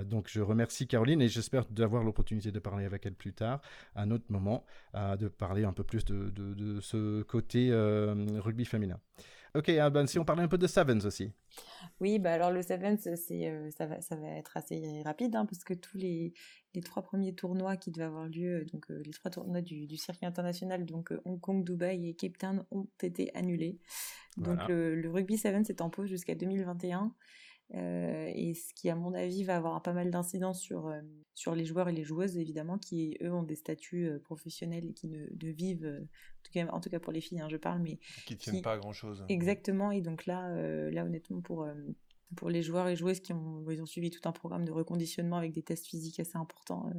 donc, 0.04 0.28
je 0.28 0.40
remercie 0.40 0.87
Caroline 0.87 1.20
et 1.22 1.28
j'espère 1.28 1.66
d'avoir 1.66 2.04
l'opportunité 2.04 2.52
de 2.52 2.58
parler 2.58 2.85
avec 2.85 3.06
elle 3.06 3.14
plus 3.14 3.32
tard, 3.32 3.61
à 3.94 4.02
un 4.02 4.11
autre 4.11 4.26
moment, 4.28 4.64
de 4.94 5.28
parler 5.28 5.64
un 5.64 5.72
peu 5.72 5.85
plus 5.85 6.04
de 6.04 6.80
ce 6.80 7.22
côté 7.22 7.70
rugby 7.72 8.64
féminin. 8.64 8.98
Ok, 9.55 9.67
ben, 9.67 10.07
si 10.07 10.19
on 10.19 10.25
parlait 10.25 10.43
un 10.43 10.49
peu 10.49 10.57
de 10.57 10.67
Sevens 10.67 11.05
aussi. 11.05 11.31
Oui, 12.01 12.19
bah 12.19 12.33
alors 12.33 12.51
le 12.51 12.62
Sevens, 12.62 12.97
c'est, 13.17 13.51
euh, 13.51 13.71
ça, 13.71 13.87
va, 13.87 14.01
ça 14.01 14.17
va 14.17 14.29
être 14.29 14.57
assez 14.57 15.03
rapide, 15.05 15.37
hein, 15.37 15.45
parce 15.45 15.62
que 15.62 15.75
tous 15.75 15.99
les, 15.99 16.33
les 16.75 16.81
trois 16.81 17.03
premiers 17.03 17.35
tournois 17.35 17.77
qui 17.77 17.91
devaient 17.91 18.07
avoir 18.07 18.27
lieu, 18.27 18.65
donc 18.73 18.91
euh, 18.91 19.03
les 19.05 19.12
trois 19.12 19.31
tournois 19.31 19.61
du, 19.61 19.87
du, 19.87 19.99
circuit 19.99 20.25
international, 20.25 20.87
donc 20.87 21.12
Hong 21.27 21.38
Kong, 21.38 21.65
Dubaï 21.65 22.09
et 22.09 22.15
Cape 22.15 22.38
Town, 22.38 22.65
ont 22.71 22.88
été 23.03 23.31
annulés. 23.35 23.79
Donc 24.38 24.67
le, 24.69 24.95
le, 24.95 25.11
rugby 25.11 25.37
Sevens 25.37 25.65
est 25.69 25.83
en 25.83 25.91
pause 25.91 26.09
jusqu'à 26.09 26.35
2021. 26.35 27.15
Euh, 27.74 28.30
et 28.35 28.54
ce 28.54 28.74
qui, 28.74 28.90
à 28.90 28.94
mon 28.94 29.14
avis, 29.14 29.44
va 29.44 29.56
avoir 29.56 29.80
pas 29.82 29.92
mal 29.92 30.11
d'incidence 30.11 30.61
sur, 30.61 30.88
euh, 30.88 31.00
sur 31.35 31.54
les 31.54 31.64
joueurs 31.64 31.88
et 31.88 31.92
les 31.92 32.04
joueuses, 32.04 32.37
évidemment, 32.37 32.78
qui, 32.78 33.16
eux, 33.22 33.32
ont 33.32 33.42
des 33.42 33.56
statuts 33.56 34.08
euh, 34.08 34.18
professionnels 34.18 34.85
et 34.87 34.92
qui 34.92 35.08
ne, 35.08 35.26
vivent, 35.52 35.87
en 35.87 36.42
tout, 36.42 36.52
cas, 36.52 36.66
en 36.68 36.80
tout 36.80 36.90
cas 36.90 37.00
pour 37.00 37.12
les 37.12 37.20
filles, 37.20 37.40
hein, 37.40 37.48
je 37.48 37.56
parle, 37.56 37.80
mais... 37.80 37.98
Qui 38.26 38.35
ne 38.35 38.38
tiennent 38.38 38.62
pas 38.62 38.74
à 38.74 38.78
grand-chose. 38.78 39.24
Exactement, 39.28 39.90
et 39.90 40.02
donc 40.02 40.26
là, 40.26 40.50
là 40.90 41.04
honnêtement, 41.04 41.40
pour, 41.40 41.66
pour 42.37 42.50
les 42.50 42.62
joueurs 42.62 42.88
et 42.88 42.96
joueuses 42.96 43.20
qui 43.20 43.32
ont, 43.32 43.64
ils 43.70 43.80
ont 43.80 43.87
suivi 43.87 44.11
tout 44.11 44.26
un 44.28 44.32
programme 44.32 44.64
de 44.64 44.72
reconditionnement 44.72 45.37
avec 45.37 45.52
des 45.52 45.62
tests 45.62 45.87
physiques 45.87 46.20
assez 46.20 46.37
importants 46.37 46.90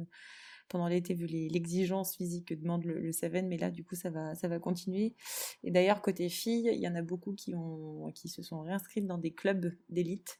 pendant 0.68 0.88
l'été 0.88 1.14
vu 1.14 1.26
l'exigence 1.26 2.16
physique 2.16 2.48
que 2.48 2.54
demande 2.54 2.84
le, 2.84 3.12
Seven, 3.12 3.48
mais 3.48 3.58
là 3.58 3.70
du 3.70 3.84
coup 3.84 3.94
ça 3.94 4.10
va, 4.10 4.34
ça 4.34 4.48
va 4.48 4.58
continuer. 4.58 5.14
Et 5.62 5.70
d'ailleurs 5.70 6.02
côté 6.02 6.28
filles, 6.28 6.70
il 6.72 6.80
y 6.80 6.88
en 6.88 6.94
a 6.94 7.02
beaucoup 7.02 7.32
qui, 7.32 7.54
ont, 7.54 8.10
qui 8.14 8.28
se 8.28 8.42
sont 8.42 8.60
réinscrites 8.60 9.06
dans 9.06 9.18
des 9.18 9.32
clubs 9.32 9.72
d'élite. 9.88 10.38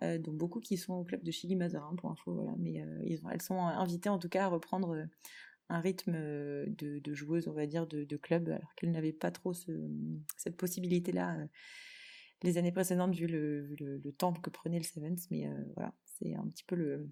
Euh, 0.00 0.16
dont 0.16 0.32
beaucoup 0.32 0.60
qui 0.60 0.78
sont 0.78 0.94
au 0.94 1.04
club 1.04 1.22
de 1.22 1.30
Chili 1.30 1.54
Mazarin 1.54 1.94
pour 1.96 2.10
info, 2.10 2.32
voilà. 2.32 2.54
mais 2.58 2.80
euh, 2.80 3.18
elles 3.30 3.42
sont 3.42 3.58
invitées 3.58 4.08
en 4.08 4.18
tout 4.18 4.30
cas 4.30 4.46
à 4.46 4.48
reprendre 4.48 4.94
euh, 4.94 5.04
un 5.68 5.80
rythme 5.80 6.14
de, 6.14 6.98
de 6.98 7.14
joueuse, 7.14 7.46
on 7.46 7.52
va 7.52 7.66
dire, 7.66 7.86
de, 7.86 8.04
de 8.04 8.16
club, 8.16 8.48
alors 8.48 8.74
qu'elles 8.74 8.90
n'avaient 8.90 9.12
pas 9.12 9.30
trop 9.30 9.52
ce, 9.52 9.70
cette 10.38 10.56
possibilité-là 10.56 11.46
les 12.42 12.56
années 12.56 12.72
précédentes 12.72 13.14
vu 13.14 13.26
le, 13.26 13.66
le, 13.78 13.98
le, 13.98 14.12
temps 14.12 14.32
que 14.32 14.48
prenait 14.48 14.78
le 14.78 14.84
Sevens, 14.84 15.26
mais 15.30 15.46
voilà, 15.74 15.94
c'est 16.04 16.34
un 16.34 16.46
petit 16.48 16.64
peu 16.64 16.74
le, 16.74 17.10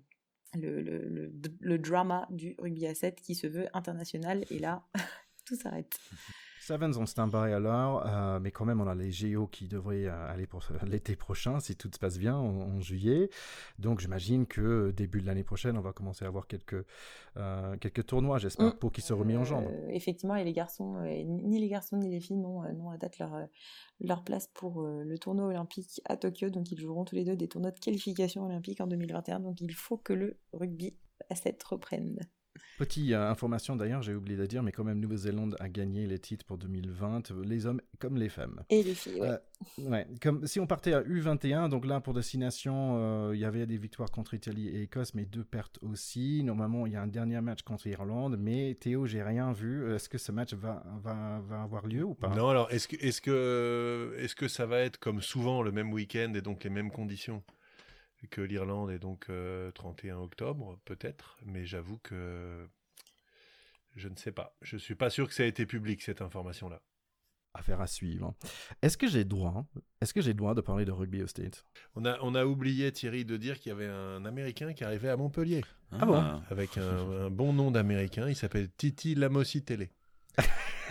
le, 0.55 1.31
le, 1.61 1.79
drama 1.79 2.27
du 2.31 2.55
rugby 2.59 2.87
à 2.87 2.95
7 2.95 3.21
qui 3.21 3.35
se 3.35 3.47
veut 3.47 3.67
international 3.73 4.45
et 4.51 4.59
là, 4.59 4.85
tout 5.47 5.57
s'arrête. 5.57 5.99
Sevens 6.71 6.99
en 6.99 7.07
stand-by 7.07 7.53
alors, 7.53 8.07
euh, 8.07 8.39
mais 8.39 8.53
quand 8.53 8.65
même 8.65 8.81
on 8.81 8.87
a 8.87 8.95
les 8.95 9.11
géos 9.11 9.49
qui 9.49 9.67
devraient 9.67 10.07
euh, 10.07 10.33
aller 10.33 10.47
pour 10.47 10.63
l'été 10.87 11.17
prochain 11.17 11.59
si 11.59 11.75
tout 11.75 11.91
se 11.93 11.99
passe 11.99 12.17
bien 12.17 12.37
en, 12.37 12.81
juillet. 12.81 13.29
Donc 13.81 13.99
j'imagine 13.99 14.47
que 14.47 14.93
début 14.93 15.21
de 15.21 15.27
l'année 15.27 15.43
prochaine 15.43 15.77
on 15.77 15.81
va 15.81 15.93
commencer 15.93 16.25
à 16.25 16.29
avoir 16.29 16.47
quelques, 16.47 16.87
euh, 17.37 17.77
quelques 17.79 18.07
tournois, 18.07 18.39
j'espère, 18.39 18.69
mm. 18.69 18.79
pour 18.79 18.93
qu'ils 18.93 19.03
se 19.03 19.13
remettent 19.13 19.39
en 19.39 19.45
jambes. 19.45 19.69
effectivement, 19.89 20.37
et 20.37 20.45
les 20.45 20.53
garçons, 20.53 21.03
ni 21.03 21.59
les 21.59 21.69
garçons 21.69 21.97
ni 21.97 22.09
les 22.09 22.21
filles 22.21 22.37
n'ont 22.37 22.91
à 22.91 22.97
date 22.97 23.19
leur, 23.19 23.49
leur 23.99 24.23
place 24.23 24.47
pour 24.55 24.83
le 24.83 25.19
tournoi 25.19 25.47
olympique 25.47 26.01
à 26.05 26.17
Tokyo. 26.17 26.51
Donc 26.51 26.71
ils 26.71 26.79
joueront 26.79 27.05
tous 27.05 27.17
les 27.17 27.25
deux 27.25 27.37
des 27.37 27.49
tournois 27.49 27.73
de 27.73 27.81
qualification 27.81 28.45
olympique 28.45 28.81
en 28.81 28.87
2021. 28.87 29.41
Donc 29.41 29.61
il 29.61 29.75
faut 29.75 29.97
que 29.97 30.13
le 30.13 30.39
rugby 30.53 30.95
à 31.31 31.35
7 31.35 31.61
reprenne. 31.65 32.21
Petite 32.79 33.13
euh, 33.13 33.31
information 33.31 33.77
d'ailleurs, 33.77 34.01
j'ai 34.01 34.15
oublié 34.15 34.39
de 34.39 34.47
dire, 34.47 34.63
mais 34.63 34.73
quand 34.73 34.85
même, 34.85 35.01
Nouvelle-Zélande 35.01 35.55
a 35.61 35.69
gagné 35.69 36.07
les 36.07 36.19
titres 36.19 36.47
pour 36.47 36.57
2020, 36.57 37.31
les 37.45 37.67
hommes 37.67 37.83
comme 37.99 38.17
les 38.17 38.31
femmes. 38.31 38.63
Et 38.71 38.83
les 38.83 38.95
filles, 38.95 39.21
ouais. 39.21 39.39
Euh, 39.81 40.05
comme, 40.23 40.47
si 40.47 40.61
on 40.61 40.67
partait 40.67 40.95
à 40.95 41.03
U21, 41.03 41.69
donc 41.69 41.85
là, 41.85 42.01
pour 42.01 42.15
destination, 42.15 42.97
euh, 42.97 43.33
il 43.35 43.41
y 43.41 43.45
avait 43.45 43.67
des 43.67 43.77
victoires 43.77 44.11
contre 44.11 44.33
Italie 44.33 44.69
et 44.69 44.83
Écosse, 44.83 45.13
mais 45.15 45.27
deux 45.27 45.45
pertes 45.45 45.79
aussi. 45.83 46.43
Normalement, 46.43 46.87
il 46.87 46.95
y 46.95 46.97
a 46.97 47.03
un 47.03 47.07
dernier 47.07 47.43
match 47.43 47.63
contre 47.63 47.87
Irlande, 47.87 48.39
mais 48.39 48.75
Théo, 48.81 49.05
j'ai 49.05 49.23
rien 49.23 49.53
vu. 49.53 49.95
Est-ce 49.95 50.09
que 50.09 50.17
ce 50.17 50.33
match 50.33 50.55
va, 50.55 50.83
va, 51.03 51.43
va, 51.47 51.63
avoir 51.63 51.87
lieu 51.87 52.05
ou 52.05 52.15
pas? 52.15 52.29
Non, 52.31 52.49
alors, 52.49 52.73
est-ce 52.73 52.89
que, 52.89 52.97
est-ce, 52.97 53.21
que, 53.21 54.15
est-ce 54.19 54.35
que 54.35 54.49
ça 54.49 54.65
va 54.65 54.81
être 54.81 54.99
comme 54.99 55.21
souvent 55.21 55.61
le 55.61 55.71
même 55.71 55.93
week-end 55.93 56.33
et 56.35 56.41
donc 56.41 56.65
les 56.65 56.71
mêmes 56.71 56.91
conditions? 56.91 57.43
Que 58.29 58.41
l'Irlande 58.41 58.91
est 58.91 58.99
donc 58.99 59.27
31 59.75 60.17
euh, 60.17 60.19
octobre, 60.21 60.79
peut-être, 60.85 61.39
mais 61.45 61.65
j'avoue 61.65 61.99
que 61.99 62.69
je 63.97 64.09
ne 64.09 64.17
sais 64.17 64.33
pas. 64.33 64.57
Je 64.63 64.77
suis 64.77 64.95
pas 64.95 65.11
sûr 65.11 65.29
que 65.29 65.35
ça 65.35 65.45
ait 65.45 65.49
été 65.49 65.67
public 65.67 66.03
cette 66.03 66.23
information-là. 66.23 66.83
Affaire 67.53 67.81
à 67.81 67.89
suivre. 67.89 68.35
Est-ce 68.81 68.97
que 68.97 69.09
j'ai 69.09 69.25
droit 69.25 69.67
Est-ce 70.01 70.15
que 70.15 70.21
j'ai 70.21 70.35
droit 70.35 70.55
de 70.55 70.61
parler 70.61 70.85
de 70.85 70.93
rugby 70.93 71.21
au 71.23 71.27
States? 71.27 71.67
On 71.97 72.05
a, 72.05 72.17
on 72.23 72.37
a 72.37 72.45
oublié 72.45 72.93
Thierry 72.93 73.25
de 73.25 73.37
dire 73.37 73.59
qu'il 73.59 73.71
y 73.71 73.73
avait 73.73 73.89
un 73.89 74.25
Américain 74.25 74.73
qui 74.73 74.85
arrivait 74.85 75.09
à 75.09 75.17
Montpellier. 75.17 75.65
Ah, 75.91 76.07
bon? 76.07 76.43
Avec 76.49 76.79
un, 76.79 77.25
un, 77.25 77.31
bon 77.31 77.53
nom 77.53 77.73
d'Américain. 77.73 78.29
Il 78.29 78.37
s'appelle 78.37 78.71
Titi 78.77 79.17
Lamosi 79.17 79.65
Télé. 79.65 79.91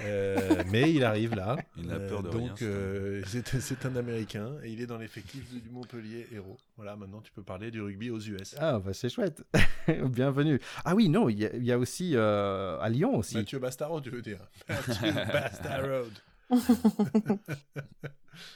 Euh, 0.05 0.63
mais 0.71 0.93
il 0.93 1.03
arrive 1.03 1.35
là. 1.35 1.57
Il 1.83 1.91
a 1.91 1.99
peur 1.99 2.23
de 2.23 2.29
euh, 2.29 2.31
donc, 2.31 2.61
euh, 2.61 3.21
c'est 3.25 3.85
un 3.85 3.95
Américain 3.95 4.53
et 4.63 4.71
il 4.71 4.81
est 4.81 4.85
dans 4.85 4.97
l'effectif 4.97 5.49
du 5.51 5.69
Montpellier 5.69 6.27
Héros. 6.31 6.57
Voilà, 6.77 6.95
maintenant 6.95 7.21
tu 7.21 7.31
peux 7.31 7.43
parler 7.43 7.71
du 7.71 7.81
rugby 7.81 8.09
aux 8.09 8.19
US. 8.19 8.55
Ah, 8.59 8.79
bah 8.79 8.93
c'est 8.93 9.09
chouette. 9.09 9.43
Bienvenue. 9.87 10.59
Ah 10.85 10.95
oui, 10.95 11.09
non, 11.09 11.29
il 11.29 11.39
y, 11.39 11.71
a 11.71 11.77
aussi 11.77 12.15
à 12.15 12.87
Lyon 12.89 13.17
aussi. 13.17 13.35
Mathieu 13.35 13.59
Bastaro, 13.59 14.01
tu 14.01 14.09
veux 14.09 14.21
dire. 14.21 14.39
Mathieu 14.69 15.11
Bastaro. 15.11 16.05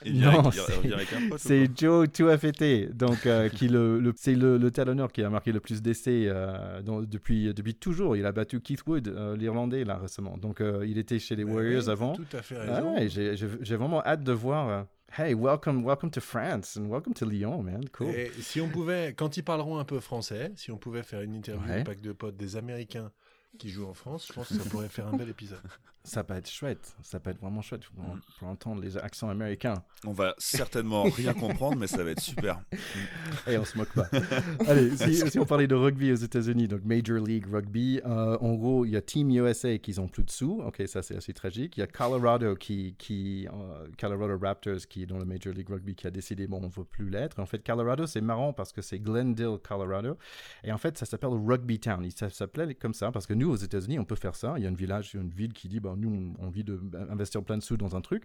Non, 0.05 0.49
c'est 1.37 1.69
Joe 1.77 2.11
Tuafete, 2.11 2.95
donc 2.95 3.25
euh, 3.25 3.49
qui 3.49 3.67
le, 3.67 4.13
c'est 4.15 4.35
le, 4.35 4.57
le 4.57 4.71
talonneur 4.71 5.11
qui 5.11 5.21
a 5.23 5.29
marqué 5.29 5.51
le 5.51 5.59
plus 5.59 5.81
d'essais 5.81 6.25
euh, 6.27 6.81
depuis 6.81 7.53
depuis 7.53 7.75
toujours. 7.75 8.15
Il 8.15 8.25
a 8.25 8.31
battu 8.31 8.61
Keith 8.61 8.85
Wood, 8.87 9.07
euh, 9.07 9.35
l'Irlandais 9.37 9.83
là 9.83 9.97
récemment. 9.97 10.37
Donc 10.37 10.61
il 10.85 10.97
était 10.97 11.19
chez 11.19 11.35
les 11.35 11.43
Warriors 11.43 11.89
avant. 11.89 12.13
Tout 12.13 12.25
à 12.33 12.41
fait 12.41 12.57
raison. 12.57 12.95
Ah 12.97 13.07
j'ai 13.07 13.75
vraiment 13.75 14.03
hâte 14.03 14.23
de 14.23 14.31
voir. 14.31 14.85
Hey, 15.15 15.35
welcome, 15.35 15.83
welcome 15.85 16.09
to 16.09 16.19
France 16.19 16.75
and 16.75 16.87
welcome 16.89 17.13
to 17.13 17.29
Lyon, 17.29 17.61
man. 17.61 17.87
Cool. 17.89 18.07
Et 18.15 18.31
si 18.39 18.59
on 18.59 18.67
pouvait, 18.67 19.13
quand 19.15 19.37
ils 19.37 19.43
parleront 19.43 19.77
un 19.77 19.85
peu 19.85 19.99
français, 19.99 20.51
si 20.55 20.71
on 20.71 20.77
pouvait 20.77 21.03
faire 21.03 21.21
une 21.21 21.35
interview 21.35 21.69
ouais. 21.69 21.83
pack 21.83 22.01
de 22.01 22.13
potes 22.13 22.35
des 22.35 22.55
Américains 22.55 23.11
qui 23.59 23.69
jouent 23.69 23.85
en 23.85 23.93
France, 23.93 24.25
je 24.27 24.33
pense 24.33 24.47
que 24.47 24.55
ça 24.55 24.67
pourrait 24.67 24.89
faire 24.89 25.05
un 25.05 25.15
bel 25.15 25.29
épisode. 25.29 25.59
Ça 26.05 26.21
peut 26.23 26.33
être 26.33 26.49
chouette, 26.49 26.97
ça 27.01 27.21
peut 27.21 27.29
être 27.29 27.39
vraiment 27.39 27.61
chouette 27.61 27.83
pour, 27.85 28.03
pour 28.37 28.47
entendre 28.49 28.81
les 28.81 28.97
accents 28.97 29.29
américains. 29.29 29.83
On 30.05 30.11
va 30.11 30.35
certainement 30.37 31.03
rien 31.03 31.33
comprendre, 31.33 31.77
mais 31.77 31.87
ça 31.87 32.03
va 32.03 32.11
être 32.11 32.19
super. 32.19 32.59
Et 33.47 33.57
on 33.57 33.63
se 33.63 33.77
moque 33.77 33.93
pas. 33.93 34.09
Allez, 34.67 34.97
si, 34.97 35.39
on 35.39 35.45
parlait 35.45 35.67
de 35.67 35.75
rugby 35.75 36.11
aux 36.11 36.15
États-Unis, 36.15 36.67
donc 36.67 36.83
Major 36.83 37.19
League 37.19 37.45
Rugby, 37.49 38.01
euh, 38.05 38.37
en 38.41 38.53
gros, 38.55 38.83
il 38.83 38.91
y 38.91 38.97
a 38.97 39.01
Team 39.01 39.29
USA 39.29 39.77
qui 39.77 39.97
ont 39.97 40.09
plus 40.09 40.23
de 40.25 40.29
sous. 40.29 40.61
Ok, 40.65 40.83
ça 40.87 41.01
c'est 41.01 41.15
assez 41.15 41.31
tragique. 41.31 41.77
Il 41.77 41.79
y 41.79 41.83
a 41.83 41.87
Colorado 41.87 42.55
qui, 42.55 42.95
qui 42.97 43.47
euh, 43.47 43.87
Colorado 43.97 44.37
Raptors 44.37 44.85
qui 44.89 45.03
est 45.03 45.05
dans 45.05 45.17
le 45.17 45.25
Major 45.25 45.53
League 45.53 45.69
Rugby 45.69 45.95
qui 45.95 46.05
a 46.07 46.11
décidé 46.11 46.47
bon, 46.47 46.61
on 46.61 46.67
veut 46.67 46.83
plus 46.83 47.09
l'être. 47.09 47.39
En 47.39 47.45
fait, 47.45 47.65
Colorado 47.65 48.07
c'est 48.07 48.21
marrant 48.21 48.51
parce 48.51 48.73
que 48.73 48.81
c'est 48.81 48.99
Glendale, 48.99 49.57
Colorado, 49.59 50.17
et 50.65 50.73
en 50.73 50.77
fait 50.77 50.97
ça 50.97 51.05
s'appelle 51.05 51.29
Rugby 51.29 51.79
Town. 51.79 52.05
Ça 52.11 52.29
s'appelait 52.29 52.75
comme 52.75 52.93
ça 52.93 53.09
parce 53.11 53.25
que 53.25 53.33
nous 53.33 53.49
aux 53.49 53.55
États-Unis 53.55 53.99
on 53.99 54.05
peut 54.05 54.15
faire 54.15 54.35
ça. 54.35 54.55
Il 54.57 54.63
y 54.63 54.65
a 54.65 54.69
une 54.69 54.75
village, 54.75 55.13
une 55.13 55.29
ville 55.29 55.53
qui 55.53 55.69
dit 55.69 55.79
bon 55.79 55.92
nous, 55.95 56.35
on 56.39 56.45
envie 56.45 56.63
d'investir 56.63 57.43
plein 57.43 57.57
de 57.57 57.63
sous 57.63 57.77
dans 57.77 57.95
un 57.95 58.01
truc. 58.01 58.23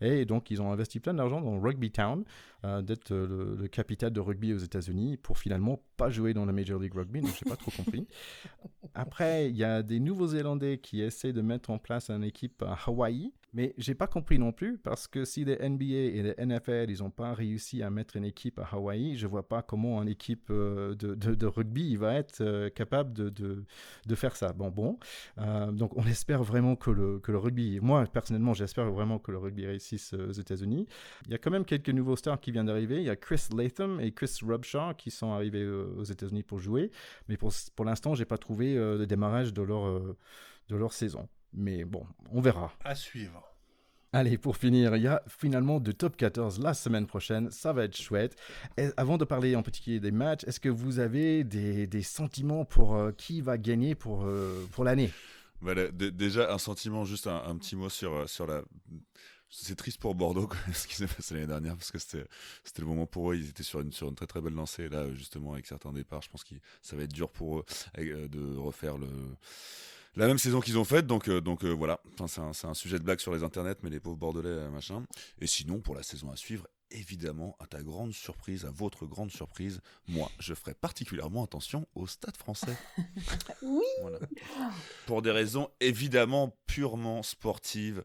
Et 0.00 0.24
donc, 0.24 0.50
ils 0.50 0.60
ont 0.60 0.72
investi 0.72 1.00
plein 1.00 1.14
d'argent 1.14 1.40
dans 1.40 1.60
Rugby 1.60 1.90
Town, 1.90 2.24
euh, 2.64 2.82
d'être 2.82 3.10
le, 3.14 3.56
le, 3.60 3.68
capital 3.68 4.12
de 4.12 4.20
rugby 4.20 4.52
aux 4.52 4.58
États-Unis, 4.58 5.16
pour 5.16 5.38
finalement 5.38 5.82
pas 5.96 6.10
jouer 6.10 6.34
dans 6.34 6.44
la 6.44 6.52
Major 6.52 6.80
League 6.80 6.94
Rugby. 6.94 7.20
Donc, 7.20 7.30
j'ai 7.38 7.48
pas 7.48 7.56
trop 7.56 7.70
compris. 7.70 8.06
Après, 8.94 9.48
il 9.48 9.56
y 9.56 9.64
a 9.64 9.82
des 9.82 10.00
Nouveaux-Zélandais 10.00 10.78
qui 10.78 11.00
essaient 11.00 11.32
de 11.32 11.42
mettre 11.42 11.70
en 11.70 11.78
place 11.78 12.10
une 12.10 12.24
équipe 12.24 12.62
à 12.62 12.76
Hawaï. 12.86 13.32
Mais 13.54 13.74
j'ai 13.76 13.94
pas 13.94 14.06
compris 14.06 14.38
non 14.38 14.50
plus 14.50 14.78
parce 14.78 15.06
que 15.06 15.26
si 15.26 15.44
les 15.44 15.56
NBA 15.56 15.84
et 15.84 16.22
les 16.22 16.46
NFL 16.46 16.86
ils 16.88 17.02
ont 17.02 17.10
pas 17.10 17.34
réussi 17.34 17.82
à 17.82 17.90
mettre 17.90 18.16
une 18.16 18.24
équipe 18.24 18.58
à 18.58 18.68
Hawaï, 18.72 19.16
je 19.18 19.26
vois 19.26 19.46
pas 19.46 19.60
comment 19.60 20.02
une 20.02 20.08
équipe 20.08 20.48
euh, 20.50 20.94
de, 20.94 21.46
rugby 21.46 21.96
va 21.96 22.14
être 22.14 22.40
euh, 22.40 22.70
capable 22.70 23.12
de, 23.12 23.28
de, 23.28 23.64
de, 24.06 24.14
faire 24.14 24.36
ça. 24.36 24.54
Bon, 24.54 24.70
bon. 24.70 24.98
Euh, 25.36 25.70
donc 25.70 25.94
on 25.98 26.04
espère 26.06 26.42
vraiment 26.42 26.76
que 26.76 26.90
le, 26.90 27.18
que 27.18 27.30
le 27.30 27.36
rugby, 27.36 27.78
moi 27.80 28.06
personnellement 28.06 28.54
j'espère 28.54 28.90
vraiment 28.90 29.18
que 29.18 29.30
le 29.30 29.38
rugby 29.38 29.66
réussisse 29.66 30.14
aux 30.14 30.32
États-Unis. 30.32 30.86
Il 31.26 31.32
y 31.32 31.34
a 31.34 31.38
quand 31.38 31.50
même 31.50 31.66
quelques 31.66 31.90
nouveaux 31.90 32.16
stars 32.16 32.40
qui 32.40 32.52
viennent 32.52 32.66
d'arriver. 32.66 32.96
Il 32.96 33.04
y 33.04 33.10
a 33.10 33.16
Chris 33.16 33.48
Latham 33.54 34.00
et 34.00 34.12
Chris 34.12 34.38
Rubshaw 34.42 34.94
qui 34.96 35.10
sont 35.10 35.32
arrivés 35.32 35.66
aux 35.66 36.04
États-Unis 36.04 36.42
pour 36.42 36.58
jouer. 36.58 36.90
Mais 37.28 37.36
pour, 37.36 37.52
pour 37.76 37.84
l'instant, 37.84 38.14
j'ai 38.14 38.24
pas 38.24 38.38
trouvé 38.38 38.74
le 38.74 39.04
démarrage 39.06 39.52
de 39.52 39.62
leur, 39.62 40.00
de 40.68 40.76
leur 40.76 40.92
saison. 40.94 41.28
Mais 41.52 41.84
bon, 41.84 42.06
on 42.30 42.40
verra. 42.40 42.72
À 42.82 42.94
suivre. 42.94 43.51
Allez, 44.14 44.36
pour 44.36 44.58
finir, 44.58 44.94
il 44.94 45.04
y 45.04 45.06
a 45.06 45.22
finalement 45.26 45.80
de 45.80 45.90
top 45.90 46.18
14 46.18 46.60
la 46.60 46.74
semaine 46.74 47.06
prochaine. 47.06 47.50
Ça 47.50 47.72
va 47.72 47.84
être 47.84 47.96
chouette. 47.96 48.36
Et 48.76 48.88
avant 48.98 49.16
de 49.16 49.24
parler 49.24 49.56
en 49.56 49.62
particulier 49.62 50.00
des 50.00 50.10
matchs, 50.10 50.44
est-ce 50.44 50.60
que 50.60 50.68
vous 50.68 50.98
avez 50.98 51.44
des, 51.44 52.02
sentiments 52.02 52.66
pour 52.66 52.94
euh, 52.94 53.12
qui 53.12 53.40
va 53.40 53.56
gagner 53.56 53.94
pour, 53.94 54.24
euh, 54.26 54.66
pour 54.72 54.84
l'année? 54.84 55.10
Voilà, 55.62 55.90
Déjà, 55.90 56.52
un 56.52 56.58
sentiment, 56.58 57.06
juste 57.06 57.26
un, 57.26 57.56
petit 57.56 57.74
mot 57.74 57.88
sur, 57.88 58.12
euh, 58.12 58.26
sur 58.26 58.46
la 58.46 58.62
c'est 59.48 59.76
triste 59.76 60.00
pour 60.00 60.14
Bordeaux 60.14 60.48
ce 60.74 60.86
qui 60.86 60.94
s'est 60.94 61.06
passé 61.06 61.34
l'année 61.34 61.46
dernière 61.46 61.76
parce 61.76 61.90
que 61.90 61.98
c'était 61.98 62.24
le 62.78 62.86
moment 62.86 63.04
pour 63.04 63.32
eux 63.32 63.36
ils 63.36 63.50
étaient 63.50 63.62
sur 63.62 63.80
une 63.80 63.92
sur 63.92 64.08
une 64.08 64.14
très 64.14 64.26
très 64.26 64.40
belle 64.40 64.54
lancée 64.54 64.88
là 64.88 65.12
justement 65.12 65.52
avec 65.52 65.66
certains 65.66 65.92
départs 65.92 66.22
je 66.22 66.30
pense 66.30 66.42
que 66.42 66.54
ça 66.80 66.96
va 66.96 67.02
être 67.02 67.12
dur 67.12 67.28
pour 67.28 67.58
eux 67.58 67.64
de 67.98 68.56
refaire 68.56 68.96
le 68.96 69.08
la 70.16 70.26
même 70.26 70.38
saison 70.38 70.60
qu'ils 70.60 70.78
ont 70.78 70.84
faite 70.84 71.06
donc 71.06 71.28
euh, 71.28 71.40
donc 71.40 71.64
euh, 71.64 71.70
voilà. 71.70 72.00
Enfin, 72.18 72.52
c'est 72.52 72.66
un, 72.66 72.70
un, 72.70 72.74
sujet 72.74 72.98
de 72.98 73.04
blague 73.04 73.20
sur 73.20 73.32
les 73.34 73.42
internets 73.42 73.76
mais 73.82 73.90
les 73.90 74.00
pauvres 74.00 74.16
bordelais 74.16 74.68
machin. 74.70 75.04
Et 75.40 75.46
sinon 75.46 75.80
pour 75.80 75.94
la 75.94 76.02
saison 76.02 76.30
à 76.30 76.36
suivre 76.36 76.66
évidemment, 76.92 77.56
à 77.60 77.66
ta 77.66 77.82
grande 77.82 78.12
surprise, 78.12 78.64
à 78.64 78.70
votre 78.70 79.06
grande 79.06 79.30
surprise, 79.30 79.80
moi, 80.08 80.30
je 80.38 80.54
ferai 80.54 80.74
particulièrement 80.74 81.44
attention 81.44 81.86
au 81.94 82.06
stade 82.06 82.36
français. 82.36 82.76
oui 83.62 83.84
Pour 85.06 85.22
des 85.22 85.30
raisons 85.30 85.70
évidemment 85.80 86.56
purement 86.66 87.22
sportives. 87.22 88.04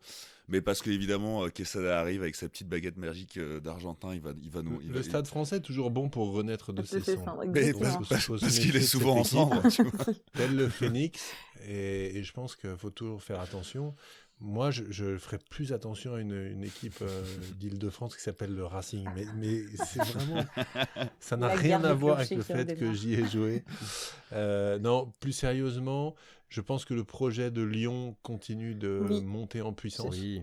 Mais 0.50 0.62
parce 0.62 0.82
que 0.82 0.90
évidemment, 0.90 1.44
euh, 1.44 1.50
Quesada 1.50 2.00
arrive 2.00 2.22
avec 2.22 2.36
sa 2.36 2.48
petite 2.48 2.70
baguette 2.70 2.96
magique 2.96 3.36
euh, 3.38 3.60
d'argentin, 3.60 4.14
il 4.14 4.22
va, 4.22 4.32
il 4.42 4.50
va 4.50 4.62
nous. 4.62 4.80
le 4.80 5.04
stade 5.04 5.28
français 5.28 5.58
est 5.58 5.62
toujours 5.62 5.92
bon 5.92 6.10
pour 6.10 6.32
renaître 6.32 6.72
de 6.72 6.84
ses 6.84 7.02
cendres. 7.02 7.44
parce, 8.10 8.60
qu'il 8.60 8.76
est 8.78 8.82
souvent 8.82 9.18
ensemble. 9.18 9.62
Tel 10.34 10.56
le 10.56 10.70
phénix, 10.70 11.20
et, 11.68 12.18
et 12.18 12.24
je 12.24 12.32
pense 12.32 12.56
qu'il 12.56 12.78
faut 12.78 12.92
toujours 12.92 13.22
faire 13.22 13.42
attention. 13.42 13.94
Moi, 14.40 14.70
je, 14.70 15.18
ferais 15.18 15.40
plus 15.50 15.74
attention 15.74 16.14
à 16.14 16.22
une, 16.22 16.64
équipe 16.64 17.02
euh, 17.02 17.24
d'Île-de-France 17.60 18.16
qui 18.16 18.22
s'appelle 18.22 18.54
le 18.54 18.66
Racing. 18.66 19.08
Mais, 19.16 19.26
mais 19.36 19.62
c'est 19.84 20.04
vraiment. 20.04 20.46
Ça 21.20 21.38
n'a 21.38 21.48
rien 21.48 21.84
à 21.84 21.94
voir 21.94 22.20
avec 22.20 22.30
le 22.32 22.44
fait 22.44 22.78
que 22.78 22.94
j'y 22.94 23.16
ai 23.16 23.26
joué. 23.26 23.64
Euh, 24.34 24.78
non, 24.78 25.12
plus 25.20 25.32
sérieusement, 25.32 26.16
je 26.50 26.62
pense 26.62 26.86
que 26.86 26.94
le 26.94 27.04
projet 27.04 27.50
de 27.50 27.64
Lyon 27.64 28.16
continue 28.22 28.76
de 28.76 29.00
monter 29.24 29.62
en 29.62 29.74
puissance. 29.74 30.16
Oui. 30.16 30.42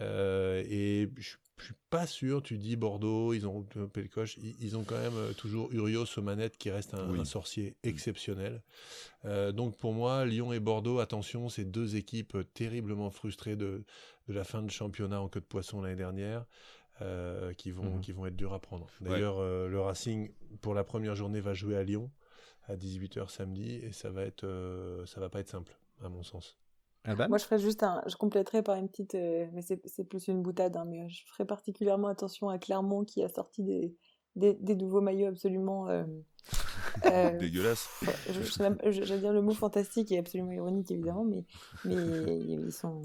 Euh, 0.00 0.64
et 0.68 1.08
je 1.16 1.36
je 1.58 1.66
suis 1.66 1.74
pas 1.90 2.06
sûr. 2.06 2.42
Tu 2.42 2.58
dis 2.58 2.76
Bordeaux, 2.76 3.32
ils 3.32 3.46
ont 3.46 3.66
le 3.74 3.86
coche. 4.08 4.36
Ils, 4.38 4.76
ont 4.76 4.84
quand 4.84 4.98
même 4.98 5.16
euh, 5.16 5.32
toujours 5.32 5.72
Urios 5.72 6.06
aux 6.16 6.22
manettes 6.22 6.56
qui 6.58 6.70
reste 6.70 6.94
un, 6.94 7.24
sorcier 7.24 7.70
mm. 7.70 7.88
exceptionnel. 7.88 8.62
Euh, 9.24 9.52
donc 9.52 9.76
pour 9.76 9.92
moi, 9.92 10.24
Lyon 10.26 10.52
et 10.52 10.60
Bordeaux, 10.60 10.98
attention, 10.98 11.48
c'est 11.48 11.64
deux 11.64 11.96
équipes 11.96 12.36
terriblement 12.54 13.10
frustrées 13.10 13.56
de, 13.56 13.84
de, 14.28 14.34
la 14.34 14.44
fin 14.44 14.62
de 14.62 14.70
championnat 14.70 15.20
en 15.20 15.28
queue 15.28 15.40
de 15.40 15.46
poisson 15.46 15.80
l'année 15.80 15.96
dernière. 15.96 16.44
Euh, 17.02 17.52
qui 17.54 17.72
vont 17.72 17.96
mm-hmm. 17.96 18.00
qui 18.02 18.12
vont 18.12 18.24
être 18.26 18.36
durs 18.36 18.52
à 18.52 18.60
prendre. 18.60 18.86
D'ailleurs, 19.00 19.42
le 19.42 19.80
Racing 19.80 20.30
pour 20.60 20.74
la 20.74 20.84
première 20.84 21.16
journée 21.16 21.40
va 21.40 21.52
jouer 21.52 21.76
à 21.76 21.82
Lyon 21.82 22.08
à 22.68 22.76
18h 22.76 23.30
samedi 23.30 23.72
et 23.82 23.90
ça 23.90 24.10
va 24.10 24.22
être 24.22 24.46
ça 25.04 25.18
va 25.18 25.28
pas 25.28 25.40
être 25.40 25.48
simple 25.48 25.76
à 26.04 26.08
mon 26.08 26.22
sens. 26.22 26.56
Moi, 27.06 27.38
je 27.38 27.44
ferais 27.44 27.58
juste 27.58 27.82
un. 27.82 28.02
Je 28.06 28.16
compléterais 28.16 28.62
par 28.62 28.76
une 28.76 28.88
petite. 28.88 29.14
Euh, 29.14 29.46
mais 29.52 29.60
c'est 29.62 30.04
plus 30.04 30.26
une 30.28 30.42
boutade, 30.42 30.76
hein, 30.76 30.86
mais 30.86 31.08
je 31.08 31.22
ferais 31.26 31.44
particulièrement 31.44 32.08
attention 32.08 32.48
à 32.48 32.58
Clermont 32.58 33.04
qui 33.04 33.22
a 33.22 33.28
sorti 33.28 33.62
des, 33.62 33.94
des, 34.36 34.54
des 34.54 34.74
nouveaux 34.74 35.02
maillots 35.02 35.28
absolument. 35.28 35.88
Euh, 35.88 36.04
euh 37.06 37.38
Dégueulasse. 37.38 37.88
J'allais 38.86 39.18
dire 39.18 39.32
le 39.32 39.42
mot 39.42 39.52
fantastique 39.52 40.12
et 40.12 40.18
absolument 40.18 40.52
ironique, 40.52 40.90
évidemment, 40.90 41.24
mais, 41.24 41.44
mais 41.84 42.38
ils, 42.38 42.72
sont, 42.72 43.02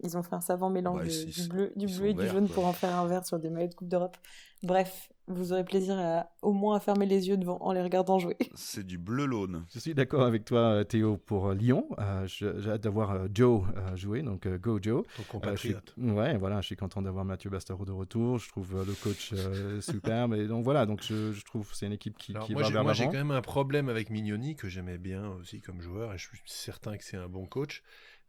ils 0.00 0.16
ont 0.16 0.22
fait 0.22 0.34
un 0.34 0.40
savant 0.40 0.70
mélange 0.70 1.06
du 1.08 1.48
bleu, 1.48 1.72
du 1.76 1.86
bleu 1.86 2.06
et 2.06 2.14
du 2.14 2.26
jaune 2.28 2.48
pour 2.48 2.66
en 2.66 2.72
faire 2.72 2.94
un 2.94 3.06
vert 3.06 3.26
sur 3.26 3.38
des 3.38 3.50
maillots 3.50 3.68
de 3.68 3.74
Coupe 3.74 3.88
d'Europe. 3.88 4.16
Bref, 4.62 5.11
vous 5.28 5.52
aurez 5.52 5.64
plaisir 5.64 5.98
à, 5.98 6.30
au 6.42 6.52
moins 6.52 6.76
à 6.76 6.80
fermer 6.80 7.06
les 7.06 7.28
yeux 7.28 7.36
devant 7.36 7.58
en 7.60 7.72
les 7.72 7.82
regardant 7.82 8.18
jouer. 8.18 8.36
C'est 8.54 8.84
du 8.84 8.98
bleu 8.98 9.24
laune. 9.24 9.64
Je 9.72 9.78
suis 9.78 9.94
d'accord 9.94 10.22
avec 10.22 10.44
toi, 10.44 10.60
euh, 10.60 10.84
Théo, 10.84 11.16
pour 11.16 11.48
euh, 11.48 11.54
Lyon. 11.54 11.86
Euh, 11.98 12.26
j'ai 12.26 12.70
hâte 12.70 12.82
d'avoir 12.82 13.26
Joe 13.32 13.62
jouer, 13.94 14.22
donc 14.22 14.48
Go 14.48 14.78
Joe. 14.80 15.04
Ton 15.16 15.22
compatriote. 15.24 15.94
ouais, 15.96 16.36
voilà, 16.36 16.60
je 16.60 16.66
suis 16.66 16.76
content 16.76 17.02
d'avoir 17.02 17.24
Mathieu 17.24 17.50
Bastaro 17.50 17.84
de 17.84 17.92
retour. 17.92 18.38
Je 18.38 18.48
trouve 18.48 18.84
le 18.86 18.94
coach 18.94 19.32
superbe. 19.80 20.34
Et 20.34 20.46
donc 20.46 20.64
voilà, 20.64 20.86
donc 20.86 21.02
je, 21.02 21.32
je 21.32 21.44
trouve 21.44 21.68
c'est 21.72 21.86
une 21.86 21.92
équipe 21.92 22.16
qui, 22.18 22.34
qui 22.34 22.52
moi, 22.52 22.62
va 22.62 22.70
vers 22.70 22.84
Moi, 22.84 22.92
j'ai 22.92 23.04
quand 23.04 23.12
même 23.12 23.30
un 23.30 23.42
problème 23.42 23.88
avec 23.88 24.10
Mignoni 24.10 24.56
que 24.56 24.68
j'aimais 24.68 24.98
bien 24.98 25.28
aussi 25.40 25.60
comme 25.60 25.80
joueur 25.80 26.12
et 26.12 26.18
je 26.18 26.26
suis 26.26 26.40
certain 26.46 26.96
que 26.96 27.04
c'est 27.04 27.16
un 27.16 27.28
bon 27.28 27.46
coach 27.46 27.82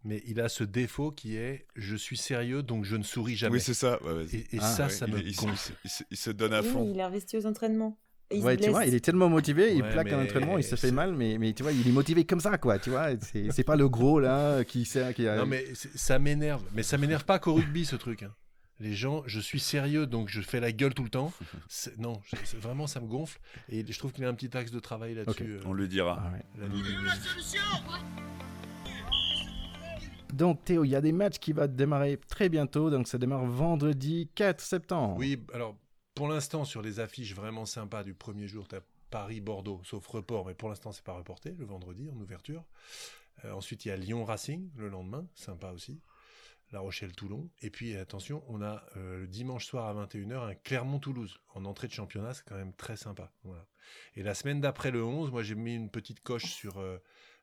mais 0.04 0.22
il 0.26 0.40
a 0.40 0.50
ce 0.50 0.64
défaut 0.64 1.12
qui 1.12 1.36
est 1.36 1.66
je 1.76 1.96
suis 1.96 2.18
sérieux 2.18 2.64
donc 2.64 2.86
je 2.86 2.96
ne 2.96 3.04
souris 3.04 3.36
jamais. 3.36 3.56
Oui, 3.56 3.62
c'est 3.62 3.74
ça. 3.74 4.00
Et, 4.32 4.46
ah, 4.60 4.62
ça, 4.62 4.90
ça 4.90 5.08
me 5.08 5.20
il, 5.20 5.36
il, 6.12 6.18
se 6.18 6.30
donne 6.32 6.54
à 6.54 6.64
fond. 6.64 6.90
il 6.92 7.00
est 7.00 7.04
investi 7.04 7.38
aux 7.38 7.46
entraînements. 7.46 7.98
Il 8.32 8.44
ouais, 8.44 8.58
tu 8.58 8.70
vois, 8.70 8.86
il 8.86 8.96
est 8.96 9.04
tellement 9.04 9.30
motivé, 9.30 9.76
il 9.76 9.84
plaque 9.84 10.12
un 10.12 10.24
entraînement, 10.24 10.58
il 10.58 10.64
se 10.64 10.76
fait 10.76 10.92
mal, 10.92 11.14
mais, 11.14 11.38
mais 11.38 11.54
tu 11.54 11.64
vois, 11.64 11.72
il 11.72 11.88
est 11.88 11.92
motivé 11.92 12.26
comme 12.26 12.40
ça, 12.40 12.58
quoi, 12.58 12.80
tu 12.80 12.90
vois. 12.90 13.10
C'est 13.22 13.64
pas 13.64 13.76
le 13.76 13.88
gros, 13.88 14.20
là, 14.20 14.64
qui 14.64 14.86
sait. 14.86 15.14
Qui 15.14 15.28
a... 15.28 15.38
Non, 15.38 15.46
mais 15.46 15.66
ça 15.76 16.20
m'énerve. 16.20 16.64
Mais 16.74 16.84
ça 16.84 16.98
m'énerve 16.98 17.26
pas 17.26 17.40
qu'au 17.40 17.54
rugby, 17.54 17.86
ce 17.86 17.96
truc. 17.96 18.24
Hein. 18.24 18.34
Les 18.80 18.94
gens, 18.94 19.24
je 19.28 19.40
suis 19.40 19.60
sérieux, 19.60 20.08
donc 20.08 20.30
je 20.30 20.42
fais 20.42 20.60
la 20.60 20.72
gueule 20.72 20.94
tout 20.94 21.04
le 21.04 21.10
temps. 21.10 21.32
Non, 21.98 22.22
vraiment, 22.60 22.88
ça 22.88 23.00
me 23.00 23.08
gonfle. 23.08 23.40
Et 23.70 23.86
je 23.88 24.00
trouve 24.00 24.12
qu'il 24.12 24.24
y 24.24 24.26
a 24.26 24.30
un 24.30 24.34
petit 24.34 24.56
axe 24.58 24.72
de 24.72 24.80
travail 24.80 25.14
là-dessus. 25.14 25.44
Euh, 25.44 25.62
On 25.66 25.74
lui 25.74 25.88
dira. 25.88 26.24
Ah 26.26 26.32
donc 30.34 30.64
Théo, 30.64 30.84
il 30.84 30.90
y 30.90 30.96
a 30.96 31.02
des 31.02 31.12
matchs 31.12 31.38
qui 31.38 31.54
vont 31.54 31.68
démarrer 31.68 32.18
très 32.28 32.50
bientôt, 32.50 32.90
donc 32.90 33.08
ça 33.08 33.18
démarre 33.18 33.46
vendredi 33.46 34.30
4 34.36 34.60
septembre. 34.60 35.16
Oui, 35.18 35.40
alors 35.54 35.78
pour 36.16 36.28
l'instant 36.28 36.66
sur 36.66 36.82
les 36.82 37.00
affiches 37.00 37.36
vraiment 37.36 37.66
sympas 37.66 38.04
du 38.04 38.14
premier 38.14 38.48
jour, 38.48 38.68
tu 38.68 38.76
as 38.76 38.82
Paris-Bordeaux, 39.12 39.82
sauf 39.84 40.06
report, 40.08 40.48
mais 40.48 40.56
pour 40.56 40.70
l'instant 40.70 40.92
c'est 40.92 41.04
pas 41.04 41.14
reporté, 41.14 41.54
le 41.58 41.66
vendredi 41.66 42.10
en 42.10 42.20
ouverture. 42.20 42.64
Euh, 43.46 43.52
ensuite 43.52 43.86
il 43.86 43.90
y 43.90 43.92
a 43.92 43.96
Lyon-Racing 43.96 44.72
le 44.76 44.90
lendemain, 44.90 45.28
sympa 45.36 45.72
aussi. 45.72 46.02
La 46.72 46.80
Rochelle-Toulon. 46.80 47.52
Et 47.62 47.70
puis 47.70 47.96
attention, 47.96 48.44
on 48.48 48.64
a 48.64 48.84
euh, 48.98 49.20
le 49.20 49.28
dimanche 49.28 49.68
soir 49.68 49.86
à 49.86 50.06
21h 50.06 50.50
un 50.50 50.56
Clermont-Toulouse. 50.56 51.40
En 51.54 51.66
entrée 51.66 51.88
de 51.88 51.94
championnat, 51.94 52.34
c'est 52.34 52.44
quand 52.48 52.56
même 52.56 52.74
très 52.74 52.98
sympa. 52.98 53.32
Et 54.16 54.24
la 54.24 54.34
semaine 54.34 54.60
d'après 54.60 54.90
le 54.90 55.04
11, 55.04 55.30
moi 55.30 55.44
j'ai 55.44 55.54
mis 55.54 55.76
une 55.76 55.92
petite 55.92 56.22
coche 56.22 56.52
sur... 56.52 56.80
Euh, 56.80 56.98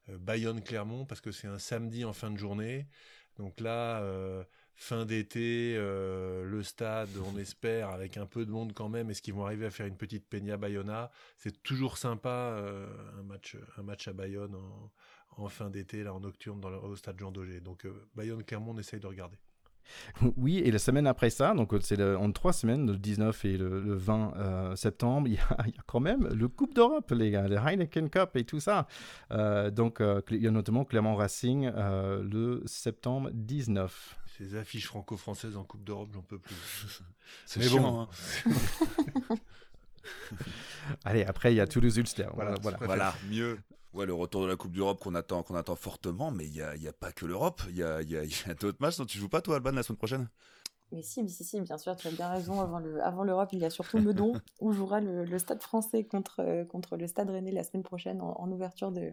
Bayonne-Clermont 0.09 1.05
parce 1.05 1.21
que 1.21 1.31
c'est 1.31 1.47
un 1.47 1.59
samedi 1.59 2.05
en 2.05 2.13
fin 2.13 2.31
de 2.31 2.37
journée. 2.37 2.87
Donc 3.39 3.61
là, 3.61 4.03
euh, 4.03 4.45
fin 4.75 5.07
d'été, 5.07 5.75
euh, 5.77 6.45
le 6.45 6.63
stade, 6.63 7.09
on 7.25 7.37
espère, 7.39 7.91
avec 7.91 8.17
un 8.17 8.27
peu 8.27 8.45
de 8.45 8.51
monde 8.51 8.73
quand 8.75 8.89
même, 8.89 9.11
est-ce 9.11 9.23
qu'ils 9.23 9.35
vont 9.35 9.45
arriver 9.45 9.67
à 9.67 9.71
faire 9.71 9.87
une 9.87 9.97
petite 9.97 10.29
Peña 10.29 10.57
Bayona? 10.57 11.11
C'est 11.39 11.63
toujours 11.63 11.97
sympa, 11.99 12.63
un, 13.19 13.23
match, 13.23 13.57
un 13.77 13.83
match 13.83 14.09
à 14.09 14.13
Bayonne 14.13 14.57
en, 15.37 15.49
fin 15.49 15.71
d'été, 15.71 16.03
là 16.03 16.13
en 16.13 16.21
nocturne, 16.21 16.61
dans 16.61 16.71
le, 16.71 16.79
au 16.79 16.97
stade 16.97 17.19
Jean 17.19 17.33
Daugé. 17.33 17.61
Donc 17.61 17.87
Bayonne-Clermont, 18.15 18.73
on 18.73 18.79
essaye 18.79 19.01
de 19.01 19.07
regarder. 19.07 19.39
Oui, 20.37 20.59
et 20.59 20.71
la 20.71 20.79
semaine 20.79 21.07
après 21.07 21.31
ça, 21.31 21.55
donc 21.55 21.73
c'est 21.81 22.01
en 22.03 22.31
trois 22.33 22.53
semaines, 22.53 22.91
le 22.91 22.97
19 22.99 23.45
et 23.45 23.57
le, 23.57 23.95
20 23.95 24.35
euh, 24.37 24.77
septembre, 24.77 25.29
il 25.29 25.35
y, 25.35 25.39
a, 25.39 25.57
quand 25.87 26.01
même 26.01 26.29
le 26.29 26.49
Coupe 26.49 26.75
d'Europe, 26.75 27.11
les 27.11 27.31
gars, 27.31 27.49
le 27.49 27.57
Heineken 27.57 28.11
Cup 28.11 28.37
et 28.37 28.45
tout 28.45 28.61
ça. 28.61 28.87
Euh, 29.31 29.71
donc 29.71 30.01
euh, 30.01 30.21
il 30.31 30.43
y 30.43 30.47
a 30.47 30.51
notamment 30.51 30.85
Clermont 30.85 31.17
Racing 31.17 31.71
le 31.71 32.63
septembre 32.67 33.31
19. 33.33 34.19
Ces 34.39 34.57
affiches 34.57 34.87
franco-françaises 34.87 35.57
en 35.57 35.65
Coupe 35.65 35.85
d'Europe, 35.85 36.11
j'en 36.15 36.23
peux 36.23 36.39
plus. 36.39 36.55
c'est 37.47 37.69
bon. 37.71 38.01
Hein. 38.01 38.09
Allez, 41.05 41.25
après 41.25 41.53
il 41.53 41.57
y 41.57 41.61
a 41.61 41.67
Toulouse-Ulster. 41.67 42.29
Voilà, 42.35 42.55
voilà. 42.63 42.79
voilà, 42.81 43.15
mieux. 43.31 43.59
Ouais, 43.93 44.07
le 44.07 44.15
retour 44.15 44.43
de 44.43 44.47
la 44.47 44.57
Coupe 44.57 44.73
d'Europe 44.73 45.01
qu'on 45.01 45.17
attend, 45.17 45.43
qu'on 45.43 45.57
attend 45.57 45.75
fortement, 45.75 46.31
mais 46.31 46.47
il 46.47 46.53
n'y 46.53 46.61
a, 46.63 46.71
a, 46.71 46.93
pas 46.93 47.11
que 47.11 47.27
l'Europe. 47.27 47.61
Il 47.71 47.77
y 47.77 47.83
a, 47.83 48.55
d'autres 48.55 48.81
matchs 48.81 48.99
dont 48.99 49.07
tu 49.07 49.19
joues 49.19 49.29
pas, 49.29 49.41
toi, 49.41 49.57
Alban, 49.57 49.73
la 49.73 49.83
semaine 49.83 49.97
prochaine? 49.97 50.29
Mais 50.93 51.03
si, 51.03 51.29
si, 51.29 51.45
si, 51.45 51.61
bien 51.61 51.79
sûr, 51.79 51.97
tu 51.97 52.09
as 52.09 52.11
bien 52.11 52.29
raison. 52.29 52.61
Avant, 52.61 52.79
le, 52.79 53.03
avant 53.03 53.25
l'Europe, 53.25 53.51
il 53.53 53.61
y 53.61 53.65
a 53.65 53.71
surtout 53.71 53.99
Meudon, 53.99 54.33
où 54.61 54.73
jouera 54.73 55.01
le, 55.01 55.39
Stade 55.39 55.63
français 55.63 56.05
contre, 56.05 56.41
euh, 56.41 56.65
contre 56.65 56.97
le 56.97 57.07
Stade 57.07 57.31
rennais 57.31 57.53
la 57.53 57.63
semaine 57.63 57.83
prochaine 57.83 58.21
en, 58.21 58.51
ouverture 58.51 58.93
de, 58.93 59.13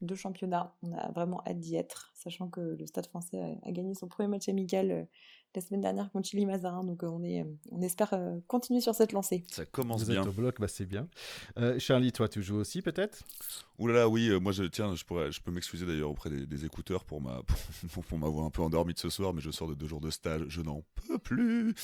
de, 0.00 0.14
championnat. 0.14 0.74
On 0.82 0.92
a 0.92 1.10
vraiment 1.12 1.42
hâte 1.46 1.58
d'y 1.58 1.76
être, 1.76 2.12
sachant 2.14 2.48
que 2.48 2.60
le 2.60 2.86
Stade 2.86 3.06
français 3.06 3.40
a, 3.40 3.68
a 3.68 3.72
gagné 3.72 3.94
son 3.94 4.08
premier 4.08 4.28
match 4.28 4.48
amical 4.48 4.90
euh, 4.90 5.04
la 5.54 5.60
semaine 5.60 5.80
dernière 5.80 6.10
contre 6.10 6.28
Chili 6.28 6.46
Mazarin. 6.46 6.84
Donc 6.84 7.02
euh, 7.02 7.08
on, 7.08 7.22
est, 7.22 7.42
euh, 7.42 7.44
on 7.70 7.82
espère 7.82 8.12
euh, 8.12 8.38
continuer 8.46 8.80
sur 8.80 8.94
cette 8.94 9.12
lancée. 9.12 9.44
Ça 9.50 9.64
commence 9.66 10.02
Vous 10.02 10.12
bien. 10.12 10.22
Êtes 10.22 10.28
au 10.28 10.32
bloc, 10.32 10.60
bah 10.60 10.68
c'est 10.68 10.86
bien. 10.86 11.08
Charlie, 11.78 12.12
toi, 12.12 12.28
tu 12.28 12.42
joues 12.42 12.56
aussi 12.56 12.82
peut-être? 12.82 13.24
Ouh 13.78 13.86
là 13.86 13.94
là, 13.94 14.08
oui. 14.08 14.30
moi, 14.40 14.52
je, 14.52 14.64
tiens, 14.64 14.94
je, 14.94 15.04
pourrais, 15.04 15.32
je 15.32 15.40
peux 15.40 15.50
m'excuser 15.50 15.86
d'ailleurs 15.86 16.10
auprès 16.10 16.30
des, 16.30 16.64
écouteurs 16.64 17.04
pour 17.04 17.20
ma 17.20 17.40
pour, 17.92 18.44
un 18.44 18.50
peu 18.50 18.62
endormi 18.62 18.94
de 18.94 18.98
ce 18.98 19.08
soir, 19.08 19.32
mais 19.32 19.40
je 19.40 19.50
sors 19.50 19.68
de 19.68 19.74
deux 19.74 19.86
jours 19.86 20.00
de 20.00 20.10
stage, 20.10 20.42
je 20.48 20.60
n'en 20.60 20.82
peux 20.94 21.18
plus. 21.18 21.74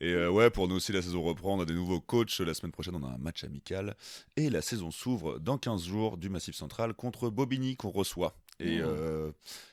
Et 0.00 0.26
ouais, 0.26 0.50
pour 0.50 0.68
nous 0.68 0.76
aussi, 0.76 0.92
la 0.92 1.02
saison 1.02 1.22
reprend. 1.22 1.56
On 1.56 1.60
a 1.60 1.64
des 1.64 1.74
nouveaux 1.74 2.00
coachs. 2.00 2.38
La 2.40 2.54
semaine 2.54 2.72
prochaine, 2.72 2.94
on 2.96 3.04
a 3.04 3.10
un 3.10 3.18
match 3.18 3.44
amical. 3.44 3.96
Et 4.36 4.50
la 4.50 4.62
saison 4.62 4.90
s'ouvre 4.90 5.38
dans 5.38 5.58
15 5.58 5.84
jours 5.84 6.18
du 6.18 6.28
Massif 6.28 6.54
Central 6.54 6.94
contre 6.94 7.30
Bobigny 7.30 7.76
qu'on 7.76 7.90
reçoit 7.90 8.36
et, 8.60 8.80
euh, 8.80 9.30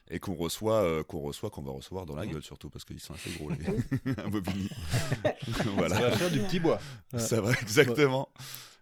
et 0.10 0.20
qu'on 0.20 0.36
reçoit, 0.36 0.84
euh, 0.84 1.04
qu'on 1.04 1.20
reçoit, 1.20 1.50
qu'on 1.50 1.62
va 1.62 1.72
recevoir 1.72 2.06
dans 2.06 2.16
la 2.16 2.28
gueule 2.28 2.44
surtout 2.44 2.70
parce 2.70 2.86
qu'ils 2.86 3.00
sont 3.00 3.14
assez 3.14 3.32
gros 3.32 3.50
les 3.50 3.58
voilà. 5.76 5.96
Ça 5.96 6.02
va 6.02 6.12
faire 6.12 6.32
du 6.32 6.40
petit 6.42 6.60
bois. 6.60 6.80
Ça 7.18 7.42
va 7.42 7.52
exactement. 7.54 8.30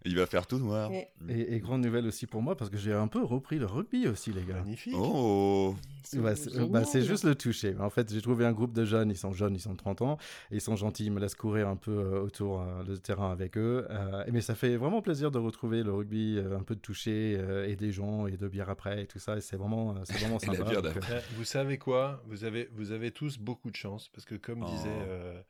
Il 0.06 0.16
va 0.18 0.26
faire 0.26 0.45
tout 0.47 0.58
noir. 0.60 0.91
Et- 0.91 1.08
Et, 1.30 1.56
et 1.56 1.60
grande 1.60 1.82
nouvelle 1.84 2.06
aussi 2.08 2.28
pour 2.28 2.41
moi 2.41 2.56
parce 2.58 2.70
que 2.70 2.78
j'ai 2.78 2.91
un 2.93 3.08
peu 3.08 3.24
repris 3.24 3.58
le 3.60 3.66
rugby 3.66 4.08
aussi, 4.08 4.32
les 4.34 4.43
gars. 4.43 4.56
Magnifique. 4.56 4.93
Oh 4.97 5.76
c'est 6.04 6.20
bah, 6.22 6.36
c'est 6.84 7.01
juste 7.01 7.24
le 7.24 7.34
toucher. 7.34 7.76
En 7.80 7.89
fait, 7.89 8.12
j'ai 8.14 8.22
trouvé 8.22 8.45
un 8.45 8.51
groupe 8.51 8.74
de 8.74 8.84
jeunes, 8.84 9.10
ils 9.10 9.18
sont 9.18 9.32
jeunes, 9.32 9.56
ils 9.56 9.62
sont 9.62 9.76
30 9.76 10.01
ans, 10.01 10.18
et 10.51 10.56
ils 10.56 10.62
sont 10.62 10.76
gentils, 10.76 11.06
ils 11.06 11.12
me 11.12 11.20
laissent 11.22 11.34
courir 11.36 11.70
un 11.70 11.78
peu 11.78 11.91
euh, 11.91 12.22
autour 12.22 12.62
euh, 12.62 12.84
du 12.84 12.99
terrain 12.99 13.32
avec 13.32 13.58
eux. 13.58 13.88
Euh, 13.89 14.26
mais 14.32 14.41
ça 14.41 14.54
fait 14.54 14.76
vraiment 14.76 15.01
plaisir 15.01 15.32
de 15.32 15.39
retrouver 15.39 15.82
le 15.82 15.93
rugby, 15.93 16.38
euh, 16.38 16.58
un 16.58 16.64
peu 16.64 16.76
de 16.76 16.82
toucher, 16.82 17.38
euh, 17.39 17.68
et 17.68 17.76
des 17.78 17.91
gens, 17.93 18.28
et 18.28 18.36
de 18.36 18.47
bière 18.49 18.70
après, 18.70 19.04
et 19.04 19.08
tout 19.08 19.20
ça. 19.20 19.38
Et 19.38 19.41
c'est 19.41 19.56
vraiment, 19.56 19.95
euh, 19.95 19.99
c'est 20.04 20.18
vraiment 20.18 20.38
Et 20.43 20.45
la 20.47 20.54
sympa. 20.56 20.82
donc, 20.82 20.97
Vous 21.38 21.45
savez 21.45 21.78
quoi? 21.78 22.22
Vous 22.28 22.43
avez, 22.43 22.68
vous 22.74 22.91
avez 22.91 23.12
tous 23.12 23.38
beaucoup 23.39 23.72
de 23.72 23.76
chance 23.78 24.10
parce 24.10 24.26
que 24.26 24.36
comme 24.36 24.62
Oh. 24.64 24.66
disait, 24.66 24.89
euh, 25.08 25.41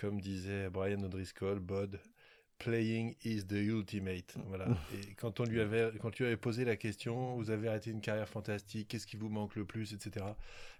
comme 0.00 0.20
disait 0.20 0.68
Brian 0.68 1.02
O'Driscoll, 1.04 1.60
Bod, 1.60 2.00
playing 2.58 3.14
is 3.24 3.46
the 3.46 3.68
ultimate. 3.68 4.34
Voilà. 4.46 4.66
Et 4.94 5.14
quand 5.14 5.40
on 5.40 5.44
lui 5.44 5.60
avait, 5.60 5.92
quand 6.00 6.10
tu 6.10 6.24
avais 6.24 6.36
posé 6.36 6.64
la 6.64 6.76
question, 6.76 7.36
vous 7.36 7.50
avez 7.50 7.68
arrêté 7.68 7.90
une 7.90 8.00
carrière 8.00 8.28
fantastique, 8.28 8.88
qu'est-ce 8.88 9.06
qui 9.06 9.16
vous 9.16 9.28
manque 9.28 9.56
le 9.56 9.64
plus, 9.64 9.92
etc. 9.92 10.26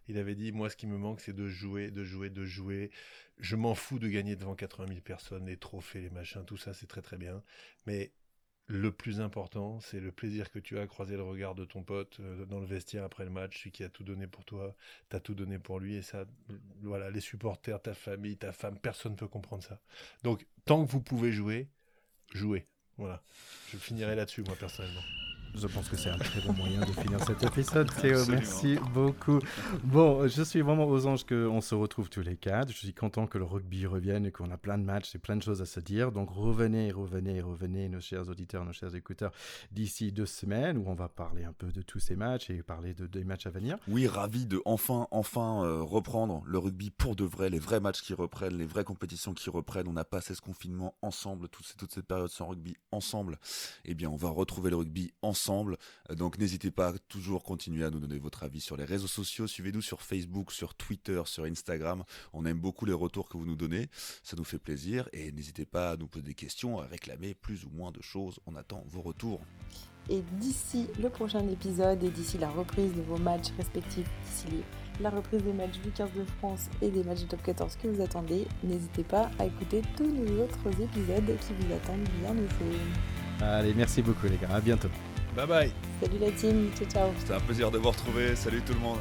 Il 0.09 0.18
avait 0.18 0.35
dit, 0.35 0.53
moi, 0.53 0.70
ce 0.70 0.77
qui 0.77 0.87
me 0.87 0.99
manque, 0.99 1.20
c'est 1.20 1.35
de 1.35 1.49
jouer, 1.49 1.91
de 1.91 2.05
jouer, 2.05 2.31
de 2.31 2.45
jouer. 2.45 2.91
Je 3.39 3.57
m'en 3.57 3.74
fous 3.74 3.99
de 3.99 4.09
gagner 4.09 4.37
devant 4.37 4.55
80 4.55 4.89
000 4.89 5.01
personnes, 5.01 5.47
les 5.47 5.57
trophées, 5.57 6.01
les 6.01 6.11
machins, 6.11 6.45
tout 6.45 6.57
ça, 6.57 6.72
c'est 6.74 6.87
très 6.87 7.03
très 7.03 7.18
bien. 7.18 7.43
Mais 7.87 8.12
le 8.69 8.91
plus 8.91 9.21
important, 9.21 9.81
c'est 9.81 10.01
le 10.01 10.11
plaisir 10.11 10.51
que 10.51 10.59
tu 10.59 10.79
as 10.79 10.83
à 10.83 10.87
croiser 10.87 11.17
le 11.17 11.23
regard 11.23 11.55
de 11.55 11.64
ton 11.64 11.83
pote 11.83 12.19
euh, 12.21 12.45
dans 12.47 12.59
le 12.59 12.67
vestiaire 12.67 13.05
après 13.05 13.25
le 13.25 13.31
match, 13.31 13.59
celui 13.59 13.71
qui 13.71 13.85
a 13.85 13.89
tout 13.89 14.03
donné 14.03 14.27
pour 14.27 14.45
toi, 14.45 14.75
t'as 15.09 15.21
tout 15.21 15.35
donné 15.35 15.59
pour 15.59 15.79
lui, 15.79 15.95
et 15.95 16.03
ça, 16.03 16.19
euh, 16.19 16.59
voilà, 16.83 17.11
les 17.11 17.21
supporters, 17.21 17.81
ta 17.81 17.95
famille, 17.95 18.37
ta 18.37 18.53
femme, 18.53 18.79
personne 18.79 19.12
ne 19.12 19.17
peut 19.17 19.29
comprendre 19.29 19.62
ça. 19.62 19.81
Donc, 20.25 20.47
tant 20.64 20.85
que 20.85 20.91
vous 20.91 21.01
pouvez 21.01 21.31
jouer, 21.31 21.69
jouez. 22.35 22.67
Voilà. 22.99 23.23
Je 23.71 23.77
finirai 23.77 24.17
là-dessus, 24.17 24.43
moi, 24.43 24.57
personnellement. 24.57 25.03
Je 25.59 25.67
pense 25.69 25.89
que 25.89 25.97
c'est 25.97 26.11
un 26.11 26.19
très 26.19 26.43
bon 26.43 26.53
moyen 26.53 26.81
de 26.81 26.93
finir 26.93 27.19
cet 27.25 27.43
épisode. 27.43 27.91
Théo, 27.95 28.19
Absolument. 28.19 28.39
merci 28.43 28.77
beaucoup. 28.93 29.39
Bon, 29.85 30.29
je 30.29 30.43
suis 30.43 30.61
vraiment 30.61 30.87
aux 30.87 31.07
anges 31.07 31.25
qu'on 31.25 31.63
se 31.63 31.75
retrouve 31.75 32.11
tous 32.11 32.21
les 32.21 32.37
quatre. 32.37 32.71
Je 32.71 32.77
suis 32.77 32.93
content 32.93 33.27
que 33.27 33.39
le 33.39 33.45
rugby 33.45 33.87
revienne 33.87 34.27
et 34.27 34.31
qu'on 34.31 34.51
a 34.51 34.59
plein 34.59 34.77
de 34.77 34.83
matchs 34.83 35.15
et 35.15 35.19
plein 35.19 35.35
de 35.35 35.43
choses 35.43 35.63
à 35.63 35.65
se 35.67 35.81
dire. 35.81 36.13
Donc 36.13 36.29
revenez, 36.31 36.93
revenez, 36.93 37.41
revenez, 37.41 37.89
nos 37.89 38.01
chers 38.01 38.29
auditeurs, 38.29 38.67
nos 38.67 38.75
chers 38.75 38.95
écouteurs, 38.95 39.33
d'ici 39.73 40.13
deux 40.13 40.27
semaines 40.27 40.77
où 40.77 40.85
on 40.89 40.95
va 40.95 41.09
parler 41.09 41.45
un 41.45 41.55
peu 41.55 41.73
de 41.73 41.81
tous 41.81 42.01
ces 42.01 42.17
matchs 42.17 42.51
et 42.51 42.63
parler 42.63 42.93
de, 42.93 43.07
des 43.07 43.25
matchs 43.25 43.47
à 43.47 43.51
venir. 43.51 43.79
Oui, 43.89 44.07
ravi 44.07 44.45
de 44.45 44.61
enfin, 44.67 45.09
enfin 45.11 45.65
euh, 45.65 45.81
reprendre 45.81 46.43
le 46.45 46.59
rugby 46.59 46.91
pour 46.91 47.17
de 47.17 47.25
vrai, 47.25 47.49
les 47.49 47.59
vrais 47.59 47.81
matchs 47.81 48.03
qui 48.03 48.13
reprennent, 48.13 48.59
les 48.59 48.67
vraies 48.67 48.85
compétitions 48.85 49.33
qui 49.33 49.49
reprennent. 49.49 49.89
On 49.89 49.97
a 49.97 50.05
passé 50.05 50.35
ce 50.35 50.43
confinement 50.43 50.95
ensemble, 51.01 51.49
toute, 51.49 51.77
toute 51.79 51.93
cette 51.93 52.07
période 52.07 52.29
sans 52.29 52.49
rugby 52.49 52.77
ensemble. 52.93 53.39
Eh 53.87 53.95
bien, 53.95 54.11
on 54.11 54.17
va 54.17 54.29
retrouver 54.29 54.69
le 54.69 54.77
rugby 54.77 55.13
ensemble. 55.23 55.45
Euh, 55.51 56.14
Donc, 56.14 56.38
n'hésitez 56.38 56.70
pas 56.70 56.88
à 56.88 56.99
toujours 57.09 57.42
continuer 57.42 57.84
à 57.84 57.90
nous 57.90 58.01
donner 58.01 58.18
votre 58.18 58.42
avis 58.42 58.61
sur 58.61 58.76
les 58.76 58.84
réseaux 58.84 59.07
sociaux. 59.07 59.47
Suivez-nous 59.47 59.82
sur 59.82 60.03
Facebook, 60.03 60.53
sur 60.53 60.74
Twitter, 60.74 61.22
sur 61.26 61.44
Instagram. 61.44 62.05
On 62.32 62.44
aime 62.47 62.59
beaucoup 62.59 62.84
les 62.84 62.92
retours 62.92 63.28
que 63.28 63.36
vous 63.36 63.47
nous 63.47 63.57
donnez. 63.57 63.88
Ça 64.22 64.36
nous 64.36 64.44
fait 64.44 64.59
plaisir. 64.59 65.09
Et 65.12 65.32
n'hésitez 65.32 65.66
pas 65.66 65.92
à 65.92 65.97
nous 65.97 66.09
poser 66.09 66.24
des 66.24 66.34
questions, 66.34 66.80
à 66.80 66.86
réclamer 66.86 67.34
plus 67.34 67.64
ou 67.64 67.70
moins 67.70 67.92
de 67.92 68.03
choses. 68.03 68.40
On 68.47 68.57
attend 68.57 68.84
vos 68.88 69.03
retours. 69.03 69.42
Et 70.09 70.22
d'ici 70.38 70.86
le 71.01 71.09
prochain 71.09 71.47
épisode 71.49 72.03
et 72.05 72.11
d'ici 72.11 72.38
la 72.38 72.49
reprise 72.49 72.94
de 72.94 73.03
vos 73.03 73.16
matchs 73.16 73.51
respectifs, 73.57 74.09
d'ici 74.24 74.62
la 75.01 75.11
reprise 75.11 75.42
des 75.42 75.53
matchs 75.53 75.80
du 75.82 75.90
15 75.90 76.11
de 76.16 76.24
France 76.38 76.68
et 76.80 76.90
des 76.90 77.03
matchs 77.03 77.20
du 77.20 77.26
top 77.26 77.42
14 77.42 77.76
que 77.82 77.88
vous 77.88 78.01
attendez, 78.01 78.47
n'hésitez 78.62 79.03
pas 79.03 79.30
à 79.38 79.47
écouter 79.47 79.82
tous 79.97 80.07
nos 80.07 80.44
autres 80.44 80.68
épisodes 80.80 81.36
qui 81.40 81.53
vous 81.59 81.74
attendent 81.74 82.09
bien 82.20 82.32
au 82.32 82.49
chaud. 82.51 82.78
Allez, 83.40 83.74
merci 83.74 84.01
beaucoup 84.01 84.26
les 84.26 84.38
gars. 84.38 84.55
À 84.55 84.61
bientôt. 84.61 84.88
Bye 85.37 85.47
bye 85.47 85.70
Salut 86.01 86.18
la 86.18 86.30
team, 86.30 86.70
ciao 86.74 86.89
ciao 86.89 87.12
C'était 87.18 87.34
un 87.34 87.41
plaisir 87.41 87.70
de 87.70 87.76
vous 87.76 87.91
retrouver. 87.91 88.34
Salut 88.34 88.62
tout 88.62 88.72
le 88.72 88.80
monde. 88.80 89.01